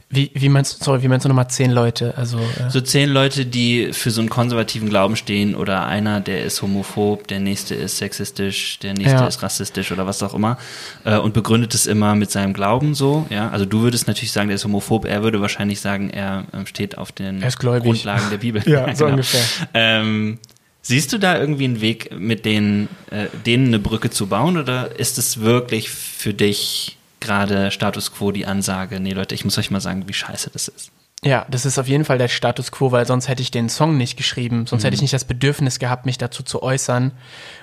Wie, 0.09 0.29
wie 0.34 0.49
meinst 0.49 0.79
du, 0.79 0.84
sorry, 0.84 1.03
wie 1.03 1.07
meinst 1.07 1.23
du 1.23 1.29
nochmal 1.29 1.49
zehn 1.49 1.71
Leute? 1.71 2.13
Also, 2.17 2.38
äh 2.38 2.69
so 2.69 2.82
zehn 2.82 3.09
Leute, 3.09 3.45
die 3.45 3.93
für 3.93 4.11
so 4.11 4.19
einen 4.19 4.29
konservativen 4.29 4.89
Glauben 4.89 5.15
stehen 5.15 5.55
oder 5.55 5.86
einer, 5.86 6.19
der 6.19 6.43
ist 6.43 6.61
homophob, 6.61 7.27
der 7.27 7.39
nächste 7.39 7.75
ist 7.75 7.97
sexistisch, 7.97 8.79
der 8.79 8.93
nächste 8.93 9.17
ja. 9.17 9.27
ist 9.27 9.41
rassistisch 9.41 9.91
oder 9.91 10.07
was 10.07 10.21
auch 10.21 10.34
immer 10.34 10.57
äh, 11.05 11.17
und 11.17 11.34
begründet 11.34 11.73
es 11.73 11.88
immer 11.88 12.15
mit 12.15 12.29
seinem 12.29 12.53
Glauben 12.53 12.93
so, 12.93 13.25
ja. 13.29 13.49
Also 13.49 13.65
du 13.65 13.82
würdest 13.82 14.07
natürlich 14.07 14.34
sagen, 14.34 14.49
der 14.49 14.55
ist 14.55 14.65
homophob, 14.65 15.05
er 15.05 15.23
würde 15.23 15.39
wahrscheinlich 15.39 15.79
sagen, 15.79 16.09
er 16.09 16.45
äh, 16.51 16.65
steht 16.65 16.97
auf 16.97 17.13
den 17.13 17.41
Grundlagen 17.41 18.29
der 18.29 18.38
Bibel. 18.38 18.61
ja, 18.65 18.86
so 18.95 19.05
genau. 19.05 19.15
ungefähr. 19.15 19.43
Ähm, 19.73 20.39
Siehst 20.82 21.13
du 21.13 21.19
da 21.19 21.38
irgendwie 21.38 21.65
einen 21.65 21.82
Weg, 21.82 22.11
mit 22.17 22.45
denen, 22.45 22.89
äh, 23.11 23.27
denen 23.45 23.67
eine 23.67 23.79
Brücke 23.79 24.09
zu 24.09 24.27
bauen 24.27 24.57
oder 24.57 24.99
ist 24.99 25.17
es 25.17 25.39
wirklich 25.41 25.89
für 25.89 26.34
dich 26.34 26.97
gerade 27.19 27.69
Status 27.71 28.13
Quo 28.13 28.32
die 28.32 28.45
Ansage, 28.47 28.99
nee 28.99 29.13
Leute, 29.13 29.36
ich 29.36 29.45
muss 29.45 29.57
euch 29.57 29.69
mal 29.69 29.79
sagen, 29.79 30.07
wie 30.07 30.13
scheiße 30.13 30.49
das 30.51 30.67
ist. 30.67 30.91
Ja, 31.23 31.45
das 31.51 31.67
ist 31.67 31.77
auf 31.77 31.88
jeden 31.88 32.03
Fall 32.03 32.17
der 32.17 32.29
Status 32.29 32.71
quo, 32.71 32.91
weil 32.91 33.05
sonst 33.05 33.27
hätte 33.27 33.43
ich 33.43 33.51
den 33.51 33.69
Song 33.69 33.95
nicht 33.95 34.17
geschrieben, 34.17 34.65
sonst 34.65 34.82
mhm. 34.82 34.86
hätte 34.86 34.95
ich 34.95 35.01
nicht 35.03 35.13
das 35.13 35.25
Bedürfnis 35.25 35.77
gehabt, 35.77 36.07
mich 36.07 36.17
dazu 36.17 36.41
zu 36.41 36.63
äußern. 36.63 37.11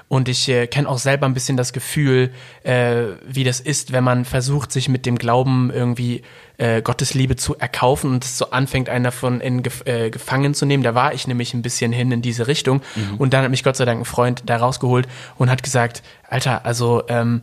Und 0.07 0.29
ich 0.29 0.49
äh, 0.49 0.69
kenne 0.69 0.89
auch 0.89 0.99
selber 0.99 1.27
ein 1.27 1.35
bisschen 1.35 1.57
das 1.57 1.73
Gefühl, 1.73 2.31
äh, 2.63 3.03
wie 3.27 3.43
das 3.43 3.59
ist, 3.59 3.91
wenn 3.91 4.05
man 4.05 4.25
versucht, 4.25 4.71
sich 4.71 4.89
mit 4.89 5.07
dem 5.07 5.19
Glauben 5.19 5.73
irgendwie 5.75 6.23
äh, 6.59 6.83
Gottes 6.83 7.15
Liebe 7.15 7.37
zu 7.37 7.57
erkaufen 7.57 8.11
und 8.13 8.25
es 8.25 8.37
so 8.37 8.51
anfängt, 8.51 8.89
einen 8.89 9.05
davon 9.05 9.41
in 9.41 9.63
Gef 9.63 9.87
äh, 9.87 10.11
gefangen 10.11 10.55
zu 10.55 10.67
nehmen. 10.67 10.83
Da 10.83 10.95
war 10.95 11.15
ich 11.15 11.27
nämlich 11.27 11.55
ein 11.55 11.63
bisschen 11.63 11.93
hin 11.93 12.13
in 12.13 12.21
diese 12.21 12.47
Richtung. 12.47 12.83
Mhm. 12.95 13.17
Und 13.17 13.33
dann 13.33 13.45
hat 13.45 13.51
mich 13.51 13.65
Gott 13.65 13.77
sei 13.77 13.85
Dank 13.85 14.01
ein 14.01 14.05
Freund 14.05 14.43
da 14.47 14.57
rausgeholt 14.57 15.09
und 15.37 15.51
hat 15.51 15.63
gesagt, 15.63 16.03
Alter, 16.29 16.67
also 16.67 17.05
ähm, 17.09 17.43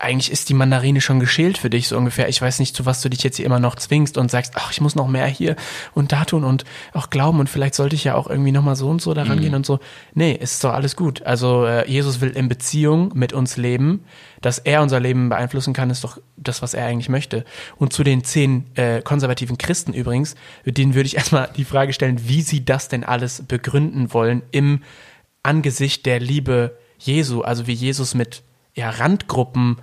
eigentlich 0.00 0.30
ist 0.30 0.48
die 0.48 0.54
Mandarine 0.54 1.00
schon 1.00 1.18
geschält 1.18 1.58
für 1.58 1.70
dich, 1.70 1.88
so 1.88 1.96
ungefähr. 1.96 2.28
Ich 2.28 2.40
weiß 2.40 2.60
nicht, 2.60 2.76
zu 2.76 2.86
was 2.86 3.00
du 3.00 3.10
dich 3.10 3.24
jetzt 3.24 3.36
hier 3.36 3.46
immer 3.46 3.58
noch 3.58 3.74
zwingst 3.74 4.16
und 4.16 4.30
sagst, 4.30 4.52
ach, 4.54 4.70
ich 4.70 4.80
muss 4.80 4.94
noch 4.94 5.08
mehr 5.08 5.26
hier 5.26 5.56
und 5.92 6.12
da 6.12 6.24
tun 6.24 6.44
und 6.44 6.64
auch 6.92 7.10
glauben 7.10 7.40
und 7.40 7.48
vielleicht 7.48 7.74
sollte 7.74 7.96
ich 7.96 8.04
ja 8.04 8.14
auch 8.14 8.30
irgendwie 8.30 8.52
nochmal 8.52 8.76
so 8.76 8.88
und 8.88 9.02
so 9.02 9.12
daran 9.12 9.38
mhm. 9.38 9.42
gehen 9.42 9.54
und 9.56 9.66
so. 9.66 9.80
Nee, 10.14 10.32
ist 10.32 10.62
doch 10.62 10.72
alles 10.72 10.94
gut. 10.94 11.22
Also 11.22 11.66
äh, 11.66 11.90
Jesus 11.90 12.20
will 12.20 12.30
in 12.30 12.48
Beziehung 12.48 13.10
mit 13.14 13.32
uns 13.32 13.56
leben. 13.56 14.04
Dass 14.40 14.60
er 14.60 14.82
unser 14.82 15.00
Leben 15.00 15.30
beeinflussen 15.30 15.74
kann, 15.74 15.90
ist 15.90 16.04
doch 16.04 16.18
das, 16.36 16.62
was 16.62 16.72
er 16.72 16.86
eigentlich 16.86 17.08
möchte. 17.08 17.44
Und 17.76 17.92
zu 17.92 18.04
den 18.04 18.22
zehn 18.22 18.66
äh, 18.76 19.02
konservativen 19.02 19.58
Christen 19.58 19.94
übrigens, 19.94 20.36
denen 20.64 20.94
würde 20.94 21.08
ich 21.08 21.16
erstmal 21.16 21.50
die 21.56 21.64
Frage 21.64 21.92
stellen, 21.92 22.28
wie 22.28 22.42
sie 22.42 22.64
das 22.64 22.86
denn 22.86 23.02
alles 23.02 23.42
begründen 23.48 24.12
wollen 24.12 24.42
im 24.52 24.82
Angesicht 25.42 26.06
der 26.06 26.20
Liebe 26.20 26.78
Jesu, 26.98 27.42
also 27.42 27.66
wie 27.66 27.72
Jesus 27.72 28.14
mit 28.14 28.42
ja, 28.78 28.90
Randgruppen, 28.90 29.76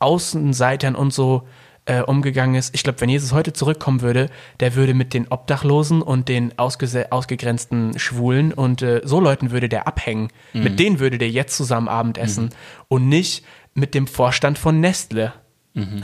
Außenseitern 0.00 0.96
und 0.96 1.14
so 1.14 1.46
äh, 1.84 2.02
umgegangen 2.02 2.56
ist. 2.56 2.74
Ich 2.74 2.82
glaube, 2.82 3.00
wenn 3.00 3.08
Jesus 3.08 3.32
heute 3.32 3.52
zurückkommen 3.52 4.00
würde, 4.00 4.28
der 4.58 4.74
würde 4.74 4.92
mit 4.92 5.14
den 5.14 5.28
Obdachlosen 5.28 6.02
und 6.02 6.28
den 6.28 6.58
ausgegrenzten 6.58 7.98
Schwulen 7.98 8.52
und 8.52 8.82
äh, 8.82 9.02
so 9.04 9.20
Leuten 9.20 9.52
würde 9.52 9.68
der 9.68 9.86
abhängen. 9.86 10.28
Mhm. 10.52 10.64
Mit 10.64 10.80
denen 10.80 10.98
würde 10.98 11.16
der 11.16 11.30
jetzt 11.30 11.56
zusammen 11.56 11.88
Abendessen 11.88 12.46
mhm. 12.46 12.50
und 12.88 13.08
nicht 13.08 13.44
mit 13.74 13.94
dem 13.94 14.08
Vorstand 14.08 14.58
von 14.58 14.80
Nestle. 14.80 15.32
Mhm. 15.74 16.02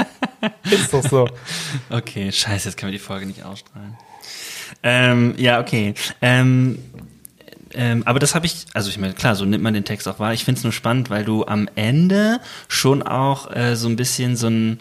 ist 0.70 0.92
doch 0.92 1.02
so. 1.02 1.28
Okay, 1.88 2.30
scheiße, 2.30 2.68
jetzt 2.68 2.76
können 2.76 2.92
wir 2.92 2.98
die 2.98 3.04
Folge 3.04 3.24
nicht 3.24 3.42
ausstrahlen. 3.42 3.96
Ähm, 4.82 5.34
ja, 5.36 5.60
okay. 5.60 5.94
Ähm, 6.22 6.78
ähm, 7.74 8.02
aber 8.06 8.18
das 8.18 8.34
habe 8.34 8.46
ich, 8.46 8.66
also 8.74 8.90
ich 8.90 8.98
meine, 8.98 9.14
klar, 9.14 9.36
so 9.36 9.44
nimmt 9.44 9.62
man 9.62 9.74
den 9.74 9.84
Text 9.84 10.08
auch 10.08 10.18
wahr. 10.18 10.32
Ich 10.32 10.44
finde 10.44 10.58
es 10.58 10.64
nur 10.64 10.72
spannend, 10.72 11.10
weil 11.10 11.24
du 11.24 11.44
am 11.46 11.68
Ende 11.74 12.40
schon 12.68 13.02
auch 13.02 13.54
äh, 13.54 13.76
so 13.76 13.88
ein 13.88 13.96
bisschen 13.96 14.36
so 14.36 14.48
ein 14.48 14.78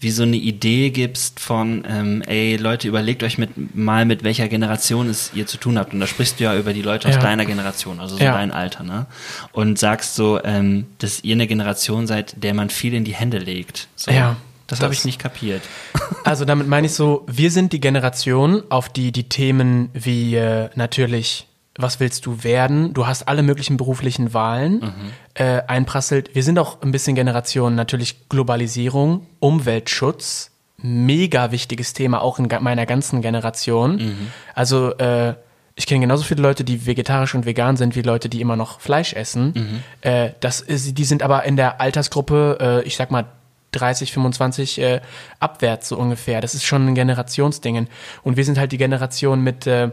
wie 0.00 0.10
so 0.10 0.22
eine 0.22 0.36
Idee 0.36 0.90
gibst 0.90 1.40
von, 1.40 1.84
ähm, 1.86 2.22
ey 2.22 2.56
Leute, 2.56 2.88
überlegt 2.88 3.22
euch 3.22 3.36
mit, 3.36 3.76
mal, 3.76 4.06
mit 4.06 4.24
welcher 4.24 4.48
Generation 4.48 5.10
es 5.10 5.30
ihr 5.34 5.46
zu 5.46 5.58
tun 5.58 5.78
habt. 5.78 5.92
Und 5.92 6.00
da 6.00 6.06
sprichst 6.06 6.40
du 6.40 6.44
ja 6.44 6.56
über 6.56 6.72
die 6.72 6.80
Leute 6.80 7.06
aus 7.06 7.16
ja. 7.16 7.20
deiner 7.20 7.44
Generation, 7.44 8.00
also 8.00 8.16
so 8.16 8.24
ja. 8.24 8.32
dein 8.32 8.50
Alter, 8.50 8.82
ne? 8.82 9.06
Und 9.52 9.78
sagst 9.78 10.14
so, 10.14 10.42
ähm, 10.42 10.86
dass 10.98 11.22
ihr 11.22 11.34
eine 11.34 11.46
Generation 11.46 12.06
seid, 12.06 12.42
der 12.42 12.54
man 12.54 12.70
viel 12.70 12.94
in 12.94 13.04
die 13.04 13.14
Hände 13.14 13.38
legt. 13.38 13.88
So. 13.94 14.10
Ja. 14.10 14.38
Das, 14.66 14.78
das 14.78 14.84
habe 14.84 14.94
ich 14.94 15.04
nicht 15.04 15.18
kapiert. 15.18 15.62
Also 16.22 16.44
damit 16.44 16.66
meine 16.66 16.86
ich 16.86 16.92
so, 16.92 17.24
wir 17.28 17.50
sind 17.50 17.72
die 17.72 17.80
Generation, 17.80 18.62
auf 18.68 18.90
die 18.90 19.10
die 19.10 19.28
Themen 19.28 19.88
wie 19.94 20.34
äh, 20.34 20.68
natürlich 20.74 21.46
was 21.82 22.00
willst 22.00 22.26
du 22.26 22.42
werden? 22.42 22.92
Du 22.92 23.06
hast 23.06 23.28
alle 23.28 23.42
möglichen 23.42 23.76
beruflichen 23.76 24.34
Wahlen 24.34 24.80
mhm. 24.80 25.12
äh, 25.34 25.62
einprasselt. 25.66 26.34
Wir 26.34 26.42
sind 26.42 26.58
auch 26.58 26.82
ein 26.82 26.92
bisschen 26.92 27.14
Generation 27.14 27.74
natürlich 27.74 28.28
Globalisierung, 28.28 29.26
Umweltschutz, 29.38 30.50
mega 30.78 31.50
wichtiges 31.52 31.92
Thema 31.92 32.22
auch 32.22 32.38
in 32.38 32.48
meiner 32.60 32.86
ganzen 32.86 33.22
Generation. 33.22 33.96
Mhm. 33.96 34.26
Also 34.54 34.96
äh, 34.98 35.34
ich 35.74 35.86
kenne 35.86 36.00
genauso 36.00 36.24
viele 36.24 36.42
Leute, 36.42 36.64
die 36.64 36.86
vegetarisch 36.86 37.34
und 37.34 37.46
vegan 37.46 37.76
sind, 37.76 37.96
wie 37.96 38.02
Leute, 38.02 38.28
die 38.28 38.40
immer 38.40 38.56
noch 38.56 38.80
Fleisch 38.80 39.14
essen. 39.14 39.52
Mhm. 39.54 39.82
Äh, 40.02 40.30
das 40.40 40.60
ist, 40.60 40.98
die 40.98 41.04
sind 41.04 41.22
aber 41.22 41.44
in 41.44 41.56
der 41.56 41.80
Altersgruppe, 41.80 42.58
äh, 42.60 42.86
ich 42.86 42.96
sag 42.96 43.10
mal 43.10 43.26
30, 43.72 44.12
25 44.12 44.80
äh, 44.80 45.00
abwärts 45.38 45.88
so 45.88 45.96
ungefähr. 45.96 46.40
Das 46.40 46.54
ist 46.54 46.64
schon 46.64 46.86
ein 46.86 46.94
Generationsdingen. 46.94 47.88
Und 48.22 48.36
wir 48.36 48.44
sind 48.44 48.58
halt 48.58 48.72
die 48.72 48.78
Generation 48.78 49.42
mit 49.42 49.66
äh, 49.66 49.90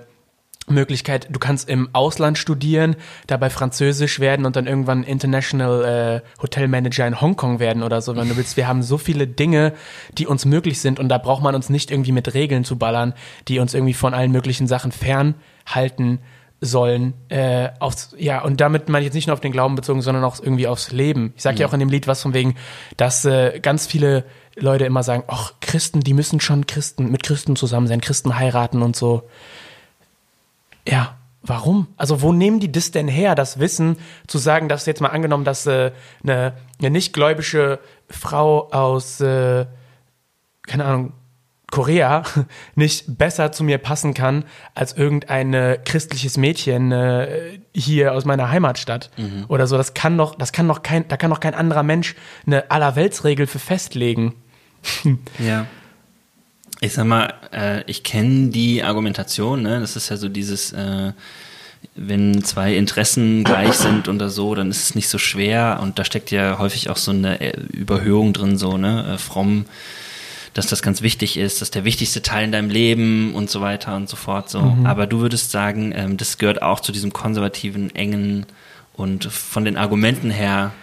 Möglichkeit, 0.68 1.28
du 1.32 1.40
kannst 1.40 1.70
im 1.70 1.90
Ausland 1.94 2.38
studieren, 2.38 2.96
dabei 3.26 3.50
Französisch 3.50 4.20
werden 4.20 4.46
und 4.46 4.56
dann 4.56 4.68
irgendwann 4.68 5.04
International 5.04 6.24
äh, 6.24 6.42
Hotel 6.42 6.68
Manager 6.68 7.08
in 7.08 7.20
Hongkong 7.20 7.60
werden 7.60 7.84
oder 7.84 8.02
so, 8.02 8.16
wenn 8.16 8.30
du 8.30 8.38
willst. 8.38 8.58
Wir 8.58 8.68
haben 8.68 8.84
so 8.84 8.98
viele 8.98 9.28
Dinge, 9.28 9.74
die 10.18 10.28
uns 10.28 10.46
möglich 10.46 10.82
sind 10.82 11.00
und 11.00 11.10
da 11.10 11.18
braucht 11.18 11.44
man 11.44 11.56
uns 11.56 11.70
nicht 11.70 11.90
irgendwie 11.92 12.12
mit 12.12 12.34
Regeln 12.34 12.64
zu 12.64 12.78
ballern, 12.78 13.14
die 13.48 13.60
uns 13.60 13.74
irgendwie 13.74 13.94
von 13.94 14.14
allen 14.14 14.32
möglichen 14.32 14.68
Sachen 14.68 14.92
fernhalten 14.92 16.20
sollen. 16.60 17.14
Äh, 17.30 17.70
aufs, 17.80 18.16
ja, 18.18 18.42
und 18.42 18.60
damit 18.60 18.90
meine 18.90 19.04
ich 19.04 19.08
jetzt 19.08 19.16
nicht 19.16 19.28
nur 19.28 19.36
auf 19.36 19.40
den 19.40 19.52
Glauben 19.52 19.76
bezogen, 19.76 20.02
sondern 20.02 20.24
auch 20.24 20.40
irgendwie 20.42 20.68
aufs 20.68 20.92
Leben. 20.92 21.34
Ich 21.36 21.44
sage 21.44 21.56
mhm. 21.56 21.62
ja 21.62 21.68
auch 21.68 21.74
in 21.74 21.80
dem 21.80 21.90
Lied 21.90 22.08
was 22.08 22.22
von 22.22 22.34
wegen, 22.34 22.56
dass 22.98 23.26
äh, 23.26 23.60
ganz 23.60 23.88
viele 23.88 24.26
Leute 24.56 24.86
immer 24.86 25.04
sagen, 25.04 25.24
ach, 25.28 25.54
Christen, 25.62 26.02
die 26.02 26.14
müssen 26.14 26.40
schon 26.40 26.66
Christen 26.66 27.12
mit 27.12 27.24
Christen 27.24 27.56
zusammen 27.56 27.88
sein, 27.88 28.02
Christen 28.02 28.38
heiraten 28.38 28.82
und 28.82 28.96
so. 28.96 29.24
Ja, 30.88 31.18
warum? 31.42 31.88
Also 31.98 32.22
wo 32.22 32.32
nehmen 32.32 32.60
die 32.60 32.72
das 32.72 32.92
denn 32.92 33.08
her, 33.08 33.36
das 33.36 33.60
Wissen, 33.60 33.98
zu 34.28 34.38
sagen, 34.38 34.70
dass 34.70 34.86
jetzt 34.86 35.02
mal 35.02 35.10
angenommen, 35.10 35.44
dass 35.44 35.66
äh, 35.66 35.92
eine, 36.24 36.54
eine 36.80 36.90
nichtgläubische 36.90 37.80
Frau 38.10 38.70
aus, 38.70 39.20
äh, 39.22 39.66
keine 40.66 40.86
Ahnung, 40.86 41.14
Korea 41.70 42.24
nicht 42.76 43.18
besser 43.18 43.52
zu 43.52 43.66
mir 43.66 43.78
passen 43.78 44.14
kann 44.14 44.46
als 44.74 44.94
irgendein 44.94 45.54
äh, 45.54 45.78
christliches 45.84 46.38
Mädchen 46.38 46.94
äh, 46.94 47.60
hier 47.76 48.14
aus 48.14 48.24
meiner 48.24 48.50
Heimatstadt 48.50 49.12
mhm. 49.18 49.46
oder 49.50 49.68
so. 49.68 49.76
Das 49.76 49.94
kann 49.94 50.18
doch, 50.18 50.36
das 50.36 50.54
kann 50.54 50.68
doch 50.70 50.82
kein, 50.82 51.08
da 51.10 51.18
kann 51.18 51.30
doch 51.30 51.42
kein 51.42 51.54
anderer 51.54 51.84
Mensch 51.84 52.16
eine 52.46 52.72
Allerweltsregel 52.72 53.48
für 53.48 53.60
festlegen. 53.60 54.36
Ja 55.40 55.66
ich 56.80 56.94
sag 56.94 57.06
mal, 57.06 57.34
äh, 57.52 57.84
ich 57.90 58.04
kenne 58.04 58.50
die 58.50 58.84
Argumentation, 58.84 59.62
ne? 59.64 59.80
Das 59.80 59.96
ist 59.96 60.10
ja 60.10 60.18
so 60.18 60.30
dieses, 60.30 60.74
äh, 60.74 61.12
wenn 61.96 62.44
zwei 62.44 62.76
Interessen 62.76 63.44
gleich 63.44 63.74
sind 63.74 64.08
oder 64.08 64.30
so, 64.30 64.56
dann 64.56 64.70
ist 64.70 64.84
es 64.84 64.96
nicht 64.96 65.10
so 65.10 65.18
schwer 65.18 65.80
und 65.82 66.00
da 66.00 66.06
steckt 66.06 66.32
ja 66.32 66.60
häufig 66.60 66.90
auch 66.90 66.98
so 66.98 67.12
eine 67.12 67.40
äh, 67.42 67.60
Überhöhung 67.72 68.34
drin, 68.34 68.58
so, 68.58 68.78
ne? 68.78 69.14
Äh, 69.14 69.18
fromm 69.18 69.66
dass 70.58 70.66
das 70.66 70.82
ganz 70.82 71.04
wichtig 71.04 71.38
ist, 71.38 71.62
dass 71.62 71.70
der 71.70 71.86
wichtigste 71.86 72.24
Teil 72.24 72.46
in 72.46 72.52
deinem 72.52 72.72
Leben 72.72 73.36
und 73.36 73.48
so 73.48 73.62
weiter 73.62 73.96
und 73.96 74.10
so 74.10 74.16
fort. 74.16 74.50
So. 74.50 74.60
Mhm. 74.60 74.88
Aber 74.88 75.06
du 75.06 75.20
würdest 75.20 75.52
sagen, 75.52 75.94
ähm, 75.96 76.18
das 76.18 76.40
gehört 76.40 76.64
auch 76.64 76.80
zu 76.80 76.92
diesem 76.92 77.14
konservativen, 77.14 77.94
engen 77.94 78.48
und 78.94 79.26
von 79.26 79.66
den 79.66 79.78
Argumenten 79.78 80.32
her 80.32 80.74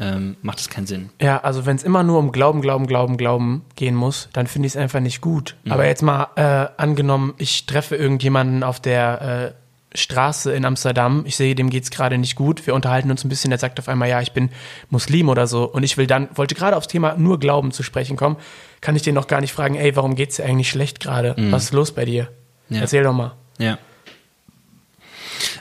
ähm, 0.00 0.36
macht 0.42 0.58
es 0.58 0.68
keinen 0.68 0.86
Sinn. 0.86 1.10
Ja, 1.20 1.38
also 1.42 1.66
wenn 1.66 1.76
es 1.76 1.82
immer 1.82 2.02
nur 2.02 2.18
um 2.18 2.32
Glauben, 2.32 2.60
Glauben, 2.60 2.86
Glauben, 2.86 3.16
Glauben 3.16 3.62
gehen 3.76 3.94
muss, 3.94 4.28
dann 4.32 4.46
finde 4.46 4.66
ich 4.66 4.72
es 4.74 4.76
einfach 4.76 5.00
nicht 5.00 5.20
gut. 5.20 5.56
Aber 5.68 5.86
jetzt 5.86 6.02
mal 6.02 6.28
äh, 6.36 6.80
angenommen, 6.80 7.34
ich 7.38 7.66
treffe 7.66 7.96
irgendjemanden 7.96 8.62
auf 8.62 8.80
der 8.80 9.54
äh, 9.54 9.96
Straße 9.96 10.52
in 10.52 10.64
Amsterdam, 10.64 11.22
ich 11.24 11.36
sehe, 11.36 11.54
dem 11.54 11.70
geht's 11.70 11.90
gerade 11.90 12.18
nicht 12.18 12.34
gut, 12.34 12.66
wir 12.66 12.74
unterhalten 12.74 13.10
uns 13.12 13.22
ein 13.24 13.28
bisschen, 13.28 13.50
der 13.50 13.58
sagt 13.60 13.78
auf 13.78 13.88
einmal, 13.88 14.08
ja, 14.08 14.20
ich 14.20 14.32
bin 14.32 14.50
Muslim 14.90 15.28
oder 15.28 15.46
so 15.46 15.64
und 15.70 15.84
ich 15.84 15.96
will 15.96 16.08
dann, 16.08 16.28
wollte 16.34 16.56
gerade 16.56 16.76
aufs 16.76 16.88
Thema 16.88 17.14
nur 17.16 17.38
Glauben 17.38 17.70
zu 17.70 17.84
sprechen 17.84 18.16
kommen, 18.16 18.36
kann 18.80 18.96
ich 18.96 19.02
den 19.02 19.14
noch 19.14 19.28
gar 19.28 19.40
nicht 19.40 19.52
fragen, 19.52 19.76
ey, 19.76 19.94
warum 19.94 20.16
geht's 20.16 20.36
dir 20.36 20.44
eigentlich 20.46 20.68
schlecht 20.68 20.98
gerade? 20.98 21.36
Was 21.52 21.64
ist 21.64 21.72
los 21.72 21.92
bei 21.92 22.04
dir? 22.04 22.28
Ja. 22.70 22.80
Erzähl 22.80 23.04
doch 23.04 23.12
mal. 23.12 23.34
Ja. 23.58 23.78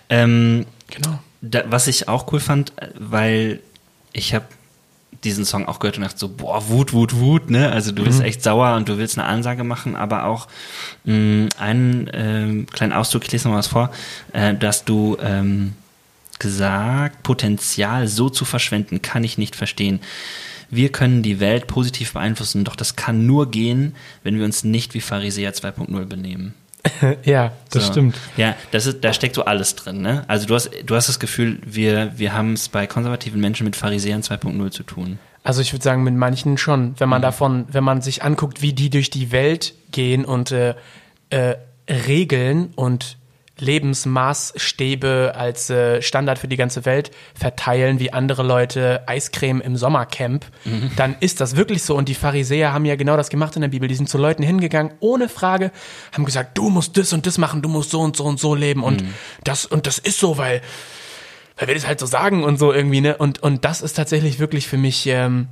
Ähm, 0.09 0.65
Genau. 0.89 1.19
da, 1.41 1.63
was 1.67 1.87
ich 1.87 2.07
auch 2.07 2.31
cool 2.31 2.39
fand, 2.39 2.73
äh, 2.77 2.89
weil 2.99 3.59
ich 4.13 4.33
habe 4.33 4.45
diesen 5.23 5.45
Song 5.45 5.67
auch 5.67 5.79
gehört 5.79 5.97
und 5.97 6.03
dachte 6.03 6.19
so, 6.19 6.29
boah, 6.29 6.67
Wut, 6.69 6.93
Wut, 6.93 7.15
Wut, 7.15 7.49
ne? 7.49 7.71
Also 7.71 7.91
du 7.91 8.03
bist 8.03 8.21
echt 8.21 8.43
sauer 8.43 8.75
und 8.75 8.89
du 8.89 8.97
willst 8.97 9.17
eine 9.17 9.27
Ansage 9.27 9.63
machen, 9.63 9.95
aber 9.95 10.25
auch 10.25 10.47
mh, 11.05 11.49
einen 11.57 12.09
ähm, 12.13 12.65
kleinen 12.67 12.93
Ausdruck, 12.93 13.23
ich 13.25 13.31
lese 13.31 13.47
noch 13.47 13.53
mal 13.53 13.59
was 13.59 13.67
vor, 13.67 13.91
äh, 14.33 14.53
dass 14.53 14.85
du 14.85 15.17
ähm, 15.21 15.73
gesagt, 16.39 17.23
Potenzial 17.23 18.07
so 18.07 18.29
zu 18.29 18.43
verschwenden, 18.43 19.01
kann 19.01 19.23
ich 19.23 19.37
nicht 19.37 19.55
verstehen. 19.55 20.01
Wir 20.69 20.91
können 20.91 21.21
die 21.21 21.39
Welt 21.39 21.67
positiv 21.67 22.13
beeinflussen, 22.13 22.63
doch 22.63 22.75
das 22.75 22.95
kann 22.95 23.25
nur 23.25 23.51
gehen, 23.51 23.95
wenn 24.23 24.37
wir 24.37 24.45
uns 24.45 24.63
nicht 24.63 24.93
wie 24.93 25.01
Pharisäer 25.01 25.53
2.0 25.53 26.05
benehmen. 26.05 26.53
ja, 27.23 27.51
das 27.71 27.85
So. 27.87 27.91
stimmt. 27.93 28.17
Ja, 28.37 28.55
das 28.71 28.85
ist, 28.85 29.03
da 29.03 29.13
steckt 29.13 29.35
so 29.35 29.45
alles 29.45 29.75
drin, 29.75 30.01
ne? 30.01 30.23
Also 30.27 30.45
du 30.47 30.55
hast, 30.55 30.69
du 30.85 30.95
hast 30.95 31.07
das 31.09 31.19
Gefühl, 31.19 31.59
wir, 31.65 32.11
wir 32.17 32.33
haben 32.33 32.53
es 32.53 32.69
bei 32.69 32.87
konservativen 32.87 33.39
Menschen 33.39 33.63
mit 33.65 33.75
Pharisäern 33.75 34.21
2.0 34.21 34.71
zu 34.71 34.83
tun. 34.83 35.19
Also 35.43 35.61
ich 35.61 35.73
würde 35.73 35.83
sagen, 35.83 36.03
mit 36.03 36.13
manchen 36.15 36.57
schon. 36.57 36.95
Wenn 36.99 37.09
man 37.09 37.19
Mhm. 37.21 37.23
davon, 37.23 37.65
wenn 37.71 37.83
man 37.83 38.01
sich 38.01 38.23
anguckt, 38.23 38.61
wie 38.61 38.73
die 38.73 38.89
durch 38.89 39.09
die 39.09 39.31
Welt 39.31 39.73
gehen 39.91 40.25
und 40.25 40.51
äh, 40.51 40.75
äh, 41.29 41.55
Regeln 41.89 42.71
und 42.75 43.17
Lebensmaßstäbe 43.59 45.33
als 45.35 45.69
äh, 45.69 46.01
Standard 46.01 46.39
für 46.39 46.47
die 46.47 46.57
ganze 46.57 46.85
Welt 46.85 47.11
verteilen, 47.35 47.99
wie 47.99 48.11
andere 48.13 48.43
Leute 48.43 49.03
Eiscreme 49.07 49.61
im 49.61 49.75
Sommercamp, 49.77 50.45
Mhm. 50.65 50.91
dann 50.95 51.15
ist 51.19 51.41
das 51.41 51.55
wirklich 51.55 51.83
so. 51.83 51.95
Und 51.95 52.09
die 52.09 52.15
Pharisäer 52.15 52.73
haben 52.73 52.85
ja 52.85 52.95
genau 52.95 53.17
das 53.17 53.29
gemacht 53.29 53.55
in 53.55 53.61
der 53.61 53.69
Bibel. 53.69 53.87
Die 53.87 53.95
sind 53.95 54.09
zu 54.09 54.17
Leuten 54.17 54.43
hingegangen, 54.43 54.93
ohne 54.99 55.29
Frage, 55.29 55.71
haben 56.11 56.25
gesagt, 56.25 56.57
du 56.57 56.69
musst 56.69 56.97
das 56.97 57.13
und 57.13 57.25
das 57.25 57.37
machen, 57.37 57.61
du 57.61 57.69
musst 57.69 57.91
so 57.91 58.01
und 58.01 58.15
so 58.15 58.23
und 58.25 58.39
so 58.39 58.55
leben 58.55 58.83
und 58.83 59.01
Mhm. 59.03 59.13
das 59.43 59.65
und 59.65 59.87
das 59.87 59.97
ist 59.99 60.19
so, 60.19 60.37
weil 60.37 60.61
weil 61.57 61.67
wir 61.67 61.75
das 61.75 61.85
halt 61.85 61.99
so 61.99 62.07
sagen 62.07 62.43
und 62.43 62.57
so 62.57 62.73
irgendwie, 62.73 62.99
ne? 62.99 63.15
Und, 63.15 63.43
und 63.43 63.63
das 63.63 63.81
ist 63.83 63.93
tatsächlich 63.93 64.39
wirklich 64.39 64.67
für 64.67 64.77
mich 64.77 65.05
ähm, 65.05 65.47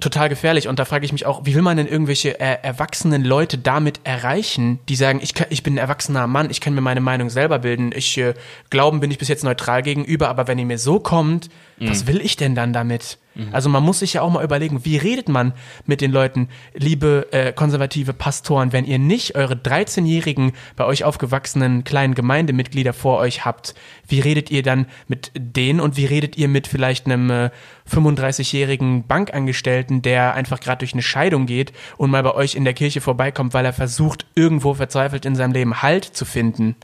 total 0.00 0.28
gefährlich. 0.28 0.68
Und 0.68 0.78
da 0.78 0.84
frage 0.84 1.04
ich 1.04 1.12
mich 1.12 1.26
auch, 1.26 1.44
wie 1.44 1.54
will 1.54 1.62
man 1.62 1.76
denn 1.76 1.86
irgendwelche 1.86 2.38
äh, 2.40 2.58
erwachsenen 2.62 3.24
Leute 3.24 3.58
damit 3.58 4.00
erreichen, 4.04 4.78
die 4.88 4.96
sagen, 4.96 5.20
ich, 5.22 5.34
kann, 5.34 5.48
ich 5.50 5.62
bin 5.62 5.74
ein 5.74 5.78
erwachsener 5.78 6.26
Mann, 6.26 6.50
ich 6.50 6.60
kann 6.60 6.74
mir 6.74 6.80
meine 6.80 7.00
Meinung 7.00 7.30
selber 7.30 7.58
bilden, 7.58 7.92
ich 7.94 8.16
äh, 8.18 8.34
glauben 8.70 9.00
bin 9.00 9.10
ich 9.10 9.18
bis 9.18 9.28
jetzt 9.28 9.44
neutral 9.44 9.82
gegenüber, 9.82 10.28
aber 10.28 10.46
wenn 10.46 10.58
ihr 10.58 10.66
mir 10.66 10.78
so 10.78 11.00
kommt, 11.00 11.48
was 11.80 12.08
will 12.08 12.20
ich 12.20 12.36
denn 12.36 12.56
dann 12.56 12.72
damit? 12.72 13.18
Also 13.52 13.68
man 13.68 13.82
muss 13.82 14.00
sich 14.00 14.14
ja 14.14 14.22
auch 14.22 14.30
mal 14.30 14.44
überlegen, 14.44 14.84
wie 14.84 14.96
redet 14.96 15.28
man 15.28 15.52
mit 15.86 16.00
den 16.00 16.10
Leuten, 16.10 16.48
liebe 16.74 17.28
äh, 17.32 17.52
konservative 17.52 18.12
Pastoren, 18.12 18.72
wenn 18.72 18.84
ihr 18.84 18.98
nicht 18.98 19.36
eure 19.36 19.54
13-jährigen, 19.54 20.52
bei 20.76 20.84
euch 20.84 21.04
aufgewachsenen 21.04 21.84
kleinen 21.84 22.14
Gemeindemitglieder 22.14 22.92
vor 22.92 23.18
euch 23.18 23.44
habt, 23.44 23.74
wie 24.06 24.20
redet 24.20 24.50
ihr 24.50 24.62
dann 24.62 24.86
mit 25.06 25.30
denen 25.36 25.80
und 25.80 25.96
wie 25.96 26.04
redet 26.06 26.36
ihr 26.36 26.48
mit 26.48 26.66
vielleicht 26.66 27.06
einem 27.06 27.30
äh, 27.30 27.50
35-jährigen 27.90 29.06
Bankangestellten, 29.06 30.02
der 30.02 30.34
einfach 30.34 30.60
gerade 30.60 30.80
durch 30.80 30.92
eine 30.92 31.02
Scheidung 31.02 31.46
geht 31.46 31.72
und 31.96 32.10
mal 32.10 32.22
bei 32.22 32.34
euch 32.34 32.54
in 32.54 32.64
der 32.64 32.74
Kirche 32.74 33.00
vorbeikommt, 33.00 33.54
weil 33.54 33.64
er 33.64 33.72
versucht, 33.72 34.26
irgendwo 34.34 34.74
verzweifelt 34.74 35.24
in 35.24 35.36
seinem 35.36 35.52
Leben 35.52 35.82
Halt 35.82 36.04
zu 36.04 36.24
finden? 36.24 36.76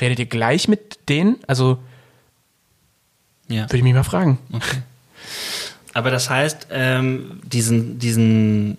Redet 0.00 0.18
ihr 0.18 0.26
gleich 0.26 0.68
mit 0.68 0.98
denen? 1.08 1.36
Also 1.46 1.78
Ja. 3.48 3.62
würde 3.62 3.78
ich 3.78 3.82
mich 3.82 3.94
mal 3.94 4.02
fragen. 4.04 4.38
Aber 5.96 6.10
das 6.10 6.28
heißt, 6.28 6.68
ähm, 6.70 7.40
diesen, 7.44 7.98
diesen 7.98 8.76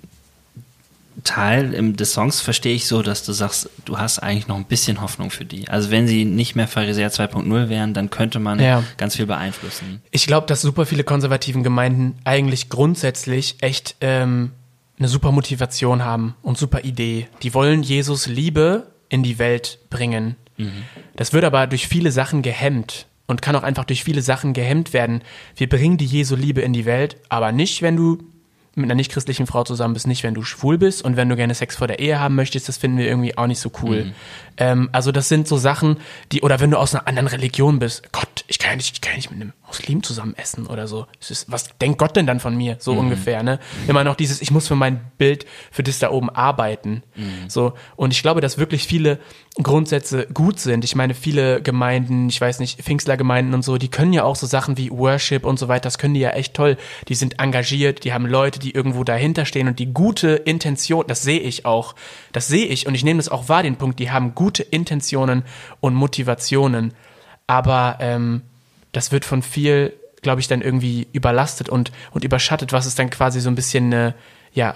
Teil 1.24 1.94
des 1.94 2.14
Songs 2.14 2.42
verstehe 2.42 2.76
ich 2.76 2.86
so, 2.86 3.02
dass 3.02 3.24
du 3.26 3.34
sagst, 3.34 3.70
du 3.86 3.98
hast 3.98 4.20
eigentlich 4.20 4.48
noch 4.48 4.56
ein 4.56 4.66
bisschen 4.66 5.02
Hoffnung 5.02 5.32
für 5.32 5.46
die. 5.46 5.68
Also 5.68 5.90
wenn 5.90 6.08
sie 6.08 6.26
nicht 6.26 6.56
mehr 6.56 6.68
Pharisäer 6.68 7.12
2.0 7.12 7.70
wären, 7.70 7.96
dann 7.96 8.12
könnte 8.12 8.40
man 8.40 8.60
Ja. 8.60 8.84
ganz 8.98 9.16
viel 9.16 9.26
beeinflussen. 9.26 10.02
Ich 10.12 10.28
glaube, 10.28 10.46
dass 10.46 10.62
super 10.62 10.86
viele 10.86 11.04
konservativen 11.04 11.64
Gemeinden 11.64 12.16
eigentlich 12.24 12.70
grundsätzlich 12.70 13.56
echt 13.62 13.96
ähm, 14.02 14.52
eine 15.00 15.08
super 15.08 15.32
Motivation 15.32 16.06
haben 16.06 16.36
und 16.44 16.60
super 16.60 16.84
Idee. 16.84 17.28
Die 17.42 17.56
wollen 17.56 17.82
Jesus 17.82 18.28
Liebe 18.28 18.86
in 19.10 19.24
die 19.24 19.40
Welt 19.40 19.80
bringen. 19.90 20.36
Das 21.16 21.34
wird 21.34 21.46
aber 21.46 21.66
durch 21.68 21.88
viele 21.88 22.12
Sachen 22.12 22.42
gehemmt 22.42 23.06
und 23.28 23.42
kann 23.42 23.56
auch 23.56 23.64
einfach 23.64 23.86
durch 23.86 24.04
viele 24.04 24.22
Sachen 24.22 24.54
gehemmt 24.54 24.94
werden. 24.94 25.22
Wir 25.56 25.70
bringen 25.70 25.98
die 25.98 26.06
Jesu 26.06 26.36
Liebe 26.36 26.62
in 26.62 26.74
die 26.74 26.86
Welt, 26.86 27.18
aber 27.30 27.52
nicht, 27.52 27.82
wenn 27.82 27.96
du 27.96 28.20
mit 28.76 28.86
einer 28.86 28.96
nichtchristlichen 28.96 29.48
Frau 29.48 29.64
zusammen 29.64 29.96
bist, 29.96 30.06
nicht, 30.06 30.22
wenn 30.22 30.36
du 30.36 30.44
schwul 30.44 30.78
bist 30.78 31.04
und 31.04 31.18
wenn 31.18 31.28
du 31.28 31.36
gerne 31.36 31.56
Sex 31.56 31.76
vor 31.76 31.88
der 31.88 31.98
Ehe 31.98 32.20
haben 32.20 32.36
möchtest, 32.36 32.70
das 32.70 32.78
finden 32.78 33.00
wir 33.00 33.08
irgendwie 33.08 33.36
auch 33.36 33.48
nicht 33.48 33.60
so 33.60 33.72
cool. 33.82 34.14
Ähm, 34.58 34.90
also 34.92 35.12
das 35.12 35.30
sind 35.30 35.48
so 35.48 35.58
Sachen, 35.58 35.98
die, 36.32 36.42
oder 36.42 36.60
wenn 36.60 36.70
du 36.70 36.78
aus 36.78 36.94
einer 36.94 37.08
anderen 37.08 37.28
Religion 37.28 37.80
bist, 37.80 38.12
Gott, 38.12 38.46
ich 38.48 38.60
kann 38.60 38.72
ja 38.72 38.76
nicht, 38.78 38.94
ich 38.94 39.02
kann 39.02 39.14
ja 39.14 39.18
nicht 39.18 39.32
mit 39.32 39.42
einem 39.42 39.54
Muslim 39.66 40.04
zusammen 40.04 40.36
essen 40.36 40.68
oder 40.68 40.88
so. 40.88 41.08
Ist, 41.28 41.52
was 41.52 41.76
denkt 41.80 41.98
Gott 41.98 42.16
denn 42.16 42.28
dann 42.28 42.40
von 42.40 42.56
mir? 42.56 42.78
So 42.80 42.94
ungefähr, 42.94 43.42
ne? 43.42 43.60
Immer 43.88 44.04
noch 44.04 44.16
dieses, 44.16 44.42
ich 44.44 44.52
muss 44.52 44.68
für 44.68 44.76
mein 44.76 45.02
Bild, 45.18 45.48
für 45.72 45.82
das 45.82 45.98
da 45.98 46.12
oben 46.12 46.30
arbeiten. 46.30 47.02
So. 47.48 47.74
Und 47.96 48.14
ich 48.14 48.22
glaube, 48.22 48.42
dass 48.42 48.60
wirklich 48.60 48.86
viele 48.86 49.20
Grundsätze 49.62 50.28
gut 50.34 50.60
sind. 50.60 50.84
Ich 50.84 50.96
meine, 50.96 51.14
viele 51.14 51.62
Gemeinden, 51.62 52.30
ich 52.30 52.40
weiß 52.40 52.60
nicht, 52.60 52.82
Pfingstlergemeinden 52.82 53.54
und 53.56 53.64
so, 53.64 53.78
die 53.78 53.90
können 53.90 54.14
ja 54.14 54.24
auch 54.24 54.36
so 54.36 54.46
Sachen 54.46 54.78
wie 54.78 54.92
Worship 54.92 55.46
und 55.46 55.58
so 55.58 55.68
weiter, 55.68 55.84
das 55.84 55.98
können 55.98 56.14
die 56.14 56.20
ja 56.20 56.30
echt 56.32 56.54
toll. 56.54 56.78
Die 57.08 57.16
sind 57.16 57.40
engagiert, 57.40 58.04
die 58.04 58.14
haben 58.14 58.26
Leute, 58.26 58.60
die 58.60 58.72
irgendwo 58.72 59.04
dahinter 59.04 59.46
stehen 59.46 59.68
und 59.68 59.80
die 59.80 59.94
gute 59.94 60.30
Intention, 60.30 61.06
das 61.08 61.24
sehe 61.24 61.40
ich 61.40 61.66
auch, 61.66 61.96
das 62.34 62.48
sehe 62.48 62.68
ich 62.68 62.88
und 62.88 62.94
ich 62.94 63.04
nehme 63.04 63.18
das 63.18 63.30
auch 63.30 63.50
wahr, 63.50 63.64
den 63.64 63.78
Punkt, 63.78 64.00
die 64.00 64.12
haben 64.12 64.36
gute 64.36 64.64
Intentionen 64.64 65.44
und 65.80 65.96
Motivationen, 65.96 66.94
aber 67.48 67.98
ähm, 68.00 68.44
das 68.92 69.12
wird 69.12 69.26
von 69.26 69.42
viel, 69.42 69.94
glaube 70.22 70.40
ich, 70.42 70.48
dann 70.48 70.62
irgendwie 70.62 71.08
überlastet 71.14 71.70
und, 71.70 71.92
und 72.12 72.24
überschattet, 72.24 72.74
was 72.74 72.86
es 72.86 72.96
dann 72.96 73.10
quasi 73.10 73.40
so 73.40 73.50
ein 73.50 73.56
bisschen, 73.56 73.92
äh, 73.92 74.14
ja, 74.54 74.76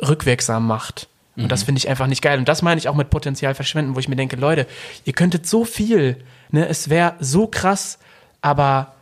rückwirksam 0.00 0.66
macht. 0.66 1.08
Und 1.36 1.50
das 1.50 1.62
finde 1.62 1.78
ich 1.78 1.88
einfach 1.88 2.06
nicht 2.06 2.20
geil. 2.20 2.38
Und 2.38 2.48
das 2.48 2.62
meine 2.62 2.78
ich 2.78 2.88
auch 2.88 2.94
mit 2.94 3.08
Potenzial 3.08 3.54
verschwenden, 3.54 3.94
wo 3.94 3.98
ich 3.98 4.08
mir 4.08 4.16
denke, 4.16 4.36
Leute, 4.36 4.66
ihr 5.04 5.14
könntet 5.14 5.46
so 5.46 5.64
viel, 5.64 6.22
ne, 6.50 6.68
es 6.68 6.90
wäre 6.90 7.14
so 7.20 7.46
krass, 7.46 7.98
aber 8.42 8.94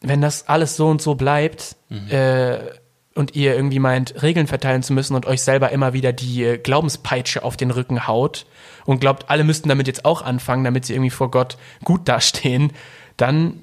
wenn 0.00 0.20
das 0.20 0.48
alles 0.48 0.76
so 0.76 0.88
und 0.88 1.02
so 1.02 1.14
bleibt, 1.14 1.76
äh, 2.08 2.58
und 3.14 3.36
ihr 3.36 3.54
irgendwie 3.54 3.78
meint, 3.78 4.22
Regeln 4.22 4.46
verteilen 4.46 4.82
zu 4.82 4.92
müssen 4.92 5.14
und 5.14 5.26
euch 5.26 5.42
selber 5.42 5.70
immer 5.70 5.92
wieder 5.92 6.12
die 6.12 6.42
äh, 6.42 6.58
Glaubenspeitsche 6.58 7.44
auf 7.44 7.56
den 7.56 7.70
Rücken 7.70 8.06
haut 8.06 8.46
und 8.86 9.00
glaubt, 9.00 9.30
alle 9.30 9.44
müssten 9.44 9.68
damit 9.68 9.86
jetzt 9.86 10.04
auch 10.04 10.22
anfangen, 10.22 10.64
damit 10.64 10.84
sie 10.84 10.94
irgendwie 10.94 11.10
vor 11.10 11.30
Gott 11.30 11.56
gut 11.84 12.08
dastehen, 12.08 12.72
dann, 13.16 13.60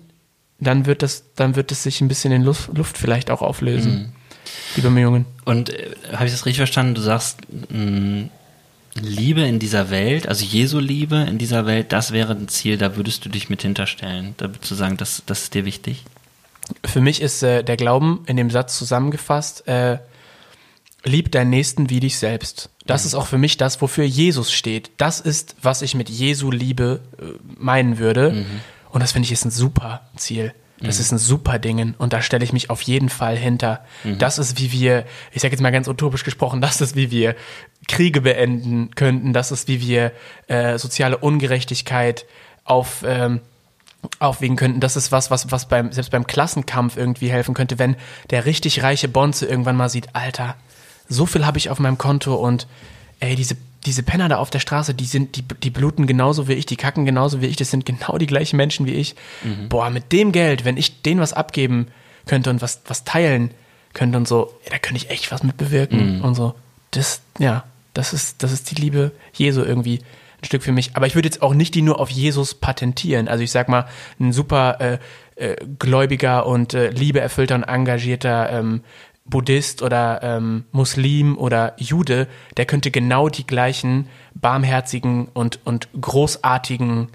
dann 0.60 0.86
wird 0.86 1.02
das, 1.02 1.26
dann 1.36 1.56
wird 1.56 1.72
es 1.72 1.84
sich 1.84 2.00
ein 2.02 2.08
bisschen 2.08 2.32
in 2.32 2.44
Luft, 2.44 2.76
Luft 2.78 2.98
vielleicht 2.98 3.30
auch 3.30 3.42
auflösen. 3.42 4.14
Die 4.76 4.82
Bemühungen. 4.82 5.26
Und 5.46 5.70
äh, 5.70 5.92
habe 6.14 6.26
ich 6.26 6.32
das 6.32 6.46
richtig 6.46 6.58
verstanden? 6.58 6.96
Du 6.96 7.02
sagst, 7.02 7.40
mh, 7.70 8.30
Liebe 8.96 9.42
in 9.42 9.60
dieser 9.60 9.90
Welt, 9.90 10.28
also 10.28 10.44
Jesu 10.44 10.80
Liebe 10.80 11.16
in 11.16 11.38
dieser 11.38 11.66
Welt, 11.66 11.94
das 11.94 12.12
wäre 12.12 12.34
ein 12.34 12.48
Ziel, 12.50 12.78
da 12.78 12.98
würdest 12.98 13.24
du 13.24 13.30
dich 13.30 13.50
mit 13.50 13.62
hinterstellen. 13.62 14.36
Da 14.38 14.50
würdest 14.50 14.70
du 14.70 14.76
sagen, 14.76 14.98
das, 14.98 15.24
das 15.26 15.44
ist 15.44 15.54
dir 15.54 15.66
wichtig. 15.66 16.04
Für 16.86 17.02
mich 17.02 17.22
ist 17.22 17.42
äh, 17.44 17.64
der 17.64 17.78
Glauben 17.78 18.24
in 18.28 18.38
dem 18.38 18.50
Satz 18.50 18.78
zusammengefasst, 18.78 19.68
äh, 19.68 20.00
lieb 21.04 21.32
deinen 21.32 21.50
Nächsten 21.50 21.90
wie 21.90 22.00
dich 22.00 22.18
selbst. 22.18 22.70
Das 22.86 23.06
ist 23.06 23.16
auch 23.16 23.28
für 23.28 23.38
mich 23.38 23.58
das, 23.58 23.82
wofür 23.82 24.04
Jesus 24.04 24.52
steht. 24.52 24.92
Das 24.98 25.20
ist, 25.22 25.56
was 25.62 25.82
ich 25.82 25.96
mit 25.96 26.10
Jesu 26.10 26.52
Liebe 26.52 27.00
äh, 27.18 27.24
meinen 27.58 27.98
würde. 27.98 28.46
Und 28.92 29.02
das 29.02 29.14
finde 29.14 29.26
ich 29.26 29.32
ist 29.32 29.46
ein 29.46 29.52
super 29.52 30.02
Ziel. 30.18 30.54
Das 30.88 31.00
ist 31.00 31.12
ein 31.12 31.18
super 31.18 31.60
Ding 31.60 31.96
und 31.98 32.14
da 32.14 32.22
stelle 32.22 32.44
ich 32.44 32.54
mich 32.54 32.70
auf 32.70 32.82
jeden 32.82 33.10
Fall 33.10 33.38
hinter. 33.38 33.86
Das 34.18 34.38
ist, 34.40 34.60
wie 34.60 34.72
wir, 34.72 35.06
ich 35.32 35.42
sage 35.42 35.54
jetzt 35.54 35.62
mal 35.62 35.72
ganz 35.72 35.88
utopisch 35.88 36.24
gesprochen, 36.24 36.62
das 36.62 36.82
ist, 36.82 36.96
wie 36.96 37.12
wir 37.12 37.36
Kriege 37.88 38.22
beenden 38.22 38.92
könnten. 38.96 39.34
Das 39.34 39.52
ist, 39.52 39.68
wie 39.68 39.82
wir 39.82 40.12
äh, 40.48 40.78
soziale 40.78 41.18
Ungerechtigkeit 41.18 42.26
auf 42.64 43.04
ähm, 43.06 43.42
aufwiegen 44.20 44.56
könnten. 44.56 44.80
Das 44.80 44.96
ist 44.96 45.12
was, 45.12 45.30
was, 45.32 45.52
was 45.52 45.68
beim, 45.68 45.92
selbst 45.92 46.12
beim 46.12 46.26
Klassenkampf 46.26 46.98
irgendwie 46.98 47.30
helfen 47.30 47.54
könnte, 47.54 47.80
wenn 47.80 47.96
der 48.30 48.46
richtig 48.46 48.84
reiche 48.84 49.08
Bonze 49.08 49.46
irgendwann 49.46 49.76
mal 49.76 49.90
sieht, 49.90 50.16
Alter, 50.16 50.56
so 51.08 51.26
viel 51.26 51.46
habe 51.46 51.58
ich 51.58 51.70
auf 51.70 51.80
meinem 51.80 51.98
Konto 51.98 52.36
und 52.36 52.68
ey, 53.20 53.36
diese, 53.36 53.56
diese 53.86 54.04
Penner 54.04 54.30
da 54.30 54.38
auf 54.38 54.50
der 54.50 54.60
Straße, 54.60 54.94
die 54.94 55.06
sind, 55.06 55.36
die, 55.36 55.42
die 55.42 55.70
bluten 55.70 56.08
genauso 56.08 56.48
wie 56.48 56.54
ich, 56.54 56.66
die 56.66 56.76
kacken 56.76 57.06
genauso 57.06 57.42
wie 57.42 57.48
ich, 57.48 57.56
das 57.56 57.72
sind 57.72 57.86
genau 57.86 58.18
die 58.18 58.28
gleichen 58.28 58.58
Menschen 58.58 58.86
wie 58.86 58.94
ich. 58.94 59.16
Mhm. 59.44 59.70
Boah, 59.70 59.90
mit 59.90 60.12
dem 60.12 60.32
Geld, 60.32 60.66
wenn 60.66 60.78
ich 60.78 61.02
denen 61.02 61.20
was 61.20 61.34
abgeben 61.34 61.88
könnte 62.26 62.50
und 62.50 62.62
was, 62.62 62.82
was 62.86 63.04
teilen 63.04 63.52
könnte 63.94 64.18
und 64.18 64.28
so, 64.28 64.54
ey, 64.64 64.70
da 64.72 64.78
könnte 64.78 65.04
ich 65.04 65.10
echt 65.10 65.32
was 65.32 65.44
mit 65.44 65.58
bewirken 65.58 66.18
mhm. 66.18 66.22
und 66.24 66.36
so. 66.36 66.54
Das, 66.92 67.22
ja, 67.40 67.64
das 67.94 68.14
ist, 68.14 68.44
das 68.44 68.52
ist 68.52 68.72
die 68.72 68.76
Liebe 68.76 69.12
Jesu 69.34 69.62
irgendwie 69.62 70.00
ein 70.42 70.46
Stück 70.46 70.64
für 70.64 70.72
mich. 70.72 70.96
Aber 70.96 71.08
ich 71.08 71.16
würde 71.16 71.28
jetzt 71.28 71.42
auch 71.42 71.54
nicht 71.54 71.76
die 71.76 71.82
nur 71.82 72.00
auf 72.00 72.10
Jesus 72.10 72.54
patentieren. 72.54 73.28
Also 73.28 73.44
ich 73.44 73.52
sag 73.52 73.70
mal, 73.70 73.88
ein 74.20 74.34
super 74.34 74.80
äh, 74.80 74.98
äh, 75.36 75.56
gläubiger 75.80 76.46
und 76.46 76.74
äh, 76.74 76.90
liebeerfüllter 76.90 77.56
und 77.56 77.64
engagierter 77.64 78.52
ähm, 78.52 78.84
Buddhist 79.26 79.82
oder 79.82 80.22
ähm, 80.24 80.66
Muslim 80.72 81.38
oder 81.38 81.74
Jude, 81.78 82.28
der 82.58 82.66
könnte 82.66 82.92
genau 82.92 83.30
die 83.30 83.46
gleichen 83.46 84.08
barmherzigen 84.34 85.28
und, 85.34 85.60
und 85.66 85.88
großartigen 86.00 87.10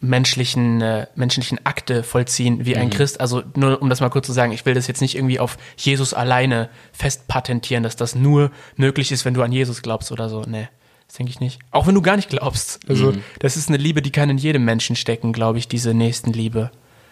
menschlichen, 0.00 0.82
äh, 0.82 1.06
menschlichen 1.14 1.64
Akte 1.64 2.02
vollziehen 2.02 2.64
wie 2.66 2.76
ein 2.76 2.86
mhm. 2.86 2.90
Christ. 2.90 3.20
Also 3.20 3.42
nur 3.56 3.80
um 3.80 3.88
das 3.88 4.00
mal 4.00 4.10
kurz 4.10 4.26
zu 4.26 4.32
sagen, 4.32 4.52
ich 4.52 4.66
will 4.66 4.74
das 4.74 4.86
jetzt 4.86 5.00
nicht 5.00 5.16
irgendwie 5.16 5.40
auf 5.40 5.56
Jesus 5.76 6.14
alleine 6.14 6.68
festpatentieren, 6.92 7.82
dass 7.82 7.96
das 7.96 8.14
nur 8.14 8.50
möglich 8.76 9.10
ist, 9.10 9.24
wenn 9.24 9.34
du 9.34 9.42
an 9.42 9.52
Jesus 9.52 9.82
glaubst 9.82 10.12
oder 10.12 10.28
so. 10.28 10.42
Nee. 10.46 10.68
Das 11.06 11.16
denke 11.16 11.30
ich 11.30 11.40
nicht. 11.40 11.60
Auch 11.70 11.86
wenn 11.86 11.94
du 11.94 12.02
gar 12.02 12.16
nicht 12.16 12.28
glaubst. 12.28 12.80
Also, 12.88 13.12
mhm. 13.12 13.22
das 13.38 13.56
ist 13.56 13.68
eine 13.68 13.76
Liebe, 13.76 14.02
die 14.02 14.10
kann 14.10 14.30
in 14.30 14.38
jedem 14.38 14.64
Menschen 14.64 14.96
stecken, 14.96 15.32
glaube 15.32 15.58
ich, 15.58 15.68
diese 15.68 15.94
Nächstenliebe. 15.94 16.70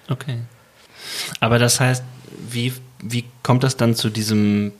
Okay. 0.09 0.39
Aber 1.41 1.59
das 1.59 1.79
heißt, 1.79 2.03
wie, 2.49 2.72
wie 3.03 3.24
kommt 3.43 3.62
das 3.62 3.76
dann 3.76 3.95
zu 3.95 4.11
diesem 4.11 4.72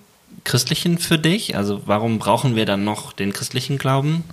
christlichen 0.44 0.98
für 0.98 1.18
dich? 1.18 1.57
Also, 1.57 1.82
warum 1.86 2.18
brauchen 2.18 2.57
wir 2.57 2.66
dann 2.66 2.84
noch 2.84 3.12
den 3.12 3.32
christlichen 3.32 3.78
Glauben? 3.78 4.24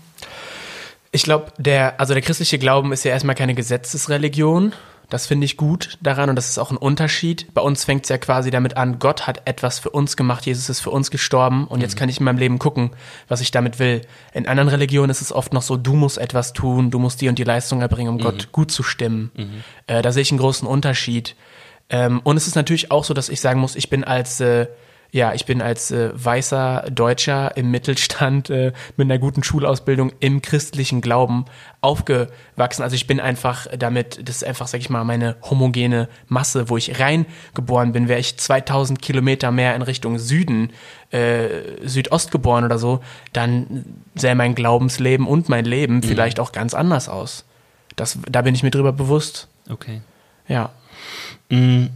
Ich 1.11 1.23
glaube, 1.23 1.51
der, 1.57 1.99
also 1.99 2.13
der 2.13 2.21
christliche 2.21 2.59
Glauben 2.59 2.91
ist 2.91 3.03
ja 3.03 3.11
erstmal 3.11 3.35
keine 3.35 3.55
Gesetzesreligion, 3.55 4.73
das 5.09 5.25
finde 5.25 5.45
ich 5.45 5.57
gut 5.57 5.97
daran 6.01 6.29
und 6.29 6.35
das 6.35 6.49
ist 6.49 6.59
auch 6.59 6.69
ein 6.69 6.77
Unterschied. 6.77 7.47
Bei 7.53 7.61
uns 7.61 7.83
fängt 7.83 8.03
es 8.03 8.09
ja 8.09 8.19
quasi 8.19 8.51
damit 8.51 8.77
an, 8.77 8.99
Gott 8.99 9.25
hat 9.25 9.47
etwas 9.47 9.79
für 9.79 9.89
uns 9.89 10.15
gemacht, 10.15 10.45
Jesus 10.45 10.69
ist 10.69 10.81
für 10.81 10.91
uns 10.91 11.09
gestorben 11.09 11.65
und 11.65 11.77
mhm. 11.77 11.81
jetzt 11.81 11.97
kann 11.97 12.09
ich 12.09 12.19
in 12.19 12.25
meinem 12.25 12.37
Leben 12.37 12.59
gucken, 12.59 12.91
was 13.27 13.41
ich 13.41 13.49
damit 13.49 13.79
will. 13.79 14.01
In 14.33 14.47
anderen 14.47 14.69
Religionen 14.69 15.09
ist 15.09 15.21
es 15.21 15.31
oft 15.31 15.51
noch 15.51 15.63
so, 15.63 15.77
du 15.77 15.95
musst 15.95 16.19
etwas 16.19 16.53
tun, 16.53 16.91
du 16.91 16.99
musst 16.99 17.21
die 17.21 17.27
und 17.27 17.39
die 17.39 17.43
Leistung 17.43 17.81
erbringen, 17.81 18.09
um 18.09 18.17
mhm. 18.17 18.23
Gott 18.23 18.51
gut 18.51 18.71
zu 18.71 18.83
stimmen. 18.83 19.31
Mhm. 19.35 19.63
Äh, 19.87 20.03
da 20.03 20.11
sehe 20.11 20.21
ich 20.21 20.31
einen 20.31 20.39
großen 20.39 20.67
Unterschied. 20.67 21.35
Ähm, 21.89 22.21
und 22.23 22.37
es 22.37 22.47
ist 22.47 22.55
natürlich 22.55 22.91
auch 22.91 23.03
so, 23.03 23.13
dass 23.13 23.29
ich 23.29 23.41
sagen 23.41 23.59
muss, 23.59 23.75
ich 23.75 23.89
bin 23.89 24.03
als 24.03 24.39
äh, 24.39 24.67
ja, 25.11 25.33
ich 25.33 25.45
bin 25.45 25.61
als 25.61 25.89
äh, 25.89 26.11
weißer 26.13 26.85
Deutscher 26.91 27.57
im 27.57 27.71
Mittelstand 27.71 28.51
äh, 28.51 28.73
mit 28.95 29.05
einer 29.05 29.17
guten 29.17 29.43
Schulausbildung 29.43 30.11
im 30.19 30.41
christlichen 30.43 31.01
Glauben 31.01 31.45
aufgewachsen. 31.81 32.83
Also 32.83 32.95
ich 32.95 33.07
bin 33.07 33.19
einfach 33.19 33.65
damit, 33.75 34.27
das 34.29 34.37
ist 34.37 34.43
einfach, 34.43 34.67
sag 34.67 34.79
ich 34.81 34.89
mal, 34.91 35.03
meine 35.03 35.35
homogene 35.41 36.09
Masse, 36.27 36.69
wo 36.69 36.77
ich 36.77 36.99
reingeboren 36.99 37.91
bin. 37.91 38.07
Wäre 38.07 38.19
ich 38.19 38.37
2000 38.37 39.01
Kilometer 39.01 39.51
mehr 39.51 39.75
in 39.75 39.81
Richtung 39.81 40.19
Süden, 40.19 40.71
äh, 41.09 41.47
Südost 41.83 42.29
geboren 42.29 42.63
oder 42.63 42.77
so, 42.77 42.99
dann 43.33 43.85
sähe 44.13 44.35
mein 44.35 44.53
Glaubensleben 44.53 45.25
und 45.25 45.49
mein 45.49 45.65
Leben 45.65 45.95
mhm. 45.95 46.03
vielleicht 46.03 46.39
auch 46.39 46.51
ganz 46.51 46.75
anders 46.75 47.09
aus. 47.09 47.45
Das, 47.95 48.19
da 48.29 48.43
bin 48.43 48.53
ich 48.53 48.61
mir 48.61 48.71
drüber 48.71 48.93
bewusst. 48.93 49.47
Okay. 49.69 50.01
Ja. 50.47 50.69
Mhm 51.49 51.89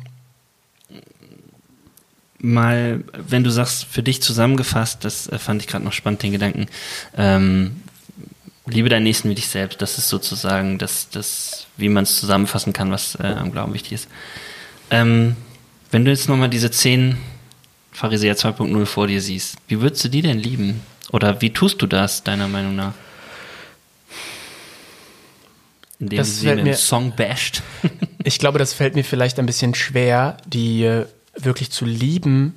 mal, 2.44 3.04
wenn 3.14 3.44
du 3.44 3.50
sagst, 3.50 3.86
für 3.86 4.04
dich 4.04 4.22
zusammengefasst, 4.22 5.06
das 5.06 5.28
äh, 5.28 5.40
fand 5.40 5.62
ich 5.62 5.68
gerade 5.68 5.86
noch 5.86 5.94
spannend, 5.94 6.22
den 6.24 6.34
Gedanken, 6.34 6.68
ähm, 7.18 7.82
liebe 8.66 8.90
deinen 8.90 9.04
Nächsten 9.04 9.30
wie 9.30 9.36
dich 9.36 9.48
selbst, 9.48 9.82
das 9.82 9.98
ist 9.98 10.10
sozusagen 10.10 10.78
das, 10.78 11.10
das 11.10 11.68
wie 11.78 11.90
man 11.90 12.04
es 12.04 12.20
zusammenfassen 12.20 12.74
kann, 12.74 12.92
was 12.92 13.16
äh, 13.16 13.28
am 13.28 13.52
Glauben 13.52 13.74
wichtig 13.74 13.94
ist. 13.94 14.10
Ähm, 14.92 15.38
wenn 15.90 16.04
du 16.04 16.12
jetzt 16.12 16.28
nochmal 16.28 16.50
diese 16.50 16.70
zehn 16.70 17.18
Pharisäer 17.94 18.36
2.0 18.36 18.86
vor 18.86 19.08
dir 19.08 19.22
siehst, 19.22 19.56
wie 19.68 19.80
würdest 19.80 20.04
du 20.04 20.10
die 20.10 20.22
denn 20.22 20.40
lieben? 20.40 20.82
Oder 21.12 21.42
wie 21.42 21.52
tust 21.52 21.82
du 21.82 21.88
das, 21.88 22.24
deiner 22.24 22.48
Meinung 22.48 22.76
nach? 22.76 22.94
Indem 26.04 26.18
das 26.18 26.40
sie 26.40 26.56
dem 26.56 26.74
Song 26.74 27.14
basht. 27.16 27.62
ich 28.24 28.40
glaube, 28.40 28.60
das 28.60 28.74
fällt 28.74 28.96
mir 28.96 29.04
vielleicht 29.04 29.40
ein 29.40 29.46
bisschen 29.46 29.76
schwer, 29.76 30.38
die 30.46 30.84
äh, 30.84 31.06
wirklich 31.36 31.72
zu 31.72 31.86
lieben, 31.86 32.54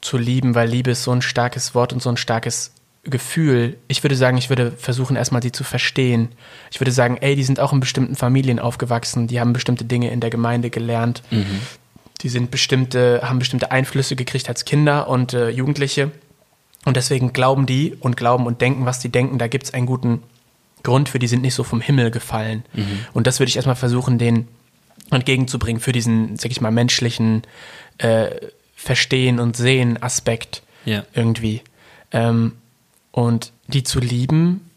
zu 0.00 0.18
lieben, 0.18 0.54
weil 0.54 0.68
Liebe 0.68 0.90
ist 0.90 1.04
so 1.04 1.12
ein 1.12 1.22
starkes 1.22 1.74
Wort 1.74 1.92
und 1.92 2.02
so 2.02 2.10
ein 2.10 2.16
starkes 2.16 2.72
Gefühl. 3.04 3.76
Ich 3.88 4.02
würde 4.02 4.16
sagen, 4.16 4.36
ich 4.36 4.48
würde 4.48 4.72
versuchen, 4.72 5.16
erstmal 5.16 5.42
sie 5.42 5.52
zu 5.52 5.64
verstehen. 5.64 6.28
Ich 6.70 6.80
würde 6.80 6.92
sagen, 6.92 7.16
ey, 7.20 7.36
die 7.36 7.44
sind 7.44 7.60
auch 7.60 7.72
in 7.72 7.80
bestimmten 7.80 8.16
Familien 8.16 8.58
aufgewachsen, 8.58 9.26
die 9.26 9.40
haben 9.40 9.52
bestimmte 9.52 9.84
Dinge 9.84 10.10
in 10.10 10.20
der 10.20 10.30
Gemeinde 10.30 10.70
gelernt. 10.70 11.22
Mhm. 11.30 11.60
Die 12.20 12.28
sind 12.28 12.50
bestimmte, 12.50 13.20
haben 13.22 13.38
bestimmte 13.38 13.70
Einflüsse 13.70 14.16
gekriegt 14.16 14.48
als 14.48 14.64
Kinder 14.64 15.08
und 15.08 15.32
äh, 15.32 15.50
Jugendliche. 15.50 16.10
Und 16.84 16.96
deswegen 16.96 17.32
glauben 17.32 17.66
die 17.66 17.94
und 18.00 18.16
glauben 18.16 18.46
und 18.46 18.60
denken, 18.60 18.86
was 18.86 18.98
die 18.98 19.08
denken. 19.08 19.38
Da 19.38 19.46
gibt 19.46 19.64
es 19.64 19.74
einen 19.74 19.86
guten 19.86 20.22
Grund 20.82 21.08
für, 21.08 21.18
die 21.18 21.26
sind 21.26 21.42
nicht 21.42 21.54
so 21.54 21.64
vom 21.64 21.80
Himmel 21.80 22.10
gefallen. 22.10 22.64
Mhm. 22.74 23.06
Und 23.12 23.26
das 23.26 23.40
würde 23.40 23.48
ich 23.50 23.56
erstmal 23.56 23.76
versuchen, 23.76 24.18
denen 24.18 24.48
entgegenzubringen 25.10 25.80
für 25.80 25.92
diesen, 25.92 26.36
sag 26.36 26.50
ich 26.50 26.60
mal, 26.60 26.70
menschlichen 26.70 27.42
äh, 27.98 28.28
Verstehen 28.74 29.40
und 29.40 29.56
Sehen 29.56 30.02
Aspekt 30.02 30.62
ja. 30.84 31.04
irgendwie. 31.14 31.62
Ähm, 32.12 32.52
und 33.10 33.52
die 33.66 33.82
zu 33.82 34.00
lieben, 34.00 34.70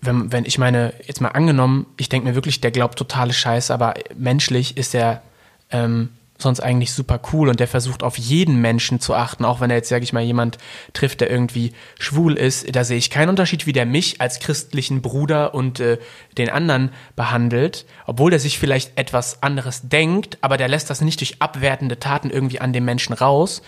wenn, 0.00 0.32
wenn 0.32 0.44
ich 0.44 0.58
meine, 0.58 0.94
jetzt 1.06 1.20
mal 1.20 1.28
angenommen, 1.28 1.86
ich 1.96 2.08
denke 2.08 2.28
mir 2.28 2.34
wirklich, 2.34 2.60
der 2.60 2.70
glaubt 2.70 2.98
totale 2.98 3.32
Scheiße, 3.32 3.72
aber 3.72 3.94
menschlich 4.16 4.76
ist 4.76 4.94
er 4.94 5.22
ähm, 5.70 6.10
sonst 6.38 6.60
eigentlich 6.60 6.92
super 6.92 7.20
cool 7.32 7.48
und 7.48 7.60
der 7.60 7.68
versucht 7.68 8.02
auf 8.02 8.18
jeden 8.18 8.56
Menschen 8.56 9.00
zu 9.00 9.14
achten, 9.14 9.44
auch 9.44 9.60
wenn 9.60 9.70
er 9.70 9.76
jetzt, 9.76 9.88
sage 9.88 10.04
ich 10.04 10.12
mal, 10.12 10.22
jemand 10.22 10.58
trifft, 10.92 11.20
der 11.20 11.30
irgendwie 11.30 11.72
schwul 11.98 12.36
ist, 12.36 12.74
da 12.74 12.84
sehe 12.84 12.98
ich 12.98 13.10
keinen 13.10 13.28
Unterschied, 13.28 13.66
wie 13.66 13.72
der 13.72 13.86
mich 13.86 14.20
als 14.20 14.40
christlichen 14.40 15.00
Bruder 15.00 15.54
und 15.54 15.80
äh, 15.80 15.98
den 16.36 16.50
anderen 16.50 16.90
behandelt, 17.14 17.86
obwohl 18.06 18.30
der 18.30 18.40
sich 18.40 18.58
vielleicht 18.58 18.98
etwas 18.98 19.42
anderes 19.42 19.88
denkt, 19.88 20.38
aber 20.40 20.56
der 20.56 20.68
lässt 20.68 20.90
das 20.90 21.00
nicht 21.00 21.20
durch 21.20 21.40
abwertende 21.40 22.00
Taten 22.00 22.30
irgendwie 22.30 22.60
an 22.60 22.72
dem 22.72 22.84
Menschen 22.84 23.12
raus, 23.12 23.62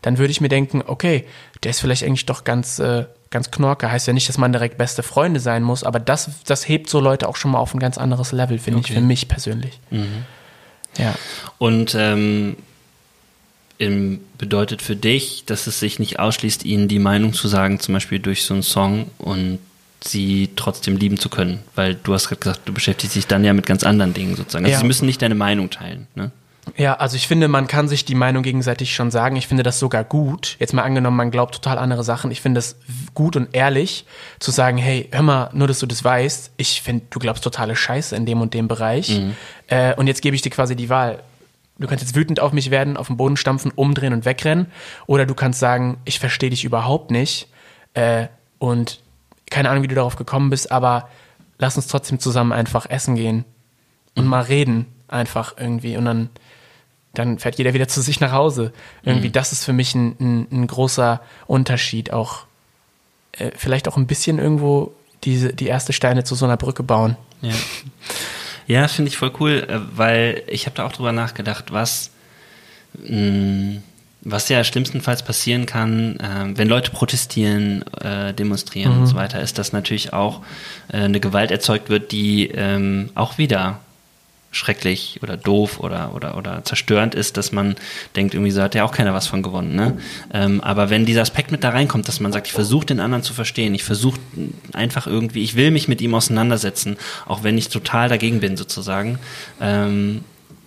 dann 0.00 0.18
würde 0.18 0.30
ich 0.30 0.40
mir 0.40 0.48
denken, 0.48 0.82
okay, 0.86 1.24
der 1.62 1.70
ist 1.70 1.80
vielleicht 1.80 2.04
eigentlich 2.04 2.26
doch 2.26 2.44
ganz, 2.44 2.78
äh, 2.78 3.06
ganz 3.30 3.50
knorke. 3.50 3.90
Heißt 3.90 4.06
ja 4.06 4.12
nicht, 4.12 4.28
dass 4.28 4.38
man 4.38 4.52
direkt 4.52 4.76
beste 4.78 5.02
Freunde 5.02 5.40
sein 5.40 5.62
muss, 5.62 5.84
aber 5.84 6.00
das, 6.00 6.30
das 6.44 6.68
hebt 6.68 6.88
so 6.88 7.00
Leute 7.00 7.28
auch 7.28 7.36
schon 7.36 7.52
mal 7.52 7.58
auf 7.58 7.72
ein 7.72 7.80
ganz 7.80 7.98
anderes 7.98 8.32
Level, 8.32 8.58
finde 8.58 8.80
okay. 8.80 8.92
ich, 8.92 8.98
für 8.98 9.04
mich 9.04 9.28
persönlich. 9.28 9.80
Mhm. 9.90 10.24
Ja. 10.98 11.14
Und 11.58 11.94
ähm, 11.98 12.56
bedeutet 14.38 14.82
für 14.82 14.96
dich, 14.96 15.44
dass 15.46 15.66
es 15.66 15.80
sich 15.80 15.98
nicht 15.98 16.18
ausschließt, 16.18 16.64
ihnen 16.64 16.88
die 16.88 16.98
Meinung 16.98 17.32
zu 17.32 17.48
sagen, 17.48 17.80
zum 17.80 17.94
Beispiel 17.94 18.18
durch 18.18 18.44
so 18.44 18.54
einen 18.54 18.62
Song 18.62 19.10
und 19.18 19.58
sie 20.00 20.50
trotzdem 20.56 20.96
lieben 20.96 21.18
zu 21.18 21.28
können. 21.28 21.60
Weil 21.74 21.94
du 21.94 22.12
hast 22.14 22.28
gerade 22.28 22.40
gesagt, 22.40 22.60
du 22.64 22.72
beschäftigst 22.72 23.16
dich 23.16 23.26
dann 23.26 23.44
ja 23.44 23.52
mit 23.52 23.66
ganz 23.66 23.84
anderen 23.84 24.14
Dingen 24.14 24.36
sozusagen. 24.36 24.64
Also 24.64 24.74
ja. 24.74 24.80
sie 24.80 24.86
müssen 24.86 25.06
nicht 25.06 25.22
deine 25.22 25.34
Meinung 25.34 25.70
teilen. 25.70 26.06
Ne? 26.14 26.30
Ja, 26.76 26.94
also 26.94 27.16
ich 27.16 27.26
finde, 27.26 27.48
man 27.48 27.66
kann 27.66 27.88
sich 27.88 28.04
die 28.04 28.14
Meinung 28.14 28.42
gegenseitig 28.42 28.94
schon 28.94 29.10
sagen. 29.10 29.34
Ich 29.36 29.48
finde 29.48 29.64
das 29.64 29.78
sogar 29.78 30.04
gut. 30.04 30.56
Jetzt 30.60 30.72
mal 30.72 30.82
angenommen, 30.82 31.16
man 31.16 31.30
glaubt 31.32 31.54
total 31.54 31.76
andere 31.76 32.04
Sachen. 32.04 32.30
Ich 32.30 32.40
finde 32.40 32.60
es 32.60 32.76
gut 33.14 33.34
und 33.34 33.54
ehrlich 33.54 34.06
zu 34.38 34.52
sagen, 34.52 34.78
hey, 34.78 35.08
hör 35.10 35.22
mal, 35.22 35.50
nur 35.52 35.66
dass 35.66 35.80
du 35.80 35.86
das 35.86 36.04
weißt, 36.04 36.52
ich 36.56 36.80
finde, 36.80 37.04
du 37.10 37.18
glaubst 37.18 37.42
totale 37.42 37.74
Scheiße 37.74 38.14
in 38.14 38.26
dem 38.26 38.40
und 38.40 38.54
dem 38.54 38.68
Bereich. 38.68 39.18
Mhm. 39.18 39.36
Äh, 39.66 39.94
und 39.96 40.06
jetzt 40.06 40.22
gebe 40.22 40.36
ich 40.36 40.42
dir 40.42 40.50
quasi 40.50 40.76
die 40.76 40.88
Wahl. 40.88 41.22
Du 41.78 41.88
kannst 41.88 42.04
jetzt 42.04 42.14
wütend 42.14 42.38
auf 42.38 42.52
mich 42.52 42.70
werden, 42.70 42.96
auf 42.96 43.08
den 43.08 43.16
Boden 43.16 43.36
stampfen, 43.36 43.72
umdrehen 43.74 44.12
und 44.12 44.24
wegrennen. 44.24 44.66
Oder 45.06 45.26
du 45.26 45.34
kannst 45.34 45.58
sagen, 45.58 45.98
ich 46.04 46.20
verstehe 46.20 46.50
dich 46.50 46.64
überhaupt 46.64 47.10
nicht. 47.10 47.48
Äh, 47.94 48.28
und 48.58 49.00
keine 49.50 49.68
Ahnung, 49.68 49.82
wie 49.82 49.88
du 49.88 49.96
darauf 49.96 50.14
gekommen 50.14 50.48
bist, 50.48 50.70
aber 50.70 51.08
lass 51.58 51.76
uns 51.76 51.88
trotzdem 51.88 52.20
zusammen 52.20 52.52
einfach 52.52 52.88
essen 52.88 53.16
gehen 53.16 53.44
und 54.14 54.24
mhm. 54.24 54.30
mal 54.30 54.42
reden 54.42 54.86
einfach 55.08 55.54
irgendwie. 55.58 55.96
Und 55.96 56.04
dann 56.04 56.30
dann 57.14 57.38
fährt 57.38 57.58
jeder 57.58 57.74
wieder 57.74 57.88
zu 57.88 58.00
sich 58.00 58.20
nach 58.20 58.32
Hause. 58.32 58.72
Irgendwie, 59.02 59.28
mhm. 59.28 59.32
das 59.32 59.52
ist 59.52 59.64
für 59.64 59.72
mich 59.72 59.94
ein, 59.94 60.16
ein, 60.18 60.46
ein 60.50 60.66
großer 60.66 61.20
Unterschied. 61.46 62.12
Auch 62.12 62.46
äh, 63.32 63.50
vielleicht 63.56 63.88
auch 63.88 63.96
ein 63.96 64.06
bisschen 64.06 64.38
irgendwo 64.38 64.94
diese, 65.24 65.52
die 65.52 65.66
erste 65.66 65.92
Steine 65.92 66.24
zu 66.24 66.34
so 66.34 66.46
einer 66.46 66.56
Brücke 66.56 66.82
bauen. 66.82 67.16
Ja, 67.42 67.52
ja 68.66 68.88
finde 68.88 69.10
ich 69.10 69.16
voll 69.16 69.32
cool, 69.40 69.66
äh, 69.68 69.78
weil 69.94 70.42
ich 70.46 70.66
habe 70.66 70.76
da 70.76 70.86
auch 70.86 70.92
drüber 70.92 71.12
nachgedacht, 71.12 71.72
was, 71.72 72.10
mh, 72.94 73.16
mm, 73.16 73.82
was 74.24 74.48
ja 74.48 74.62
schlimmstenfalls 74.62 75.24
passieren 75.24 75.66
kann, 75.66 76.18
äh, 76.20 76.56
wenn 76.56 76.68
Leute 76.68 76.92
protestieren, 76.92 77.84
äh, 77.98 78.32
demonstrieren 78.32 78.94
mhm. 78.94 79.00
und 79.00 79.06
so 79.06 79.16
weiter, 79.16 79.40
ist, 79.40 79.58
dass 79.58 79.72
natürlich 79.72 80.12
auch 80.12 80.42
äh, 80.88 80.98
eine 80.98 81.20
Gewalt 81.20 81.50
erzeugt 81.50 81.90
wird, 81.90 82.12
die 82.12 82.48
ähm, 82.48 83.10
auch 83.14 83.36
wieder 83.36 83.80
schrecklich 84.52 85.18
oder 85.22 85.36
doof 85.36 85.80
oder, 85.80 86.14
oder, 86.14 86.36
oder 86.36 86.62
zerstörend 86.64 87.14
ist, 87.14 87.36
dass 87.36 87.50
man 87.50 87.74
denkt, 88.14 88.34
irgendwie 88.34 88.52
so 88.52 88.62
hat 88.62 88.74
ja 88.74 88.84
auch 88.84 88.92
keiner 88.92 89.14
was 89.14 89.26
von 89.26 89.42
gewonnen. 89.42 89.74
Ne? 89.74 89.96
Ähm, 90.32 90.60
aber 90.60 90.90
wenn 90.90 91.06
dieser 91.06 91.22
Aspekt 91.22 91.50
mit 91.50 91.64
da 91.64 91.70
reinkommt, 91.70 92.06
dass 92.06 92.20
man 92.20 92.32
sagt, 92.32 92.46
ich 92.46 92.52
versuche 92.52 92.86
den 92.86 93.00
anderen 93.00 93.24
zu 93.24 93.32
verstehen, 93.32 93.74
ich 93.74 93.82
versuche 93.82 94.20
einfach 94.72 95.06
irgendwie, 95.06 95.42
ich 95.42 95.56
will 95.56 95.70
mich 95.70 95.88
mit 95.88 96.00
ihm 96.00 96.14
auseinandersetzen, 96.14 96.98
auch 97.26 97.42
wenn 97.42 97.58
ich 97.58 97.70
total 97.70 98.08
dagegen 98.08 98.40
bin 98.40 98.56
sozusagen, 98.56 99.18
ähm, 99.60 100.22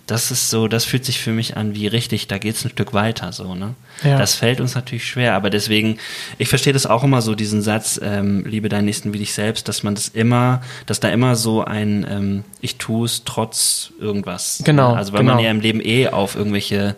das 0.06 0.30
ist 0.30 0.50
so, 0.50 0.68
das 0.68 0.84
fühlt 0.84 1.04
sich 1.04 1.18
für 1.18 1.32
mich 1.32 1.56
an 1.56 1.74
wie 1.74 1.88
richtig, 1.88 2.28
da 2.28 2.38
geht's 2.38 2.64
ein 2.64 2.70
Stück 2.70 2.94
weiter, 2.94 3.32
so, 3.32 3.54
ne? 3.54 3.74
Ja. 4.04 4.18
Das 4.18 4.36
fällt 4.36 4.60
uns 4.60 4.74
natürlich 4.74 5.06
schwer, 5.06 5.34
aber 5.34 5.50
deswegen, 5.50 5.98
ich 6.38 6.48
verstehe 6.48 6.72
das 6.72 6.86
auch 6.86 7.02
immer 7.02 7.22
so, 7.22 7.34
diesen 7.34 7.60
Satz, 7.60 7.98
ähm, 8.02 8.44
liebe 8.46 8.68
deinen 8.68 8.84
Nächsten 8.84 9.12
wie 9.12 9.18
dich 9.18 9.34
selbst, 9.34 9.66
dass 9.68 9.82
man 9.82 9.96
das 9.96 10.08
immer, 10.08 10.62
dass 10.86 11.00
da 11.00 11.08
immer 11.08 11.34
so 11.34 11.64
ein, 11.64 12.06
ähm, 12.08 12.44
ich 12.60 12.76
tue 12.76 13.06
es 13.06 13.24
trotz 13.24 13.92
irgendwas. 13.98 14.62
Genau. 14.64 14.94
Also 14.94 15.12
weil 15.12 15.20
genau. 15.20 15.34
man 15.34 15.44
ja 15.44 15.50
im 15.50 15.60
Leben 15.60 15.80
eh 15.80 16.08
auf 16.08 16.36
irgendwelche 16.36 16.94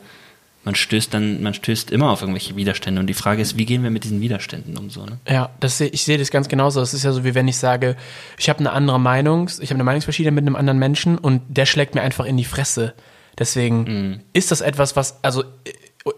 man 0.68 0.74
stößt 0.74 1.14
dann, 1.14 1.42
man 1.42 1.54
stößt 1.54 1.90
immer 1.90 2.10
auf 2.10 2.20
irgendwelche 2.20 2.54
Widerstände. 2.54 3.00
Und 3.00 3.06
die 3.06 3.14
Frage 3.14 3.40
ist, 3.40 3.56
wie 3.56 3.64
gehen 3.64 3.82
wir 3.82 3.90
mit 3.90 4.04
diesen 4.04 4.20
Widerständen 4.20 4.76
um 4.76 4.90
so, 4.90 5.06
ne? 5.06 5.18
Ja, 5.26 5.48
das, 5.60 5.80
ich 5.80 6.02
sehe 6.02 6.18
das 6.18 6.30
ganz 6.30 6.46
genauso. 6.46 6.82
Es 6.82 6.92
ist 6.92 7.04
ja 7.04 7.12
so, 7.12 7.24
wie 7.24 7.34
wenn 7.34 7.48
ich 7.48 7.56
sage, 7.56 7.96
ich 8.36 8.50
habe 8.50 8.58
eine 8.58 8.72
andere 8.72 9.00
Meinung, 9.00 9.48
ich 9.48 9.70
habe 9.70 9.76
eine 9.76 9.84
Meinungsverschiedenheit 9.84 10.34
mit 10.34 10.46
einem 10.46 10.56
anderen 10.56 10.78
Menschen 10.78 11.16
und 11.16 11.40
der 11.48 11.64
schlägt 11.64 11.94
mir 11.94 12.02
einfach 12.02 12.26
in 12.26 12.36
die 12.36 12.44
Fresse. 12.44 12.92
Deswegen 13.38 13.80
mm. 13.84 14.20
ist 14.34 14.50
das 14.50 14.60
etwas, 14.60 14.94
was, 14.94 15.24
also 15.24 15.42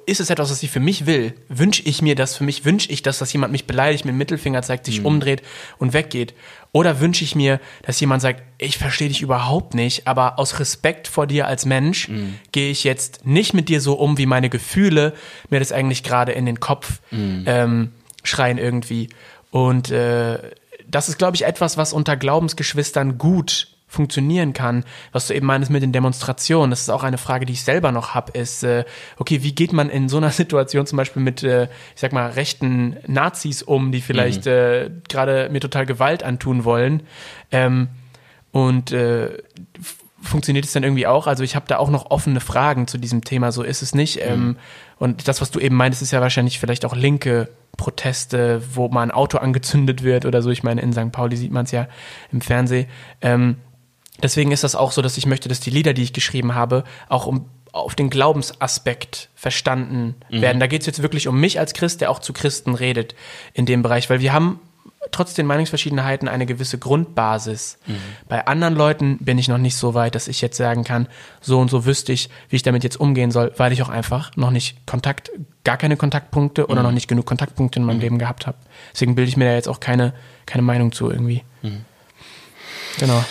ist 0.06 0.20
es 0.20 0.30
etwas, 0.30 0.50
was 0.50 0.62
ich 0.62 0.70
für 0.70 0.80
mich 0.80 1.06
will? 1.06 1.34
Wünsche 1.48 1.82
ich 1.84 2.02
mir 2.02 2.14
das? 2.14 2.36
Für 2.36 2.44
mich 2.44 2.64
wünsche 2.64 2.90
ich 2.90 3.02
das, 3.02 3.18
dass 3.18 3.32
jemand 3.32 3.52
mich 3.52 3.66
beleidigt, 3.66 4.04
mit 4.04 4.12
dem 4.12 4.18
Mittelfinger 4.18 4.62
zeigt, 4.62 4.86
sich 4.86 5.00
mhm. 5.00 5.06
umdreht 5.06 5.42
und 5.78 5.92
weggeht? 5.92 6.34
Oder 6.72 7.00
wünsche 7.00 7.24
ich 7.24 7.34
mir, 7.34 7.60
dass 7.82 8.00
jemand 8.00 8.22
sagt, 8.22 8.42
ich 8.58 8.78
verstehe 8.78 9.08
dich 9.08 9.22
überhaupt 9.22 9.74
nicht, 9.74 10.06
aber 10.06 10.38
aus 10.38 10.60
Respekt 10.60 11.08
vor 11.08 11.26
dir 11.26 11.46
als 11.46 11.66
Mensch 11.66 12.08
mhm. 12.08 12.34
gehe 12.52 12.70
ich 12.70 12.84
jetzt 12.84 13.26
nicht 13.26 13.54
mit 13.54 13.68
dir 13.68 13.80
so 13.80 13.94
um, 13.94 14.18
wie 14.18 14.26
meine 14.26 14.50
Gefühle 14.50 15.14
mir 15.48 15.58
das 15.58 15.72
eigentlich 15.72 16.02
gerade 16.02 16.32
in 16.32 16.46
den 16.46 16.60
Kopf 16.60 17.00
mhm. 17.10 17.44
ähm, 17.46 17.92
schreien 18.22 18.58
irgendwie. 18.58 19.08
Und 19.50 19.90
äh, 19.90 20.38
das 20.86 21.08
ist, 21.08 21.18
glaube 21.18 21.36
ich, 21.36 21.44
etwas, 21.44 21.76
was 21.76 21.92
unter 21.92 22.16
Glaubensgeschwistern 22.16 23.18
gut 23.18 23.68
funktionieren 23.90 24.52
kann. 24.52 24.84
Was 25.10 25.26
du 25.26 25.34
eben 25.34 25.46
meinst 25.46 25.68
mit 25.68 25.82
den 25.82 25.92
Demonstrationen, 25.92 26.70
das 26.70 26.82
ist 26.82 26.90
auch 26.90 27.02
eine 27.02 27.18
Frage, 27.18 27.44
die 27.44 27.52
ich 27.52 27.64
selber 27.64 27.90
noch 27.90 28.14
habe, 28.14 28.32
ist, 28.38 28.62
äh, 28.62 28.84
okay, 29.18 29.42
wie 29.42 29.52
geht 29.52 29.72
man 29.72 29.90
in 29.90 30.08
so 30.08 30.16
einer 30.16 30.30
Situation 30.30 30.86
zum 30.86 30.96
Beispiel 30.96 31.20
mit, 31.20 31.42
äh, 31.42 31.64
ich 31.64 32.00
sag 32.00 32.12
mal, 32.12 32.30
rechten 32.30 32.96
Nazis 33.06 33.62
um, 33.62 33.90
die 33.90 34.00
vielleicht 34.00 34.46
mhm. 34.46 34.52
äh, 34.52 34.90
gerade 35.08 35.50
mir 35.50 35.60
total 35.60 35.84
Gewalt 35.86 36.22
antun 36.22 36.64
wollen? 36.64 37.02
Ähm, 37.50 37.88
und 38.52 38.92
äh, 38.92 39.38
funktioniert 40.22 40.64
es 40.64 40.72
dann 40.72 40.84
irgendwie 40.84 41.06
auch? 41.06 41.26
Also 41.26 41.42
ich 41.42 41.56
habe 41.56 41.66
da 41.66 41.78
auch 41.78 41.90
noch 41.90 42.10
offene 42.10 42.40
Fragen 42.40 42.86
zu 42.86 42.96
diesem 42.96 43.24
Thema, 43.24 43.50
so 43.50 43.62
ist 43.62 43.82
es 43.82 43.94
nicht. 43.94 44.16
Mhm. 44.16 44.32
Ähm, 44.32 44.56
und 44.98 45.26
das, 45.26 45.40
was 45.40 45.50
du 45.50 45.58
eben 45.58 45.74
meintest, 45.74 46.02
ist 46.02 46.12
ja 46.12 46.20
wahrscheinlich 46.20 46.60
vielleicht 46.60 46.84
auch 46.84 46.94
linke 46.94 47.48
Proteste, 47.76 48.62
wo 48.74 48.88
mal 48.88 49.02
ein 49.02 49.10
Auto 49.10 49.38
angezündet 49.38 50.04
wird 50.04 50.26
oder 50.26 50.42
so. 50.42 50.50
Ich 50.50 50.62
meine, 50.62 50.80
in 50.80 50.92
St. 50.92 51.10
Pauli 51.10 51.36
sieht 51.36 51.50
man 51.50 51.64
es 51.64 51.70
ja 51.70 51.88
im 52.30 52.40
Fernsehen. 52.40 52.86
Ähm, 53.22 53.56
Deswegen 54.22 54.52
ist 54.52 54.64
das 54.64 54.74
auch 54.74 54.92
so, 54.92 55.02
dass 55.02 55.16
ich 55.16 55.26
möchte, 55.26 55.48
dass 55.48 55.60
die 55.60 55.70
Lieder, 55.70 55.92
die 55.92 56.02
ich 56.02 56.12
geschrieben 56.12 56.54
habe, 56.54 56.84
auch 57.08 57.26
um 57.26 57.46
auf 57.72 57.94
den 57.94 58.10
Glaubensaspekt 58.10 59.28
verstanden 59.34 60.16
mhm. 60.28 60.40
werden. 60.40 60.60
Da 60.60 60.66
geht 60.66 60.80
es 60.80 60.86
jetzt 60.86 61.02
wirklich 61.02 61.28
um 61.28 61.38
mich 61.38 61.60
als 61.60 61.72
Christ, 61.72 62.00
der 62.00 62.10
auch 62.10 62.18
zu 62.18 62.32
Christen 62.32 62.74
redet 62.74 63.14
in 63.54 63.64
dem 63.64 63.82
Bereich, 63.82 64.10
weil 64.10 64.20
wir 64.20 64.32
haben 64.32 64.60
trotz 65.12 65.34
den 65.34 65.46
Meinungsverschiedenheiten 65.46 66.28
eine 66.28 66.46
gewisse 66.46 66.78
Grundbasis. 66.78 67.78
Mhm. 67.86 67.96
Bei 68.28 68.46
anderen 68.46 68.74
Leuten 68.74 69.18
bin 69.18 69.38
ich 69.38 69.48
noch 69.48 69.58
nicht 69.58 69.76
so 69.76 69.94
weit, 69.94 70.14
dass 70.14 70.28
ich 70.28 70.40
jetzt 70.40 70.56
sagen 70.56 70.84
kann, 70.84 71.08
so 71.40 71.58
und 71.58 71.70
so 71.70 71.86
wüsste 71.86 72.12
ich, 72.12 72.28
wie 72.48 72.56
ich 72.56 72.62
damit 72.62 72.84
jetzt 72.84 72.98
umgehen 72.98 73.30
soll, 73.30 73.52
weil 73.56 73.72
ich 73.72 73.82
auch 73.82 73.88
einfach 73.88 74.36
noch 74.36 74.50
nicht 74.50 74.86
Kontakt, 74.86 75.30
gar 75.64 75.76
keine 75.76 75.96
Kontaktpunkte 75.96 76.66
oder 76.66 76.80
mhm. 76.80 76.86
noch 76.86 76.92
nicht 76.92 77.08
genug 77.08 77.26
Kontaktpunkte 77.26 77.78
in 77.78 77.84
meinem 77.84 77.96
mhm. 77.96 78.02
Leben 78.02 78.18
gehabt 78.18 78.46
habe. 78.46 78.58
Deswegen 78.92 79.14
bilde 79.14 79.28
ich 79.28 79.36
mir 79.36 79.46
da 79.46 79.54
jetzt 79.54 79.68
auch 79.68 79.80
keine, 79.80 80.12
keine 80.44 80.62
Meinung 80.62 80.92
zu 80.92 81.10
irgendwie. 81.10 81.44
Mhm. 81.62 81.84
Genau. 82.98 83.24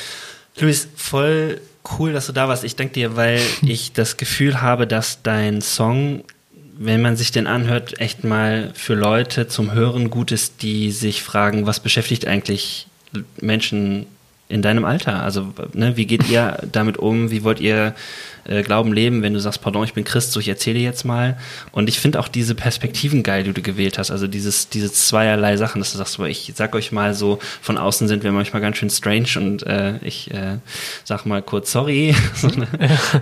Luis, 0.61 0.87
voll 0.95 1.61
cool, 1.97 2.13
dass 2.13 2.27
du 2.27 2.33
da 2.33 2.47
warst. 2.47 2.63
Ich 2.63 2.75
danke 2.75 2.93
dir, 2.93 3.15
weil 3.15 3.41
ich 3.61 3.93
das 3.93 4.17
Gefühl 4.17 4.61
habe, 4.61 4.87
dass 4.87 5.21
dein 5.21 5.61
Song, 5.61 6.23
wenn 6.77 7.01
man 7.01 7.15
sich 7.15 7.31
den 7.31 7.47
anhört, 7.47 7.99
echt 7.99 8.23
mal 8.23 8.71
für 8.73 8.95
Leute 8.95 9.47
zum 9.47 9.73
Hören 9.73 10.09
gut 10.09 10.31
ist, 10.31 10.61
die 10.61 10.91
sich 10.91 11.23
fragen, 11.23 11.65
was 11.65 11.79
beschäftigt 11.79 12.27
eigentlich 12.27 12.87
Menschen 13.41 14.05
in 14.49 14.61
deinem 14.61 14.83
Alter? 14.83 15.23
Also, 15.23 15.53
ne, 15.73 15.95
wie 15.95 16.05
geht 16.05 16.29
ihr 16.29 16.57
damit 16.71 16.97
um? 16.97 17.31
Wie 17.31 17.43
wollt 17.43 17.59
ihr 17.59 17.95
äh, 18.49 18.63
Glauben 18.63 18.93
leben, 18.93 19.21
wenn 19.21 19.33
du 19.33 19.39
sagst, 19.39 19.61
pardon, 19.61 19.83
ich 19.83 19.93
bin 19.93 20.03
Christ, 20.03 20.31
so 20.31 20.39
ich 20.39 20.47
erzähle 20.47 20.79
jetzt 20.79 21.05
mal. 21.05 21.37
Und 21.71 21.87
ich 21.87 21.99
finde 21.99 22.19
auch 22.19 22.27
diese 22.27 22.55
Perspektiven 22.55 23.21
geil, 23.21 23.43
die 23.43 23.53
du 23.53 23.61
gewählt 23.61 23.97
hast. 23.97 24.11
Also 24.11 24.27
dieses, 24.27 24.69
diese 24.69 24.91
zweierlei 24.91 25.55
Sachen, 25.57 25.79
dass 25.79 25.91
du 25.91 25.97
sagst, 25.97 26.19
ich 26.19 26.51
sag 26.55 26.73
euch 26.75 26.91
mal 26.91 27.13
so, 27.13 27.39
von 27.61 27.77
außen 27.77 28.07
sind 28.07 28.23
wir 28.23 28.31
manchmal 28.31 28.61
ganz 28.61 28.77
schön 28.77 28.89
strange 28.89 29.29
und 29.37 29.65
äh, 29.67 29.97
ich 30.01 30.31
äh, 30.31 30.57
sag 31.03 31.25
mal 31.25 31.41
kurz 31.41 31.71
sorry. 31.71 32.15
Ne? 32.59 32.67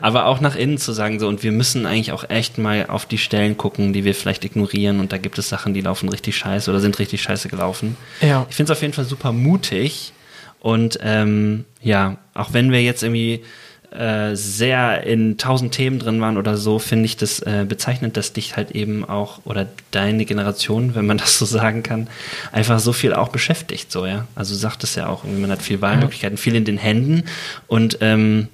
Aber 0.02 0.26
auch 0.26 0.40
nach 0.40 0.56
innen 0.56 0.78
zu 0.78 0.94
sagen, 0.94 1.20
so, 1.20 1.28
und 1.28 1.44
wir 1.44 1.52
müssen 1.52 1.86
eigentlich 1.86 2.12
auch 2.12 2.30
echt 2.30 2.58
mal 2.58 2.86
auf 2.88 3.06
die 3.06 3.18
Stellen 3.18 3.58
gucken, 3.58 3.92
die 3.92 4.06
wir 4.06 4.16
vielleicht 4.16 4.46
ignorieren. 4.46 5.00
Und 5.00 5.12
da 5.12 5.18
gibt 5.18 5.38
es 5.38 5.50
Sachen, 5.50 5.74
die 5.74 5.82
laufen 5.82 6.08
richtig 6.08 6.38
scheiße 6.38 6.72
oder 6.72 6.80
sind 6.80 6.98
richtig 6.98 7.22
scheiße 7.22 7.50
gelaufen. 7.50 7.98
Ja. 8.22 8.46
Ich 8.50 8.56
finde 8.56 8.72
es 8.72 8.78
auf 8.78 8.82
jeden 8.82 8.94
Fall 8.94 9.06
super 9.06 9.34
mutig. 9.34 10.14
Und 10.60 11.00
ähm, 11.02 11.66
ja, 11.82 12.18
auch 12.34 12.54
wenn 12.54 12.72
wir 12.72 12.82
jetzt 12.82 13.04
irgendwie 13.04 13.44
äh, 13.92 14.36
sehr 14.36 15.04
in 15.04 15.38
tausend 15.38 15.74
Themen 15.74 15.98
drin 15.98 16.20
waren 16.20 16.38
oder 16.38 16.58
so, 16.58 16.78
finde 16.78 17.06
ich 17.06 17.16
das 17.16 17.40
äh, 17.40 17.66
bezeichnend, 17.68 18.18
dass 18.18 18.34
dich 18.34 18.58
halt 18.58 18.72
eben 18.72 19.06
auch 19.06 19.40
oder 19.46 19.68
deine 19.92 20.26
Generation, 20.26 20.94
wenn 20.94 21.06
man 21.06 21.18
das 21.18 21.38
so 21.38 21.46
sagen 21.46 21.84
kann, 21.84 22.08
einfach 22.52 22.80
so 22.80 22.92
viel 22.92 23.14
auch 23.14 23.30
beschäftigt, 23.30 23.92
so 23.92 24.06
ja. 24.06 24.28
Also 24.36 24.54
du 24.54 24.60
sagtest 24.60 24.98
ja 24.98 25.08
auch, 25.08 25.24
man 25.24 25.50
hat 25.50 25.62
viel 25.62 25.82
Wahlmöglichkeiten, 25.82 26.38
viel 26.38 26.56
in 26.56 26.66
den 26.66 26.78
Händen 26.78 27.24
und 27.68 28.00
ähm, 28.02 28.50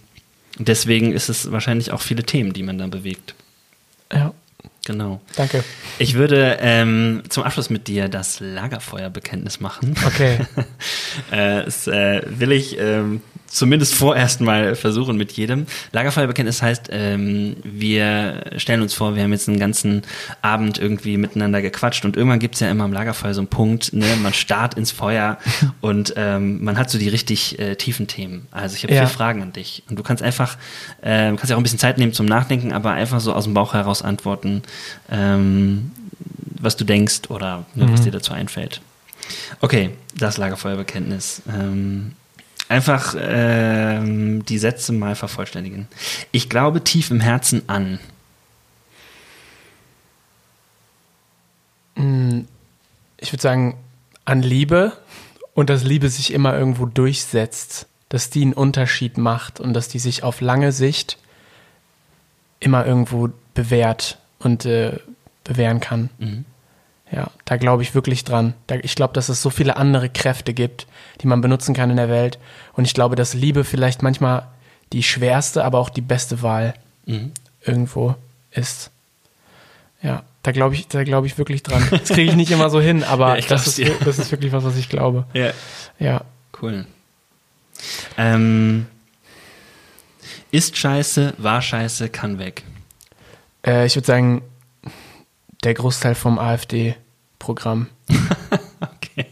deswegen 0.60 1.12
ist 1.14 1.30
es 1.30 1.52
wahrscheinlich 1.52 1.92
auch 1.92 2.02
viele 2.02 2.24
Themen, 2.24 2.54
die 2.54 2.64
man 2.64 2.78
da 2.78 2.88
bewegt. 2.88 3.34
Ja. 4.14 4.34
Genau. 4.86 5.22
Danke. 5.36 5.64
Ich 5.98 6.16
würde 6.16 6.58
ähm, 6.60 7.24
zum 7.30 7.44
Abschluss 7.44 7.70
mit 7.70 7.88
dir 7.88 8.10
das 8.10 8.42
Lagerfeuerbekenntnis 8.42 9.62
machen. 9.62 9.96
Okay. 10.06 10.40
äh, 11.32 11.64
das 11.64 11.88
äh, 11.88 12.22
will 12.26 12.52
ich 12.52 12.78
ähm, 12.78 13.22
zumindest 13.54 13.94
vorerst 13.94 14.42
mal 14.42 14.76
versuchen 14.76 15.16
mit 15.16 15.32
jedem. 15.34 15.68
Lagerfeuerbekenntnis 15.92 16.62
heißt, 16.62 16.90
ähm, 16.90 17.56
wir 17.64 18.52
stellen 18.58 18.82
uns 18.82 18.96
vor, 18.96 19.16
wir 19.16 19.24
haben 19.24 19.32
jetzt 19.32 19.48
einen 19.48 19.60
ganzen 19.60 20.02
Abend 20.42 20.80
irgendwie 20.80 21.18
miteinander 21.18 21.62
gequatscht 21.62 22.04
und 22.04 22.18
irgendwann 22.18 22.40
gibt's 22.40 22.60
ja 22.60 22.70
immer 22.70 22.84
am 22.84 22.92
Lagerfeuer 22.92 23.34
so 23.34 23.42
einen 23.42 23.48
Punkt, 23.48 23.94
ne, 23.94 24.08
man 24.22 24.34
starrt 24.34 24.74
ins 24.74 24.92
Feuer 24.92 25.38
und 25.82 26.16
ähm, 26.18 26.64
man 26.64 26.78
hat 26.78 26.90
so 26.90 26.98
die 26.98 27.10
richtig 27.10 27.60
äh, 27.60 27.76
tiefen 27.76 28.08
Themen. 28.08 28.48
Also 28.50 28.76
ich 28.76 28.84
habe 28.84 28.94
ja. 28.94 29.02
vier 29.02 29.10
Fragen 29.10 29.44
an 29.44 29.54
dich 29.54 29.84
und 29.88 30.00
du 30.00 30.04
kannst 30.04 30.24
einfach, 30.24 30.58
äh, 31.02 31.28
kannst 31.30 31.50
ja 31.50 31.56
auch 31.56 31.60
ein 31.60 31.64
bisschen 31.64 31.80
Zeit 31.80 32.00
nehmen 32.00 32.14
zum 32.14 32.26
Nachdenken, 32.26 32.74
aber 32.74 32.92
einfach 32.92 33.20
so 33.20 33.34
aus 33.34 33.44
dem 33.44 33.54
Bauch 33.54 33.74
heraus 33.76 34.02
antworten, 34.02 34.64
ähm, 35.12 35.92
was 36.60 36.76
du 36.76 36.86
denkst 36.86 37.30
oder 37.30 37.66
ne, 37.76 37.88
was 37.92 38.00
mhm. 38.00 38.06
dir 38.06 38.12
dazu 38.12 38.34
einfällt. 38.34 38.82
Okay, 39.62 39.92
das 40.18 40.38
Lagerfeuerbekenntnis. 40.38 41.44
Ähm, 41.48 42.14
einfach 42.70 43.16
ähm, 43.18 44.46
die 44.46 44.58
Sätze 44.58 44.94
mal 44.94 45.16
vervollständigen. 45.16 45.88
Ich 46.32 46.50
glaube 46.50 46.84
tief 46.84 47.12
im 47.12 47.20
Herzen 47.20 47.68
an. 47.68 48.00
Hm, 51.96 52.48
ich 53.18 53.32
würde 53.32 53.42
sagen, 53.42 53.78
an 54.26 54.42
Liebe 54.42 54.94
und 55.54 55.70
dass 55.70 55.84
Liebe 55.84 56.10
sich 56.10 56.34
immer 56.34 56.58
irgendwo 56.58 56.86
durchsetzt, 56.86 57.88
dass 58.10 58.30
die 58.30 58.42
einen 58.42 58.54
Unterschied 58.54 59.18
macht 59.18 59.60
und 59.60 59.74
dass 59.74 59.88
die 59.88 60.00
sich 60.00 60.24
auf 60.24 60.42
lange 60.42 60.72
Sicht 60.72 61.18
immer 62.60 62.86
irgendwo 62.86 63.30
bewährt 63.54 64.18
und 64.40 64.66
äh, 64.66 65.00
bewähren 65.44 65.80
kann. 65.80 66.10
Mhm. 66.18 66.46
Ja, 67.14 67.30
da 67.46 67.58
glaube 67.58 67.84
ich 67.84 67.94
wirklich 67.94 68.24
dran. 68.24 68.56
Da, 68.68 68.76
ich 68.82 68.96
glaube, 68.96 69.14
dass 69.14 69.30
es 69.30 69.42
so 69.42 69.50
viele 69.50 69.78
andere 69.78 70.10
Kräfte 70.10 70.54
gibt, 70.54 70.88
die 71.22 71.28
man 71.28 71.42
benutzen 71.42 71.76
kann 71.76 71.92
in 71.92 71.98
der 71.98 72.10
Welt. 72.10 72.40
Und 72.74 72.86
ich 72.86 72.94
glaube, 72.94 73.16
dass 73.16 73.36
Liebe 73.36 73.64
vielleicht 73.64 74.02
manchmal 74.02 74.48
die 74.94 75.04
schwerste, 75.04 75.64
aber 75.64 75.78
auch 75.78 75.90
die 75.90 76.02
beste 76.02 76.42
Wahl 76.42 76.74
mhm. 77.06 77.32
irgendwo 77.62 78.16
ist. 78.52 78.90
Ja, 80.02 80.24
da 80.42 80.52
glaube 80.52 80.74
ich, 80.76 80.88
da 80.88 81.04
glaube 81.04 81.28
ich 81.28 81.38
wirklich 81.38 81.62
dran. 81.62 81.88
Das 81.92 82.10
kriege 82.10 82.32
ich 82.32 82.36
nicht 82.36 82.52
immer 82.52 82.70
so 82.70 82.82
hin, 82.82 83.04
aber 83.04 83.36
ja, 83.40 83.46
das, 83.48 83.68
ist, 83.68 84.06
das 84.06 84.18
ist 84.18 84.32
wirklich 84.32 84.52
was, 84.52 84.64
was 84.64 84.76
ich 84.76 84.90
glaube. 84.90 85.26
Ja. 85.34 85.52
Ja. 86.00 86.22
Cool. 86.62 86.86
Ähm, 88.18 88.88
ist 90.52 90.78
scheiße, 90.78 91.36
war 91.38 91.62
scheiße, 91.62 92.10
kann 92.10 92.40
weg. 92.40 92.64
Äh, 93.66 93.86
ich 93.86 93.96
würde 93.96 94.06
sagen, 94.08 94.42
der 95.64 95.74
Großteil 95.74 96.16
vom 96.16 96.40
AfD 96.40 96.96
Programm. 97.44 97.88
okay. 98.80 99.26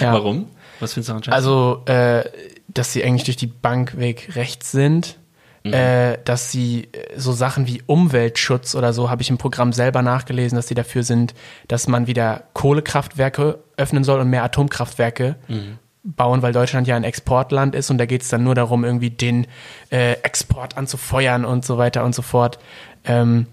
Ja. 0.00 0.12
Warum? 0.12 0.46
Was 0.80 0.94
findest 0.94 1.10
du 1.10 1.20
daran 1.20 1.32
Also, 1.32 1.82
äh, 1.86 2.24
dass 2.66 2.92
sie 2.92 3.04
eigentlich 3.04 3.22
durch 3.24 3.36
die 3.36 3.46
Bank 3.46 3.96
weg 3.96 4.30
rechts 4.34 4.72
sind. 4.72 5.18
äh, 5.62 6.18
dass 6.24 6.50
sie 6.50 6.88
äh, 6.92 7.18
so 7.18 7.32
Sachen 7.32 7.66
wie 7.66 7.80
Umweltschutz 7.86 8.74
oder 8.74 8.92
so, 8.92 9.08
habe 9.08 9.22
ich 9.22 9.30
im 9.30 9.38
Programm 9.38 9.72
selber 9.72 10.02
nachgelesen, 10.02 10.56
dass 10.56 10.68
sie 10.68 10.74
dafür 10.74 11.04
sind, 11.04 11.32
dass 11.68 11.86
man 11.86 12.06
wieder 12.06 12.42
Kohlekraftwerke 12.52 13.60
öffnen 13.76 14.04
soll 14.04 14.20
und 14.20 14.28
mehr 14.28 14.42
Atomkraftwerke 14.44 15.36
bauen, 16.02 16.42
weil 16.42 16.52
Deutschland 16.52 16.86
ja 16.86 16.96
ein 16.96 17.04
Exportland 17.04 17.74
ist 17.74 17.90
und 17.90 17.96
da 17.96 18.04
geht 18.04 18.20
es 18.22 18.28
dann 18.28 18.44
nur 18.44 18.54
darum, 18.54 18.84
irgendwie 18.84 19.08
den 19.08 19.46
äh, 19.90 20.12
Export 20.22 20.76
anzufeuern 20.76 21.46
und 21.46 21.64
so 21.64 21.78
weiter 21.78 22.04
und 22.04 22.14
so 22.14 22.20
fort. 22.22 22.58
Ähm, 23.04 23.46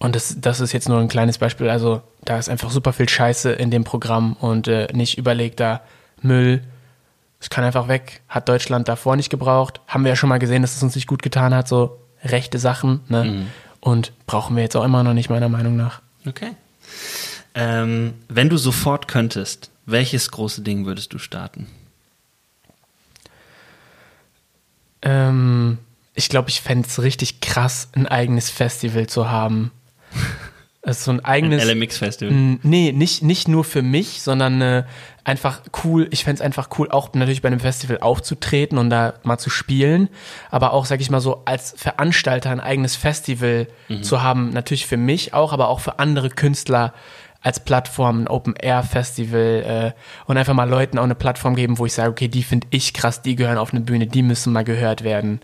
und 0.00 0.16
das, 0.16 0.36
das 0.40 0.60
ist 0.60 0.72
jetzt 0.72 0.88
nur 0.88 0.98
ein 0.98 1.08
kleines 1.08 1.36
Beispiel. 1.36 1.68
Also 1.68 2.02
da 2.24 2.38
ist 2.38 2.48
einfach 2.48 2.70
super 2.70 2.94
viel 2.94 3.08
Scheiße 3.08 3.52
in 3.52 3.70
dem 3.70 3.84
Programm 3.84 4.32
und 4.32 4.66
äh, 4.66 4.88
nicht 4.94 5.18
überlegter 5.18 5.82
Müll. 6.22 6.62
Es 7.38 7.50
kann 7.50 7.64
einfach 7.64 7.86
weg. 7.86 8.22
Hat 8.26 8.48
Deutschland 8.48 8.88
davor 8.88 9.16
nicht 9.16 9.28
gebraucht. 9.28 9.82
Haben 9.86 10.04
wir 10.04 10.08
ja 10.08 10.16
schon 10.16 10.30
mal 10.30 10.38
gesehen, 10.38 10.62
dass 10.62 10.74
es 10.74 10.82
uns 10.82 10.94
nicht 10.94 11.06
gut 11.06 11.22
getan 11.22 11.54
hat. 11.54 11.68
So 11.68 11.98
rechte 12.24 12.58
Sachen. 12.58 13.00
Ne? 13.08 13.46
Und 13.80 14.12
brauchen 14.26 14.56
wir 14.56 14.62
jetzt 14.62 14.74
auch 14.74 14.84
immer 14.84 15.02
noch 15.02 15.12
nicht, 15.12 15.28
meiner 15.28 15.50
Meinung 15.50 15.76
nach. 15.76 16.00
Okay. 16.26 16.52
Ähm, 17.54 18.14
wenn 18.28 18.48
du 18.48 18.56
sofort 18.56 19.06
könntest, 19.06 19.70
welches 19.84 20.30
große 20.30 20.62
Ding 20.62 20.86
würdest 20.86 21.12
du 21.12 21.18
starten? 21.18 21.66
Ähm, 25.02 25.78
ich 26.14 26.30
glaube, 26.30 26.48
ich 26.48 26.62
fände 26.62 26.88
es 26.88 27.02
richtig 27.02 27.40
krass, 27.40 27.88
ein 27.92 28.06
eigenes 28.06 28.48
Festival 28.48 29.06
zu 29.06 29.30
haben. 29.30 29.72
Also 30.82 31.04
so 31.04 31.10
ein 31.10 31.24
eigenes. 31.24 31.62
Ein 31.62 31.78
LMX-Festival. 31.78 32.58
Nee, 32.62 32.92
nicht, 32.92 33.22
nicht 33.22 33.48
nur 33.48 33.64
für 33.64 33.82
mich, 33.82 34.22
sondern 34.22 34.62
äh, 34.62 34.84
einfach 35.24 35.60
cool. 35.84 36.08
Ich 36.10 36.24
fänd's 36.24 36.40
einfach 36.40 36.70
cool, 36.78 36.90
auch 36.90 37.12
natürlich 37.12 37.42
bei 37.42 37.48
einem 37.48 37.60
Festival 37.60 37.98
aufzutreten 37.98 38.78
und 38.78 38.88
da 38.88 39.14
mal 39.22 39.36
zu 39.36 39.50
spielen. 39.50 40.08
Aber 40.50 40.72
auch, 40.72 40.86
sag 40.86 41.02
ich 41.02 41.10
mal 41.10 41.20
so, 41.20 41.42
als 41.44 41.74
Veranstalter 41.76 42.50
ein 42.50 42.60
eigenes 42.60 42.96
Festival 42.96 43.66
zu 44.00 44.22
haben. 44.22 44.50
Natürlich 44.50 44.86
für 44.86 44.96
mich 44.96 45.34
auch, 45.34 45.52
aber 45.52 45.68
auch 45.68 45.80
für 45.80 45.98
andere 45.98 46.30
Künstler 46.30 46.94
als 47.42 47.60
Plattform, 47.60 48.22
ein 48.22 48.28
Open-Air-Festival 48.28 49.94
äh, 49.96 50.00
und 50.26 50.36
einfach 50.36 50.52
mal 50.52 50.68
Leuten 50.68 50.98
auch 50.98 51.04
eine 51.04 51.14
Plattform 51.14 51.54
geben, 51.54 51.78
wo 51.78 51.86
ich 51.86 51.94
sage, 51.94 52.10
okay, 52.10 52.28
die 52.28 52.42
finde 52.42 52.66
ich 52.70 52.92
krass, 52.92 53.22
die 53.22 53.34
gehören 53.34 53.56
auf 53.56 53.72
eine 53.72 53.80
Bühne, 53.80 54.06
die 54.06 54.22
müssen 54.22 54.52
mal 54.52 54.64
gehört 54.64 55.04
werden. 55.04 55.40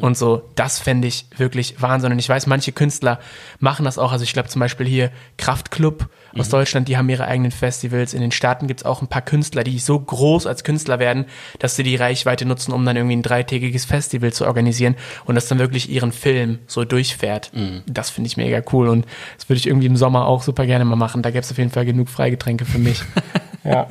Und 0.00 0.16
so, 0.16 0.50
das 0.54 0.78
fände 0.78 1.06
ich 1.06 1.26
wirklich 1.36 1.80
Wahnsinn. 1.82 2.12
Und 2.12 2.18
ich 2.18 2.28
weiß, 2.28 2.46
manche 2.46 2.72
Künstler 2.72 3.18
machen 3.58 3.84
das 3.84 3.98
auch. 3.98 4.12
Also 4.12 4.24
ich 4.24 4.32
glaube 4.32 4.48
zum 4.48 4.60
Beispiel 4.60 4.86
hier 4.86 5.10
Kraftklub 5.36 6.08
aus 6.38 6.48
Deutschland, 6.48 6.88
die 6.88 6.96
haben 6.96 7.08
ihre 7.08 7.26
eigenen 7.26 7.50
Festivals. 7.50 8.14
In 8.14 8.20
den 8.20 8.32
Staaten 8.32 8.66
gibt's 8.66 8.84
auch 8.84 9.02
ein 9.02 9.08
paar 9.08 9.22
Künstler, 9.22 9.64
die 9.64 9.78
so 9.78 9.98
groß 9.98 10.46
als 10.46 10.64
Künstler 10.64 10.98
werden, 10.98 11.26
dass 11.58 11.76
sie 11.76 11.82
die 11.82 11.96
Reichweite 11.96 12.46
nutzen, 12.46 12.72
um 12.72 12.84
dann 12.84 12.96
irgendwie 12.96 13.16
ein 13.16 13.22
dreitägiges 13.22 13.84
Festival 13.84 14.32
zu 14.32 14.46
organisieren 14.46 14.96
und 15.24 15.34
das 15.34 15.48
dann 15.48 15.58
wirklich 15.58 15.90
ihren 15.90 16.12
Film 16.12 16.58
so 16.66 16.84
durchfährt. 16.84 17.50
Das 17.86 18.10
finde 18.10 18.28
ich 18.28 18.36
mega 18.36 18.62
cool 18.72 18.88
und 18.88 19.06
das 19.36 19.48
würde 19.48 19.58
ich 19.58 19.66
irgendwie 19.66 19.86
im 19.86 19.96
Sommer 19.96 20.26
auch 20.26 20.42
super 20.42 20.66
gerne 20.66 20.84
mal 20.84 20.96
machen. 20.96 21.22
Da 21.22 21.30
gäbe 21.30 21.40
es 21.40 21.50
auf 21.50 21.58
jeden 21.58 21.70
Fall 21.70 21.84
genug 21.84 22.08
Freigetränke 22.08 22.64
für 22.64 22.78
mich. 22.78 23.00
ja. 23.64 23.86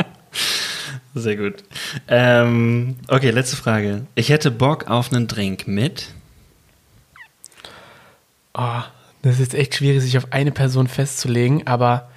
Sehr 1.16 1.36
gut. 1.36 1.64
Ähm, 2.08 2.96
okay, 3.08 3.30
letzte 3.30 3.56
Frage. 3.56 4.08
Ich 4.16 4.30
hätte 4.30 4.50
Bock 4.50 4.90
auf 4.90 5.14
einen 5.14 5.28
Drink 5.28 5.68
mit. 5.68 6.08
Oh, 8.56 8.82
das 9.22 9.34
ist 9.34 9.40
jetzt 9.40 9.56
echt 9.56 9.76
schwierig, 9.76 10.02
sich 10.02 10.18
auf 10.18 10.32
eine 10.32 10.52
Person 10.52 10.88
festzulegen, 10.88 11.68
aber 11.68 12.10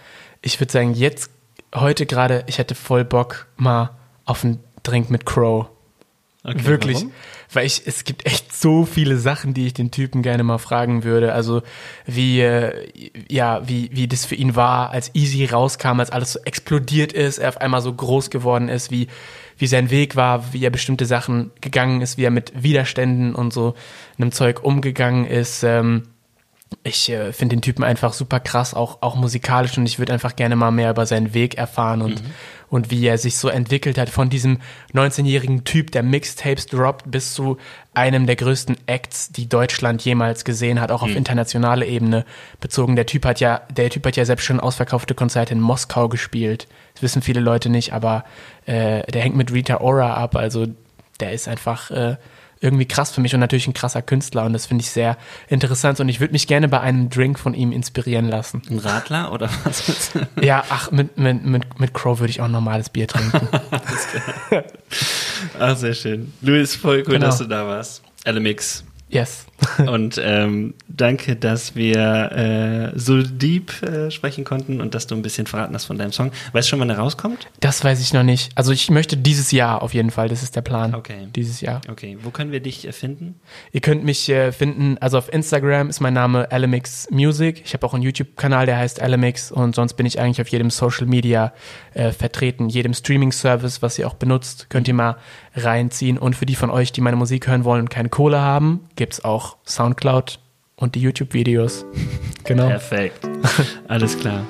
ich 0.42 0.60
würde 0.60 0.72
sagen, 0.72 0.94
jetzt, 0.94 1.30
heute 1.74 2.06
gerade, 2.06 2.44
ich 2.46 2.58
hätte 2.58 2.74
voll 2.74 3.04
Bock 3.04 3.46
mal 3.56 3.90
auf 4.24 4.44
einen 4.44 4.60
Drink 4.82 5.10
mit 5.10 5.26
Crow. 5.26 5.68
Okay, 6.44 6.64
Wirklich. 6.64 6.96
warum? 6.96 7.12
Weil 7.52 7.66
ich, 7.66 7.82
es 7.86 8.04
gibt 8.04 8.24
echt 8.24 8.54
so 8.54 8.84
viele 8.84 9.18
Sachen, 9.18 9.52
die 9.52 9.66
ich 9.66 9.74
den 9.74 9.90
Typen 9.90 10.22
gerne 10.22 10.44
mal 10.44 10.58
fragen 10.58 11.02
würde. 11.02 11.32
Also 11.32 11.62
wie, 12.06 12.40
äh, 12.40 12.88
ja, 13.28 13.66
wie, 13.68 13.90
wie 13.92 14.06
das 14.06 14.24
für 14.24 14.36
ihn 14.36 14.54
war, 14.54 14.90
als 14.90 15.12
Easy 15.14 15.44
rauskam, 15.44 15.98
als 15.98 16.10
alles 16.10 16.34
so 16.34 16.40
explodiert 16.44 17.12
ist, 17.12 17.38
er 17.38 17.48
auf 17.48 17.60
einmal 17.60 17.82
so 17.82 17.92
groß 17.92 18.30
geworden 18.30 18.68
ist, 18.68 18.92
wie, 18.92 19.08
wie 19.58 19.66
sein 19.66 19.90
Weg 19.90 20.14
war, 20.14 20.52
wie 20.52 20.64
er 20.64 20.70
bestimmte 20.70 21.06
Sachen 21.06 21.50
gegangen 21.60 22.00
ist, 22.00 22.16
wie 22.16 22.24
er 22.24 22.30
mit 22.30 22.62
Widerständen 22.62 23.34
und 23.34 23.52
so 23.52 23.74
einem 24.18 24.30
Zeug 24.30 24.62
umgegangen 24.62 25.26
ist. 25.26 25.64
Ähm, 25.64 26.04
ich 26.82 27.08
äh, 27.08 27.32
finde 27.32 27.56
den 27.56 27.62
Typen 27.62 27.82
einfach 27.82 28.12
super 28.12 28.40
krass, 28.40 28.74
auch, 28.74 28.98
auch 29.02 29.16
musikalisch. 29.16 29.76
Und 29.76 29.86
ich 29.86 29.98
würde 29.98 30.12
einfach 30.12 30.36
gerne 30.36 30.56
mal 30.56 30.70
mehr 30.70 30.90
über 30.90 31.06
seinen 31.06 31.34
Weg 31.34 31.56
erfahren 31.56 32.02
und, 32.02 32.22
und 32.68 32.90
wie 32.90 33.04
er 33.06 33.18
sich 33.18 33.36
so 33.36 33.48
entwickelt 33.48 33.98
hat. 33.98 34.08
Von 34.08 34.30
diesem 34.30 34.58
19-jährigen 34.94 35.64
Typ, 35.64 35.90
der 35.90 36.02
Mixtapes 36.02 36.66
droppt, 36.66 37.10
bis 37.10 37.34
zu 37.34 37.56
einem 37.94 38.26
der 38.26 38.36
größten 38.36 38.76
Acts, 38.86 39.32
die 39.32 39.48
Deutschland 39.48 40.04
jemals 40.04 40.44
gesehen 40.44 40.80
hat, 40.80 40.92
auch 40.92 41.02
auf 41.02 41.14
internationaler 41.14 41.86
Ebene 41.86 42.24
bezogen. 42.60 42.94
Der 42.94 43.06
Typ 43.06 43.24
hat 43.24 43.40
ja, 43.40 43.62
der 43.74 43.90
Typ 43.90 44.06
hat 44.06 44.16
ja 44.16 44.24
selbst 44.24 44.44
schon 44.44 44.60
ausverkaufte 44.60 45.14
Konzerte 45.14 45.54
in 45.54 45.60
Moskau 45.60 46.08
gespielt. 46.08 46.68
Das 46.94 47.02
wissen 47.02 47.22
viele 47.22 47.40
Leute 47.40 47.68
nicht, 47.68 47.92
aber 47.92 48.24
äh, 48.66 49.02
der 49.10 49.22
hängt 49.22 49.36
mit 49.36 49.52
Rita 49.52 49.80
Ora 49.80 50.14
ab, 50.14 50.36
also 50.36 50.66
der 51.20 51.32
ist 51.32 51.48
einfach 51.48 51.90
äh, 51.90 52.16
irgendwie 52.60 52.86
krass 52.86 53.10
für 53.10 53.20
mich 53.20 53.34
und 53.34 53.40
natürlich 53.40 53.66
ein 53.66 53.74
krasser 53.74 54.00
Künstler 54.02 54.44
und 54.44 54.52
das 54.52 54.66
finde 54.66 54.82
ich 54.82 54.90
sehr 54.90 55.16
interessant 55.48 56.00
und 56.00 56.08
ich 56.08 56.20
würde 56.20 56.32
mich 56.32 56.46
gerne 56.46 56.68
bei 56.68 56.80
einem 56.80 57.10
Drink 57.10 57.38
von 57.38 57.52
ihm 57.54 57.70
inspirieren 57.72 58.28
lassen. 58.28 58.62
Ein 58.70 58.78
Radler 58.78 59.32
oder 59.32 59.50
was? 59.64 60.12
Ja, 60.40 60.64
ach, 60.70 60.90
mit, 60.90 61.18
mit, 61.18 61.44
mit, 61.44 61.80
mit 61.80 61.92
Crow 61.94 62.18
würde 62.18 62.30
ich 62.30 62.40
auch 62.40 62.46
ein 62.46 62.52
normales 62.52 62.88
Bier 62.88 63.06
trinken. 63.08 63.48
Ach, 65.58 65.76
sehr 65.76 65.94
schön. 65.94 66.32
Luis, 66.40 66.74
voll 66.74 66.98
cool, 67.06 67.14
Genau. 67.14 67.26
dass 67.26 67.38
du 67.38 67.44
da 67.44 67.66
warst. 67.66 68.02
LMX. 68.26 68.84
Yes. 69.08 69.46
Und 69.86 70.20
ähm, 70.22 70.74
danke, 70.88 71.36
dass 71.36 71.74
wir 71.74 72.92
äh, 72.94 72.98
so 72.98 73.22
deep 73.22 73.82
äh, 73.82 74.10
sprechen 74.10 74.44
konnten 74.44 74.80
und 74.80 74.94
dass 74.94 75.06
du 75.06 75.14
ein 75.14 75.22
bisschen 75.22 75.46
verraten 75.46 75.74
hast 75.74 75.86
von 75.86 75.98
deinem 75.98 76.12
Song. 76.12 76.30
Weißt 76.52 76.68
du 76.68 76.70
schon, 76.70 76.80
wann 76.80 76.90
er 76.90 76.98
rauskommt? 76.98 77.48
Das 77.60 77.82
weiß 77.82 78.00
ich 78.00 78.12
noch 78.12 78.22
nicht. 78.22 78.52
Also 78.54 78.72
ich 78.72 78.90
möchte 78.90 79.16
dieses 79.16 79.52
Jahr 79.52 79.82
auf 79.82 79.94
jeden 79.94 80.10
Fall, 80.10 80.28
das 80.28 80.42
ist 80.42 80.56
der 80.56 80.62
Plan. 80.62 80.94
Okay. 80.94 81.28
Dieses 81.34 81.60
Jahr. 81.60 81.80
Okay, 81.90 82.18
wo 82.22 82.30
können 82.30 82.52
wir 82.52 82.60
dich 82.60 82.86
äh, 82.86 82.92
finden? 82.92 83.40
Ihr 83.72 83.80
könnt 83.80 84.04
mich 84.04 84.28
äh, 84.28 84.52
finden, 84.52 84.98
also 84.98 85.18
auf 85.18 85.32
Instagram 85.32 85.88
ist 85.88 86.00
mein 86.00 86.14
Name 86.14 86.48
LMX 86.50 87.10
Music. 87.10 87.62
Ich 87.64 87.74
habe 87.74 87.86
auch 87.86 87.94
einen 87.94 88.02
YouTube-Kanal, 88.02 88.66
der 88.66 88.78
heißt 88.78 89.00
LMX 89.00 89.52
und 89.52 89.74
sonst 89.74 89.94
bin 89.94 90.06
ich 90.06 90.20
eigentlich 90.20 90.40
auf 90.40 90.48
jedem 90.48 90.70
Social 90.70 91.06
Media 91.06 91.52
äh, 91.94 92.12
vertreten. 92.12 92.68
Jedem 92.68 92.94
Streaming-Service, 92.94 93.82
was 93.82 93.98
ihr 93.98 94.06
auch 94.06 94.14
benutzt, 94.14 94.68
könnt 94.68 94.88
ihr 94.88 94.94
mal 94.94 95.16
reinziehen. 95.54 96.18
Und 96.18 96.36
für 96.36 96.46
die 96.46 96.54
von 96.54 96.70
euch, 96.70 96.92
die 96.92 97.00
meine 97.00 97.16
Musik 97.16 97.46
hören 97.46 97.64
wollen 97.64 97.82
und 97.82 97.90
keine 97.90 98.08
Kohle 98.08 98.40
haben, 98.40 98.80
gibt's 98.96 99.24
auch 99.46 99.56
Soundcloud 99.64 100.38
und 100.76 100.94
die 100.94 101.00
YouTube-Videos. 101.00 101.84
genau. 102.44 102.68
Perfekt. 102.68 103.28
Alles 103.88 104.18
klar. 104.18 104.44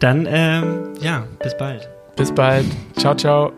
Dann, 0.00 0.26
ähm, 0.28 0.94
ja, 1.00 1.26
bis 1.42 1.56
bald. 1.56 1.88
Bis 2.16 2.32
bald. 2.32 2.66
Ciao, 2.96 3.14
ciao. 3.14 3.52